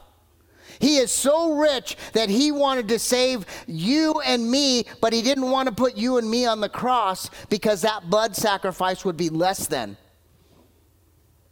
He 0.80 0.98
is 0.98 1.12
so 1.12 1.54
rich 1.54 1.96
that 2.14 2.30
he 2.30 2.52
wanted 2.52 2.88
to 2.90 3.00
save 3.00 3.46
you 3.68 4.20
and 4.26 4.50
me, 4.50 4.86
but 5.02 5.14
he 5.14 5.22
didn't 5.22 5.50
want 5.50 5.70
to 5.70 5.76
put 5.76 5.96
you 5.96 6.18
and 6.18 6.30
me 6.30 6.46
on 6.46 6.60
the 6.60 6.70
cross 6.70 7.30
because 7.50 7.82
that 7.82 8.10
blood 8.10 8.36
sacrifice 8.36 9.06
would 9.06 9.18
be 9.18 9.30
less 9.30 9.68
than 9.68 9.98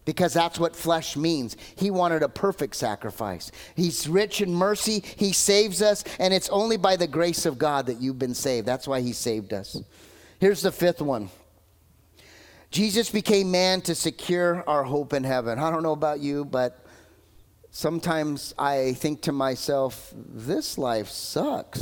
because 0.06 0.34
that's 0.34 0.60
what 0.60 0.76
flesh 0.76 1.16
means. 1.16 1.56
He 1.76 1.92
wanted 1.92 2.24
a 2.24 2.30
perfect 2.30 2.76
sacrifice. 2.76 3.52
He's 3.76 4.08
rich 4.08 4.42
in 4.42 4.54
mercy, 4.54 5.04
He 5.16 5.34
saves 5.34 5.82
us, 5.82 6.04
and 6.20 6.34
it's 6.34 6.50
only 6.50 6.78
by 6.78 6.96
the 6.96 7.08
grace 7.08 7.46
of 7.46 7.58
God 7.58 7.86
that 7.88 8.02
you've 8.02 8.20
been 8.20 8.34
saved. 8.34 8.68
That's 8.68 8.88
why 8.88 9.02
He 9.02 9.14
saved 9.14 9.54
us. 9.54 9.82
Here's 10.40 10.62
the 10.62 10.72
fifth 10.72 11.02
one 11.02 11.30
Jesus 12.72 13.10
became 13.10 13.52
man 13.52 13.82
to 13.82 13.96
secure 13.96 14.64
our 14.68 14.84
hope 14.84 15.14
in 15.14 15.24
heaven. 15.24 15.60
I 15.60 15.70
don't 15.70 15.84
know 15.84 15.92
about 15.92 16.20
you, 16.20 16.46
but 16.46 16.86
sometimes 17.70 18.54
I 18.58 18.94
think 18.94 19.22
to 19.24 19.32
myself, 19.32 20.14
this 20.16 20.78
life 20.78 21.10
sucks. 21.10 21.82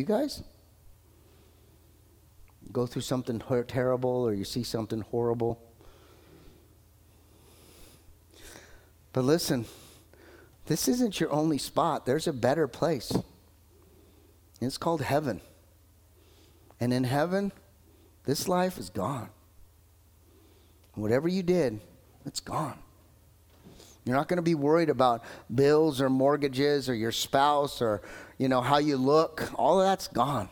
You 0.00 0.06
guys? 0.06 0.42
Go 2.72 2.86
through 2.86 3.02
something 3.02 3.42
terrible 3.68 4.10
or 4.10 4.32
you 4.32 4.44
see 4.44 4.62
something 4.62 5.02
horrible? 5.02 5.60
But 9.12 9.24
listen, 9.24 9.66
this 10.66 10.88
isn't 10.88 11.20
your 11.20 11.30
only 11.30 11.58
spot. 11.58 12.06
There's 12.06 12.26
a 12.26 12.32
better 12.32 12.66
place. 12.66 13.12
It's 14.60 14.78
called 14.78 15.02
heaven. 15.02 15.40
And 16.80 16.92
in 16.92 17.04
heaven, 17.04 17.52
this 18.24 18.48
life 18.48 18.78
is 18.78 18.88
gone. 18.88 19.28
Whatever 20.94 21.28
you 21.28 21.42
did, 21.42 21.80
it's 22.24 22.40
gone. 22.40 22.78
You're 24.04 24.16
not 24.16 24.28
going 24.28 24.38
to 24.38 24.42
be 24.42 24.54
worried 24.54 24.90
about 24.90 25.22
bills 25.52 26.00
or 26.00 26.10
mortgages 26.10 26.88
or 26.88 26.94
your 26.94 27.12
spouse 27.12 27.80
or, 27.80 28.02
you 28.42 28.48
know, 28.48 28.60
how 28.60 28.78
you 28.78 28.96
look. 28.96 29.48
All 29.54 29.80
of 29.80 29.86
that's 29.86 30.08
gone 30.08 30.48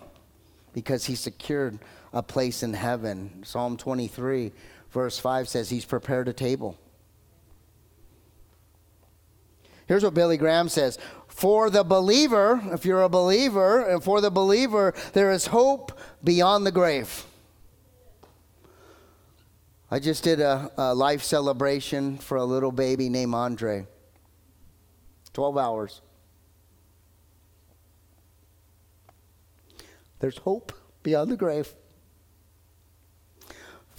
because 0.73 1.07
he 1.07 1.17
secured 1.17 1.81
a 2.13 2.23
place 2.23 2.63
in 2.63 2.73
heaven. 2.73 3.43
Psalm 3.43 3.77
23, 3.77 4.53
verse 4.93 5.19
5 5.19 5.49
says 5.49 5.71
he's 5.71 5.85
prepared 5.85 6.29
a 6.29 6.33
table. 6.33 6.79
Here's 9.89 10.05
what 10.05 10.15
Billy 10.15 10.37
Graham 10.37 10.69
says 10.69 11.01
For 11.27 11.69
the 11.69 11.83
believer, 11.83 12.63
if 12.67 12.85
you're 12.85 13.03
a 13.03 13.09
believer, 13.09 13.81
and 13.81 14.05
for 14.05 14.21
the 14.21 14.31
believer, 14.31 14.95
there 15.13 15.33
is 15.33 15.47
hope 15.47 15.99
beyond 16.23 16.65
the 16.65 16.71
grave. 16.71 17.25
I 19.91 19.99
just 19.99 20.23
did 20.23 20.39
a, 20.39 20.71
a, 20.77 20.95
life 20.95 21.25
celebration 21.25 22.19
for 22.19 22.37
a 22.37 22.45
little 22.45 22.71
baby 22.71 23.09
named 23.09 23.35
Andre. 23.35 23.89
12 25.33 25.59
hours. 25.59 26.03
There's 30.21 30.39
hope 30.39 30.73
beyond 31.03 31.31
the 31.31 31.37
grave. 31.37 31.75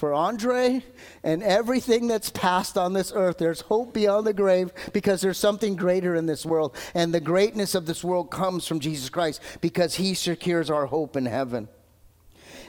For 0.01 0.13
Andre 0.13 0.83
and 1.23 1.43
everything 1.43 2.07
that's 2.07 2.31
passed 2.31 2.75
on 2.75 2.93
this 2.93 3.11
earth, 3.13 3.37
there's 3.37 3.61
hope 3.61 3.93
beyond 3.93 4.25
the 4.25 4.33
grave 4.33 4.71
because 4.93 5.21
there's 5.21 5.37
something 5.37 5.75
greater 5.75 6.15
in 6.15 6.25
this 6.25 6.43
world. 6.43 6.75
And 6.95 7.13
the 7.13 7.19
greatness 7.19 7.75
of 7.75 7.85
this 7.85 8.03
world 8.03 8.31
comes 8.31 8.65
from 8.65 8.79
Jesus 8.79 9.09
Christ 9.09 9.41
because 9.61 9.95
he 9.95 10.15
secures 10.15 10.71
our 10.71 10.87
hope 10.87 11.15
in 11.15 11.27
heaven. 11.27 11.67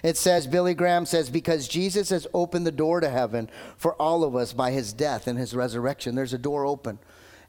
It 0.02 0.18
says, 0.18 0.46
Billy 0.46 0.74
Graham 0.74 1.06
says, 1.06 1.30
because 1.30 1.68
Jesus 1.68 2.10
has 2.10 2.26
opened 2.34 2.66
the 2.66 2.72
door 2.72 3.00
to 3.00 3.08
heaven 3.08 3.48
for 3.78 3.94
all 3.94 4.24
of 4.24 4.36
us 4.36 4.52
by 4.52 4.72
his 4.72 4.92
death 4.92 5.26
and 5.26 5.38
his 5.38 5.54
resurrection. 5.54 6.14
There's 6.14 6.34
a 6.34 6.38
door 6.38 6.66
open. 6.66 6.98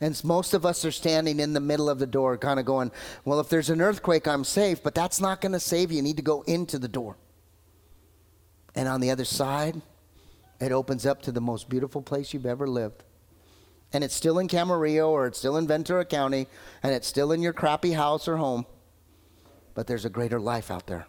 And 0.01 0.21
most 0.23 0.53
of 0.53 0.65
us 0.65 0.83
are 0.85 0.91
standing 0.91 1.39
in 1.39 1.53
the 1.53 1.59
middle 1.59 1.89
of 1.89 1.99
the 1.99 2.07
door, 2.07 2.37
kind 2.37 2.59
of 2.59 2.65
going, 2.65 2.91
Well, 3.25 3.39
if 3.39 3.49
there's 3.49 3.69
an 3.69 3.81
earthquake, 3.81 4.27
I'm 4.27 4.43
safe, 4.43 4.83
but 4.83 4.95
that's 4.95 5.21
not 5.21 5.41
going 5.41 5.51
to 5.53 5.59
save 5.59 5.91
you. 5.91 5.97
You 5.97 6.03
need 6.03 6.17
to 6.17 6.23
go 6.23 6.41
into 6.43 6.79
the 6.79 6.87
door. 6.87 7.17
And 8.75 8.87
on 8.87 9.01
the 9.01 9.11
other 9.11 9.25
side, 9.25 9.81
it 10.59 10.71
opens 10.71 11.05
up 11.05 11.21
to 11.23 11.31
the 11.31 11.41
most 11.41 11.69
beautiful 11.69 12.01
place 12.01 12.33
you've 12.33 12.45
ever 12.45 12.67
lived. 12.67 13.03
And 13.91 14.03
it's 14.03 14.15
still 14.15 14.39
in 14.39 14.47
Camarillo 14.47 15.09
or 15.09 15.27
it's 15.27 15.37
still 15.37 15.57
in 15.57 15.67
Ventura 15.67 16.05
County 16.05 16.47
and 16.81 16.93
it's 16.93 17.07
still 17.07 17.31
in 17.31 17.41
your 17.41 17.53
crappy 17.53 17.91
house 17.91 18.27
or 18.27 18.37
home. 18.37 18.65
But 19.75 19.87
there's 19.87 20.05
a 20.05 20.09
greater 20.09 20.39
life 20.39 20.71
out 20.71 20.87
there 20.87 21.05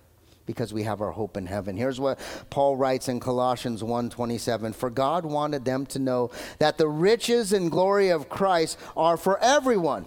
because 0.46 0.72
we 0.72 0.82
have 0.82 1.00
our 1.00 1.12
hope 1.12 1.36
in 1.36 1.46
heaven. 1.46 1.76
Here's 1.76 2.00
what 2.00 2.18
Paul 2.50 2.76
writes 2.76 3.08
in 3.08 3.20
Colossians 3.20 3.82
1:27, 3.82 4.72
"For 4.72 4.90
God 4.90 5.24
wanted 5.24 5.64
them 5.64 5.86
to 5.86 5.98
know 5.98 6.30
that 6.58 6.78
the 6.78 6.88
riches 6.88 7.52
and 7.52 7.70
glory 7.70 8.10
of 8.10 8.28
Christ 8.28 8.78
are 8.96 9.16
for 9.16 9.38
everyone." 9.38 10.06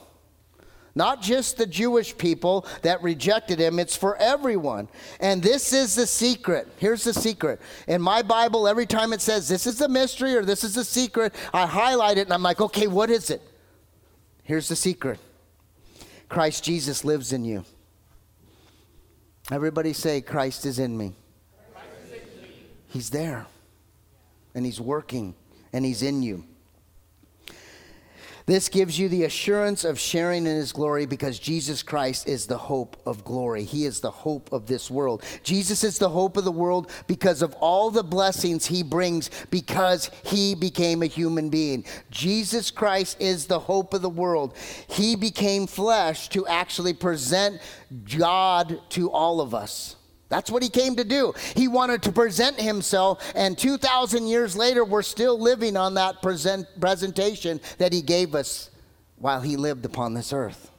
Not 0.98 1.22
just 1.22 1.58
the 1.58 1.68
Jewish 1.68 2.18
people 2.18 2.66
that 2.82 3.04
rejected 3.04 3.60
him, 3.60 3.78
it's 3.78 3.96
for 3.96 4.16
everyone. 4.18 4.90
And 5.20 5.44
this 5.44 5.72
is 5.72 5.94
the 5.94 6.08
secret. 6.08 6.68
Here's 6.78 7.04
the 7.04 7.14
secret. 7.14 7.62
In 7.88 8.02
my 8.02 8.24
Bible, 8.24 8.68
every 8.68 8.88
time 8.88 9.14
it 9.14 9.22
says 9.22 9.48
this 9.48 9.68
is 9.68 9.78
the 9.78 9.88
mystery 9.88 10.36
or 10.36 10.44
this 10.44 10.64
is 10.64 10.74
the 10.74 10.84
secret, 10.84 11.36
I 11.54 11.68
highlight 11.68 12.18
it 12.18 12.22
and 12.22 12.34
I'm 12.34 12.42
like, 12.42 12.62
okay, 12.62 12.88
what 12.88 13.12
is 13.12 13.30
it? 13.30 13.44
Here's 14.42 14.70
the 14.70 14.76
secret 14.76 15.20
Christ 16.30 16.64
Jesus 16.64 17.06
lives 17.06 17.32
in 17.32 17.46
you. 17.46 17.64
Everybody 19.50 19.94
say, 19.94 20.22
Christ 20.22 20.66
is 20.66 20.78
in 20.78 20.98
me. 20.98 21.14
He's 22.88 23.10
there. 23.10 23.46
And 24.54 24.66
He's 24.66 24.82
working. 24.82 25.36
And 25.72 25.86
He's 25.86 26.02
in 26.02 26.22
you. 26.22 26.44
This 28.48 28.70
gives 28.70 28.98
you 28.98 29.10
the 29.10 29.26
assurance 29.26 29.84
of 29.84 30.00
sharing 30.00 30.48
in 30.48 30.56
his 30.56 30.72
glory 30.72 31.06
because 31.06 31.38
Jesus 31.38 31.84
Christ 31.84 32.30
is 32.30 32.48
the 32.48 32.58
hope 32.58 32.96
of 33.06 33.26
glory. 33.26 33.66
He 33.66 33.84
is 33.84 34.00
the 34.00 34.10
hope 34.10 34.54
of 34.54 34.68
this 34.68 34.90
world. 34.90 35.22
Jesus 35.44 35.84
is 35.84 36.00
the 36.00 36.08
hope 36.08 36.38
of 36.38 36.46
the 36.46 36.52
world 36.52 36.90
because 37.08 37.42
of 37.42 37.54
all 37.56 37.92
the 37.92 38.06
blessings 38.06 38.66
he 38.66 38.84
brings 38.84 39.30
because 39.52 40.10
he 40.24 40.56
became 40.56 41.04
a 41.04 41.08
human 41.08 41.50
being. 41.50 41.84
Jesus 42.10 42.72
Christ 42.72 43.18
is 43.20 43.48
the 43.48 43.60
hope 43.60 43.94
of 43.94 44.02
the 44.02 44.10
world. 44.10 44.56
He 44.88 45.18
became 45.18 45.68
flesh 45.68 46.30
to 46.30 46.48
actually 46.48 46.94
present 46.94 47.60
God 48.18 48.80
to 48.92 49.12
all 49.12 49.42
of 49.42 49.54
us. 49.54 49.97
That's 50.30 50.52
what 50.52 50.62
he 50.62 50.70
came 50.70 50.96
to 50.98 51.04
do. 51.04 51.34
He 51.56 51.68
wanted 51.68 52.04
to 52.04 52.12
present 52.12 52.60
himself, 52.60 53.32
and 53.36 53.58
2,000 53.58 54.28
years 54.28 54.56
later, 54.56 54.84
we're 54.84 55.02
still 55.02 55.40
living 55.40 55.78
on 55.78 55.94
that 55.94 56.22
present, 56.22 56.68
presentation 56.80 57.62
that 57.78 57.94
he 57.94 58.02
gave 58.02 58.36
us 58.36 58.70
while 59.18 59.42
he 59.42 59.56
lived 59.56 59.86
upon 59.86 60.14
this 60.14 60.34
earth. 60.34 60.72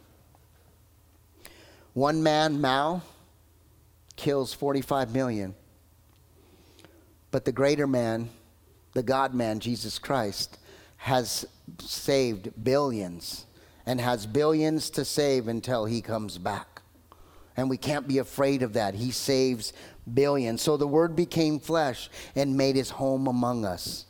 One 1.94 2.22
man, 2.22 2.60
Mao, 2.60 3.02
kills 4.16 4.52
45 4.52 5.14
million. 5.14 5.54
But 7.30 7.44
the 7.44 7.52
greater 7.52 7.86
man, 7.86 8.30
the 8.92 9.02
God 9.02 9.34
man, 9.34 9.60
Jesus 9.60 9.98
Christ, 9.98 10.58
has 10.98 11.46
saved 11.80 12.52
billions 12.62 13.46
and 13.86 14.00
has 14.00 14.26
billions 14.26 14.90
to 14.90 15.04
save 15.04 15.48
until 15.48 15.86
he 15.86 16.02
comes 16.02 16.36
back 16.38 16.67
and 17.58 17.68
we 17.68 17.76
can't 17.76 18.06
be 18.06 18.18
afraid 18.18 18.62
of 18.62 18.74
that. 18.74 18.94
He 18.94 19.10
saves 19.10 19.72
billions. 20.14 20.62
So 20.62 20.76
the 20.76 20.86
Word 20.86 21.16
became 21.16 21.58
flesh 21.58 22.08
and 22.36 22.56
made 22.56 22.76
his 22.76 22.88
home 22.88 23.26
among 23.26 23.64
us. 23.64 24.06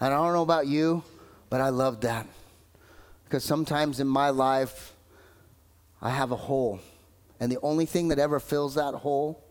And 0.00 0.14
I 0.14 0.16
don't 0.16 0.32
know 0.32 0.42
about 0.42 0.68
you, 0.68 1.02
but 1.50 1.60
I 1.60 1.70
love 1.70 2.02
that. 2.02 2.28
Because 3.24 3.42
sometimes 3.42 3.98
in 3.98 4.06
my 4.06 4.30
life, 4.30 4.94
I 6.00 6.10
have 6.10 6.30
a 6.30 6.36
hole. 6.36 6.78
And 7.40 7.50
the 7.50 7.58
only 7.62 7.84
thing 7.84 8.08
that 8.08 8.20
ever 8.20 8.38
fills 8.38 8.76
that 8.76 8.94
hole 8.94 9.42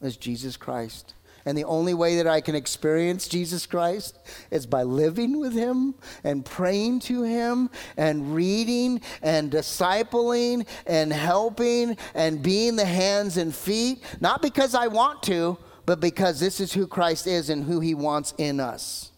is 0.00 0.16
Jesus 0.16 0.56
Christ. 0.56 1.14
And 1.46 1.56
the 1.56 1.64
only 1.64 1.94
way 1.94 2.16
that 2.16 2.26
I 2.26 2.40
can 2.40 2.56
experience 2.56 3.28
Jesus 3.28 3.66
Christ 3.66 4.18
is 4.50 4.66
by 4.66 4.82
living 4.82 5.38
with 5.38 5.52
Him 5.52 5.94
and 6.24 6.44
praying 6.44 7.00
to 7.00 7.22
Him 7.22 7.70
and 7.96 8.34
reading 8.34 9.00
and 9.22 9.50
discipling 9.50 10.66
and 10.86 11.12
helping 11.12 11.96
and 12.14 12.42
being 12.42 12.74
the 12.74 12.84
hands 12.84 13.36
and 13.36 13.54
feet, 13.54 14.02
not 14.20 14.42
because 14.42 14.74
I 14.74 14.88
want 14.88 15.22
to, 15.24 15.56
but 15.86 16.00
because 16.00 16.40
this 16.40 16.58
is 16.60 16.72
who 16.72 16.88
Christ 16.88 17.28
is 17.28 17.48
and 17.48 17.62
who 17.62 17.78
He 17.78 17.94
wants 17.94 18.34
in 18.38 18.58
us. 18.58 19.12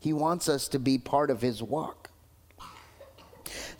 He 0.00 0.12
wants 0.12 0.48
us 0.48 0.66
to 0.68 0.80
be 0.80 0.98
part 0.98 1.30
of 1.30 1.40
His 1.40 1.62
walk. 1.62 2.10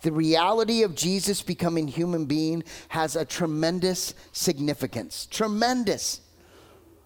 The 0.03 0.13
reality 0.13 0.85
of 0.85 0.95
Jesus 0.95 1.43
becoming 1.43 1.89
human 1.89 2.27
being 2.27 2.63
has 2.89 3.17
a 3.17 3.25
tremendous 3.25 4.15
significance. 4.33 5.27
Tremendous. 5.27 6.21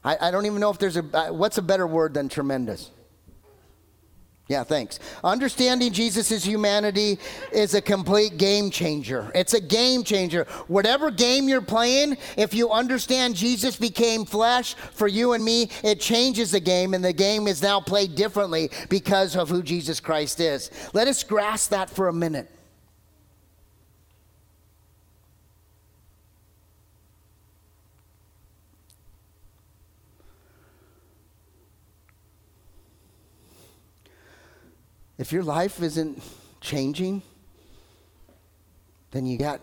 I, 0.09 0.29
I 0.29 0.31
don't 0.31 0.47
even 0.47 0.59
know 0.59 0.71
if 0.71 0.79
there's 0.79 0.97
a, 0.97 1.05
uh, 1.13 1.33
what's 1.35 1.59
a 1.59 1.63
better 1.63 1.87
word 1.87 2.15
than 2.15 2.31
tremendous? 2.31 2.91
Yeah, 4.49 4.65
thanks. 4.65 4.99
Understanding 5.23 5.93
Jesus' 5.93 6.43
humanity 6.43 7.19
is 7.53 7.75
a 7.75 7.83
complete 7.83 8.39
game 8.39 8.71
changer. 8.71 9.31
It's 9.35 9.53
a 9.53 9.61
game 9.61 10.05
changer. 10.05 10.45
Whatever 10.69 11.11
game 11.11 11.47
you're 11.47 11.61
playing, 11.61 12.17
if 12.39 12.55
you 12.55 12.71
understand 12.71 13.37
Jesus 13.37 13.77
became 13.77 14.25
flesh 14.25 14.73
for 14.95 15.07
you 15.07 15.35
and 15.35 15.45
me, 15.45 15.69
it 15.85 16.01
changes 16.01 16.53
the 16.53 16.61
game, 16.61 16.95
and 16.95 17.05
the 17.05 17.13
game 17.13 17.47
is 17.47 17.61
now 17.61 17.79
played 17.79 18.15
differently 18.15 18.71
because 18.89 19.37
of 19.37 19.51
who 19.51 19.63
Jesus 19.63 20.01
Christ 20.01 20.41
is. 20.41 20.71
Let 20.95 21.07
us 21.07 21.23
grasp 21.23 21.73
that 21.73 21.91
for 21.91 22.09
a 22.09 22.15
minute. 22.15 22.51
If 35.19 35.33
your 35.33 35.43
life 35.43 35.83
isn't 35.83 36.23
changing, 36.61 37.23
then 39.11 39.27
you 39.27 39.37
got 39.37 39.61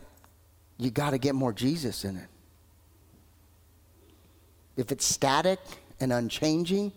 you 0.78 0.92
got 0.92 1.12
to 1.12 1.18
get 1.18 1.34
more 1.36 1.54
Jesus 1.54 2.04
in 2.04 2.18
it. 2.18 2.28
If 4.76 4.92
it's 4.92 5.06
static 5.06 5.60
and 6.02 6.12
unchanging, 6.12 6.92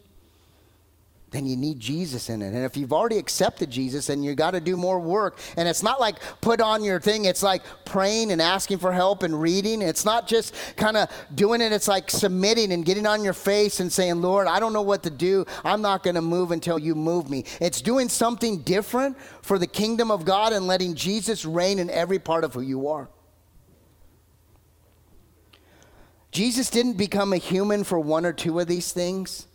then 1.30 1.44
you 1.44 1.56
need 1.56 1.78
Jesus 1.78 2.30
in 2.30 2.40
it. 2.40 2.54
And 2.54 2.64
if 2.64 2.76
you've 2.76 2.92
already 2.92 3.18
accepted 3.18 3.70
Jesus, 3.70 4.06
then 4.06 4.22
you 4.22 4.34
got 4.34 4.52
to 4.52 4.60
do 4.60 4.76
more 4.76 4.98
work. 4.98 5.38
And 5.56 5.68
it's 5.68 5.82
not 5.82 6.00
like 6.00 6.16
put 6.40 6.60
on 6.60 6.82
your 6.82 7.00
thing, 7.00 7.26
it's 7.26 7.42
like 7.42 7.62
praying 7.84 8.32
and 8.32 8.40
asking 8.40 8.78
for 8.78 8.92
help 8.92 9.22
and 9.22 9.38
reading. 9.38 9.82
It's 9.82 10.04
not 10.04 10.26
just 10.26 10.54
kind 10.76 10.96
of 10.96 11.10
doing 11.34 11.60
it, 11.60 11.72
it's 11.72 11.88
like 11.88 12.10
submitting 12.10 12.72
and 12.72 12.84
getting 12.84 13.06
on 13.06 13.22
your 13.22 13.34
face 13.34 13.80
and 13.80 13.92
saying, 13.92 14.22
Lord, 14.22 14.46
I 14.46 14.58
don't 14.58 14.72
know 14.72 14.82
what 14.82 15.02
to 15.02 15.10
do. 15.10 15.44
I'm 15.64 15.82
not 15.82 16.02
going 16.02 16.14
to 16.16 16.22
move 16.22 16.50
until 16.50 16.78
you 16.78 16.94
move 16.94 17.28
me. 17.28 17.44
It's 17.60 17.82
doing 17.82 18.08
something 18.08 18.62
different 18.62 19.18
for 19.42 19.58
the 19.58 19.66
kingdom 19.66 20.10
of 20.10 20.24
God 20.24 20.54
and 20.54 20.66
letting 20.66 20.94
Jesus 20.94 21.44
reign 21.44 21.78
in 21.78 21.90
every 21.90 22.18
part 22.18 22.42
of 22.42 22.54
who 22.54 22.62
you 22.62 22.88
are. 22.88 23.10
Jesus 26.30 26.70
didn't 26.70 26.96
become 26.96 27.32
a 27.32 27.38
human 27.38 27.84
for 27.84 27.98
one 27.98 28.24
or 28.24 28.32
two 28.32 28.60
of 28.60 28.66
these 28.66 28.92
things 28.92 29.47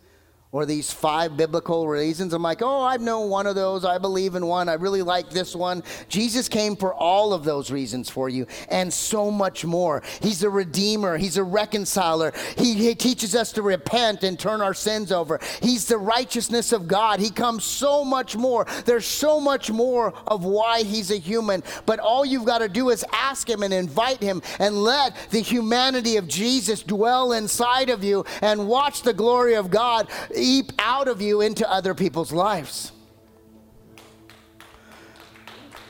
or 0.54 0.64
these 0.64 0.92
five 0.92 1.36
biblical 1.36 1.88
reasons. 1.88 2.32
I'm 2.32 2.40
like, 2.40 2.62
oh, 2.62 2.80
I 2.80 2.96
know 2.96 3.22
one 3.22 3.48
of 3.48 3.56
those. 3.56 3.84
I 3.84 3.98
believe 3.98 4.36
in 4.36 4.46
one. 4.46 4.68
I 4.68 4.74
really 4.74 5.02
like 5.02 5.28
this 5.28 5.56
one. 5.56 5.82
Jesus 6.08 6.48
came 6.48 6.76
for 6.76 6.94
all 6.94 7.32
of 7.32 7.42
those 7.42 7.72
reasons 7.72 8.08
for 8.08 8.28
you 8.28 8.46
and 8.68 8.92
so 8.92 9.32
much 9.32 9.64
more. 9.64 10.00
He's 10.22 10.44
a 10.44 10.48
redeemer, 10.48 11.18
He's 11.18 11.38
a 11.38 11.42
reconciler. 11.42 12.32
He, 12.56 12.74
he 12.74 12.94
teaches 12.94 13.34
us 13.34 13.50
to 13.54 13.62
repent 13.62 14.22
and 14.22 14.38
turn 14.38 14.60
our 14.60 14.74
sins 14.74 15.10
over. 15.10 15.40
He's 15.60 15.86
the 15.86 15.98
righteousness 15.98 16.70
of 16.70 16.86
God. 16.86 17.18
He 17.18 17.30
comes 17.30 17.64
so 17.64 18.04
much 18.04 18.36
more. 18.36 18.64
There's 18.84 19.06
so 19.06 19.40
much 19.40 19.72
more 19.72 20.14
of 20.28 20.44
why 20.44 20.84
He's 20.84 21.10
a 21.10 21.18
human. 21.18 21.64
But 21.84 21.98
all 21.98 22.24
you've 22.24 22.44
got 22.44 22.58
to 22.58 22.68
do 22.68 22.90
is 22.90 23.04
ask 23.12 23.50
Him 23.50 23.64
and 23.64 23.74
invite 23.74 24.22
Him 24.22 24.40
and 24.60 24.76
let 24.76 25.16
the 25.30 25.40
humanity 25.40 26.16
of 26.16 26.28
Jesus 26.28 26.84
dwell 26.84 27.32
inside 27.32 27.90
of 27.90 28.04
you 28.04 28.24
and 28.40 28.68
watch 28.68 29.02
the 29.02 29.12
glory 29.12 29.54
of 29.54 29.68
God 29.68 30.08
seep 30.44 30.72
out 30.78 31.08
of 31.08 31.22
you 31.22 31.40
into 31.40 31.70
other 31.70 31.94
people's 31.94 32.30
lives. 32.30 32.92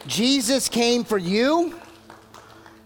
Jesus 0.07 0.69
came 0.69 1.03
for 1.03 1.19
you. 1.19 1.75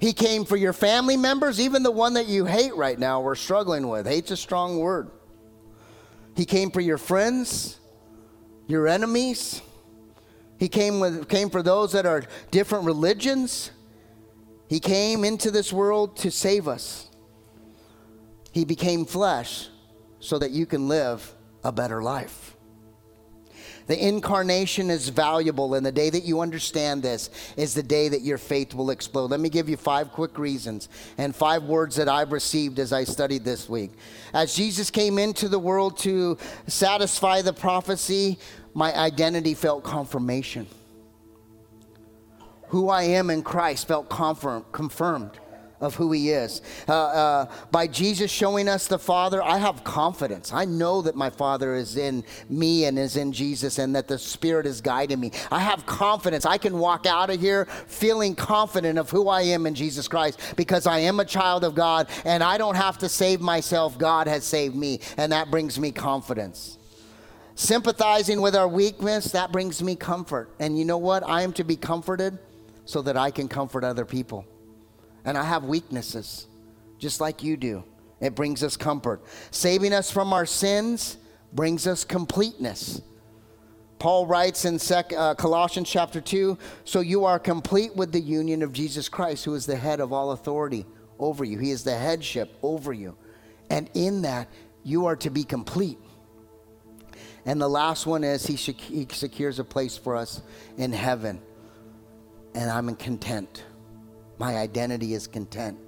He 0.00 0.14
came 0.14 0.46
for 0.46 0.56
your 0.56 0.72
family 0.72 1.18
members, 1.18 1.60
even 1.60 1.82
the 1.82 1.90
one 1.90 2.14
that 2.14 2.26
you 2.26 2.46
hate 2.46 2.74
right 2.74 2.98
now, 2.98 3.20
we're 3.20 3.34
struggling 3.34 3.88
with. 3.88 4.06
Hate's 4.06 4.30
a 4.30 4.36
strong 4.36 4.78
word. 4.78 5.10
He 6.36 6.46
came 6.46 6.70
for 6.70 6.80
your 6.80 6.96
friends, 6.96 7.78
your 8.66 8.88
enemies. 8.88 9.60
He 10.58 10.68
came, 10.68 11.00
with, 11.00 11.28
came 11.28 11.50
for 11.50 11.62
those 11.62 11.92
that 11.92 12.06
are 12.06 12.22
different 12.50 12.86
religions. 12.86 13.72
He 14.70 14.80
came 14.80 15.22
into 15.22 15.50
this 15.50 15.70
world 15.70 16.16
to 16.18 16.30
save 16.30 16.66
us. 16.66 17.10
He 18.52 18.64
became 18.64 19.04
flesh 19.04 19.68
so 20.18 20.38
that 20.38 20.52
you 20.52 20.64
can 20.64 20.88
live 20.88 21.34
a 21.64 21.72
better 21.72 22.02
life. 22.02 22.54
The 23.88 24.06
incarnation 24.06 24.90
is 24.90 25.09
valuable, 25.09 25.74
and 25.74 25.84
the 25.84 25.90
day 25.90 26.11
that 26.11 26.24
you 26.24 26.40
understand 26.40 27.02
this 27.02 27.30
is 27.56 27.72
the 27.72 27.82
day 27.82 28.11
that 28.11 28.20
your 28.20 28.36
faith 28.36 28.74
will 28.74 28.90
explode. 28.90 29.30
Let 29.30 29.40
me 29.40 29.48
give 29.48 29.66
you 29.70 29.78
five 29.78 30.12
quick 30.12 30.38
reasons 30.38 30.90
and 31.16 31.34
five 31.34 31.62
words 31.62 31.96
that 31.96 32.06
I've 32.06 32.30
received 32.30 32.78
as 32.78 32.92
I 32.92 33.04
studied 33.04 33.44
this 33.44 33.66
week. 33.66 33.92
As 34.34 34.54
Jesus 34.54 34.90
came 34.90 35.18
into 35.18 35.48
the 35.48 35.59
world 35.59 35.96
to 36.00 36.36
satisfy 36.66 37.40
the 37.40 37.54
prophecy, 37.54 38.38
my 38.74 38.94
identity 38.94 39.54
felt 39.54 39.84
confirmation. 39.84 40.66
Who 42.68 42.90
I 42.90 43.04
am 43.04 43.30
in 43.30 43.42
Christ 43.42 43.88
felt 43.88 44.11
confirm, 44.11 44.66
confirmed 44.70 45.40
of 45.80 45.94
who 45.94 46.12
he 46.12 46.30
is. 46.30 46.60
Uh, 46.88 46.92
uh, 46.92 47.52
by 47.70 47.86
Jesus 47.86 48.30
showing 48.30 48.68
us 48.68 48.86
the 48.86 48.98
Father, 48.98 49.42
I 49.42 49.58
have 49.58 49.84
confidence. 49.84 50.52
I 50.52 50.64
know 50.64 51.02
that 51.02 51.14
my 51.14 51.30
Father 51.30 51.74
is 51.74 51.96
in 51.96 52.24
me 52.48 52.86
and 52.86 52.98
is 52.98 53.16
in 53.16 53.32
Jesus 53.32 53.78
and 53.78 53.94
that 53.94 54.08
the 54.08 54.18
Spirit 54.18 54.66
is 54.66 54.80
guiding 54.80 55.20
me. 55.20 55.32
I 55.50 55.60
have 55.60 55.86
confidence. 55.86 56.44
I 56.44 56.58
can 56.58 56.78
walk 56.78 57.06
out 57.06 57.30
of 57.30 57.40
here 57.40 57.66
feeling 57.86 58.34
confident 58.34 58.98
of 58.98 59.10
who 59.10 59.28
I 59.28 59.42
am 59.42 59.66
in 59.66 59.74
Jesus 59.74 60.08
Christ 60.08 60.40
because 60.56 60.86
I 60.86 60.98
am 61.00 61.20
a 61.20 61.24
child 61.24 61.64
of 61.64 61.74
God 61.74 62.08
and 62.24 62.42
I 62.42 62.58
don't 62.58 62.76
have 62.76 62.98
to 62.98 63.08
save 63.08 63.40
myself. 63.40 63.98
God 63.98 64.26
has 64.26 64.44
saved 64.44 64.74
me, 64.74 65.00
and 65.16 65.32
that 65.32 65.50
brings 65.50 65.78
me 65.78 65.92
confidence. 65.92 66.78
Sympathizing 67.54 68.40
with 68.40 68.54
our 68.54 68.68
weakness, 68.68 69.32
that 69.32 69.50
brings 69.50 69.82
me 69.82 69.96
comfort. 69.96 70.50
And 70.60 70.78
you 70.78 70.84
know 70.84 70.98
what? 70.98 71.24
I 71.26 71.42
am 71.42 71.52
to 71.54 71.64
be 71.64 71.76
comforted 71.76 72.38
so 72.84 73.02
that 73.02 73.16
I 73.16 73.30
can 73.30 73.48
comfort 73.48 73.84
other 73.84 74.04
people 74.04 74.46
and 75.28 75.36
I 75.36 75.44
have 75.44 75.64
weaknesses, 75.64 76.46
just 76.98 77.20
like 77.20 77.42
you 77.42 77.58
do. 77.58 77.84
It 78.18 78.34
brings 78.34 78.64
us 78.64 78.78
comfort. 78.78 79.22
Saving 79.50 79.92
us 79.92 80.10
from 80.10 80.32
our 80.32 80.46
sins 80.46 81.18
brings 81.52 81.86
us 81.86 82.02
completeness. 82.02 83.02
Paul 83.98 84.26
writes 84.26 84.64
in 84.64 84.78
sec, 84.78 85.12
uh, 85.14 85.34
Colossians 85.34 85.90
chapter 85.90 86.22
2 86.22 86.56
So 86.84 87.00
you 87.00 87.26
are 87.26 87.38
complete 87.38 87.94
with 87.94 88.10
the 88.10 88.20
union 88.20 88.62
of 88.62 88.72
Jesus 88.72 89.10
Christ, 89.10 89.44
who 89.44 89.54
is 89.54 89.66
the 89.66 89.76
head 89.76 90.00
of 90.00 90.14
all 90.14 90.32
authority 90.32 90.86
over 91.18 91.44
you. 91.44 91.58
He 91.58 91.72
is 91.72 91.84
the 91.84 91.96
headship 91.96 92.56
over 92.62 92.94
you. 92.94 93.14
And 93.68 93.90
in 93.92 94.22
that, 94.22 94.48
you 94.82 95.04
are 95.04 95.16
to 95.16 95.28
be 95.28 95.44
complete. 95.44 95.98
And 97.44 97.60
the 97.60 97.68
last 97.68 98.06
one 98.06 98.24
is 98.24 98.46
he, 98.46 98.54
he 98.54 99.06
secures 99.12 99.58
a 99.58 99.64
place 99.64 99.98
for 99.98 100.16
us 100.16 100.40
in 100.78 100.90
heaven. 100.90 101.42
And 102.54 102.70
I'm 102.70 102.96
content. 102.96 103.64
My 104.39 104.57
identity 104.57 105.14
is 105.14 105.26
content. 105.26 105.78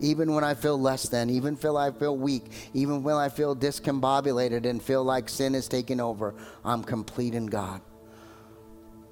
Even 0.00 0.34
when 0.34 0.44
I 0.44 0.54
feel 0.54 0.78
less 0.78 1.08
than, 1.08 1.30
even 1.30 1.56
feel 1.56 1.76
I 1.78 1.90
feel 1.90 2.16
weak, 2.16 2.44
even 2.74 3.02
when 3.02 3.16
I 3.16 3.30
feel 3.30 3.56
discombobulated 3.56 4.66
and 4.66 4.82
feel 4.82 5.02
like 5.02 5.28
sin 5.28 5.54
is 5.54 5.68
taking 5.68 6.00
over, 6.00 6.34
I'm 6.64 6.84
complete 6.84 7.34
in 7.34 7.46
God. 7.46 7.80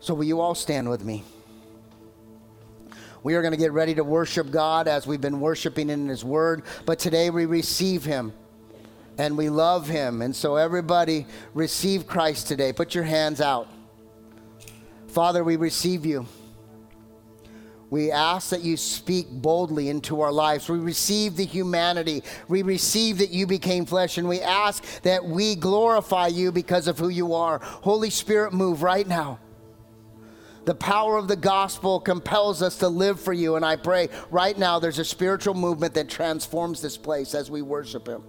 So 0.01 0.13
will 0.13 0.25
you 0.25 0.43
all 0.43 0.55
stand 0.55 0.91
with 0.91 1.03
me? 1.03 1.25
We 3.23 3.35
are 3.37 3.41
going 3.41 3.53
to 3.53 3.59
get 3.59 3.73
ready 3.73 3.95
to 3.95 4.05
worship 4.05 4.51
God 4.51 4.87
as 4.87 5.07
we've 5.07 5.21
been 5.21 5.41
worshiping 5.41 5.89
in 5.89 6.09
His 6.09 6.23
Word, 6.23 6.65
but 6.85 6.99
today 6.99 7.31
we 7.31 7.47
receive 7.47 8.05
Him 8.05 8.35
and 9.17 9.39
we 9.39 9.49
love 9.49 9.89
Him. 9.89 10.21
And 10.21 10.37
so, 10.37 10.57
everybody, 10.57 11.27
receive 11.55 12.07
Christ 12.07 12.49
today. 12.49 12.75
Put 12.75 12.95
your 12.95 13.05
hands 13.05 13.41
out. 13.41 13.69
Father, 15.09 15.43
we 15.43 15.57
receive 15.57 16.05
you. 16.05 16.27
We 17.95 18.11
ask 18.11 18.51
that 18.51 18.65
you 18.65 18.77
speak 18.77 19.31
boldly 19.31 19.89
into 19.89 20.21
our 20.21 20.33
lives. 20.33 20.69
We 20.69 20.81
receive 20.81 21.37
the 21.37 21.45
humanity. 21.45 22.25
We 22.49 22.63
receive 22.63 23.19
that 23.19 23.31
you 23.31 23.47
became 23.47 23.87
flesh, 23.87 24.19
and 24.19 24.29
we 24.29 24.41
ask 24.41 24.83
that 25.03 25.25
we 25.25 25.55
glorify 25.55 26.27
you 26.27 26.51
because 26.51 26.89
of 26.89 26.99
who 26.99 27.09
you 27.09 27.35
are. 27.35 27.61
Holy 27.63 28.11
Spirit, 28.11 28.53
move 28.53 28.83
right 28.83 29.07
now. 29.07 29.39
The 30.65 30.75
power 30.75 31.17
of 31.17 31.29
the 31.29 31.37
gospel 31.37 32.01
compels 32.01 32.63
us 32.63 32.79
to 32.79 32.89
live 32.89 33.21
for 33.21 33.33
you, 33.33 33.55
and 33.55 33.65
I 33.65 33.77
pray 33.77 34.09
right 34.29 34.59
now 34.59 34.81
there's 34.81 34.99
a 34.99 35.05
spiritual 35.05 35.55
movement 35.55 35.95
that 35.95 36.09
transforms 36.09 36.83
this 36.83 36.97
place 36.97 37.33
as 37.33 37.49
we 37.49 37.63
worship 37.63 38.09
him. 38.09 38.25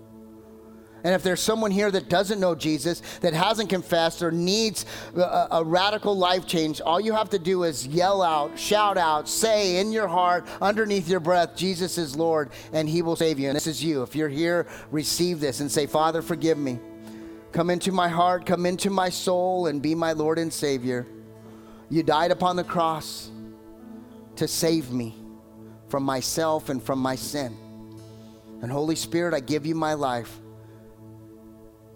And 1.05 1.13
if 1.13 1.21
there's 1.21 1.39
someone 1.39 1.69
here 1.69 1.91
that 1.91 2.09
doesn't 2.09 2.39
know 2.39 2.55
Jesus, 2.55 3.03
that 3.21 3.35
hasn't 3.35 3.69
confessed, 3.69 4.23
or 4.23 4.31
needs 4.31 4.87
a, 5.15 5.47
a, 5.51 5.63
radical 5.63 6.17
life 6.17 6.47
change, 6.47 6.81
all 6.81 6.99
you 6.99 7.13
have 7.13 7.29
to 7.29 7.37
do 7.37 7.61
is 7.61 7.85
yell 7.85 8.23
out, 8.23 8.57
shout 8.57 8.97
out, 8.97 9.29
say 9.29 9.77
in 9.77 9.91
your 9.91 10.07
heart, 10.07 10.47
underneath 10.63 11.07
your 11.07 11.19
breath, 11.19 11.55
Jesus 11.55 11.99
is 11.99 12.15
Lord, 12.15 12.49
and 12.73 12.89
He 12.89 13.03
will 13.03 13.15
save 13.15 13.37
you. 13.37 13.49
And 13.49 13.55
this 13.55 13.67
is 13.67 13.83
you. 13.83 14.01
If 14.01 14.15
you're 14.15 14.29
here, 14.29 14.65
receive 14.89 15.39
this 15.39 15.59
and 15.59 15.71
say, 15.71 15.85
Father, 15.85 16.23
forgive 16.23 16.57
me. 16.57 16.79
Come 17.51 17.69
into 17.69 17.91
my 17.91 18.07
heart, 18.07 18.47
come 18.47 18.65
into 18.65 18.89
my 18.89 19.09
soul, 19.09 19.67
and 19.67 19.83
be 19.83 19.93
my 19.93 20.13
Lord 20.13 20.39
and 20.39 20.51
Savior. 20.51 21.05
You 21.87 22.01
died 22.01 22.31
upon 22.31 22.55
the 22.55 22.63
cross 22.63 23.29
to 24.37 24.47
save 24.47 24.89
me 24.89 25.13
from 25.87 26.01
myself 26.01 26.69
and 26.69 26.81
from 26.81 26.97
my 26.97 27.15
sin. 27.15 27.55
And 28.63 28.71
Holy 28.71 28.95
Spirit, 28.95 29.35
I 29.35 29.39
give 29.39 29.67
you 29.67 29.75
my 29.75 29.93
life. 29.93 30.39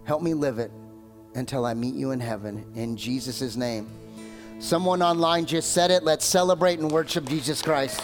Help 0.10 0.24
me 0.24 0.34
live 0.34 0.57
it 0.57 0.72
until 1.36 1.68
I 1.68 1.76
meet 1.76 1.93
you 1.93 2.10
in 2.10 2.20
heaven. 2.20 2.66
In 2.74 2.97
Jesus' 2.97 3.55
name. 3.55 3.88
Someone 4.57 5.03
online 5.03 5.45
just 5.45 5.72
said 5.72 5.91
it. 5.91 6.03
Let's 6.03 6.26
celebrate 6.26 6.80
and 6.80 6.89
worship 6.89 7.26
Jesus 7.26 7.62
Christ. 7.62 8.01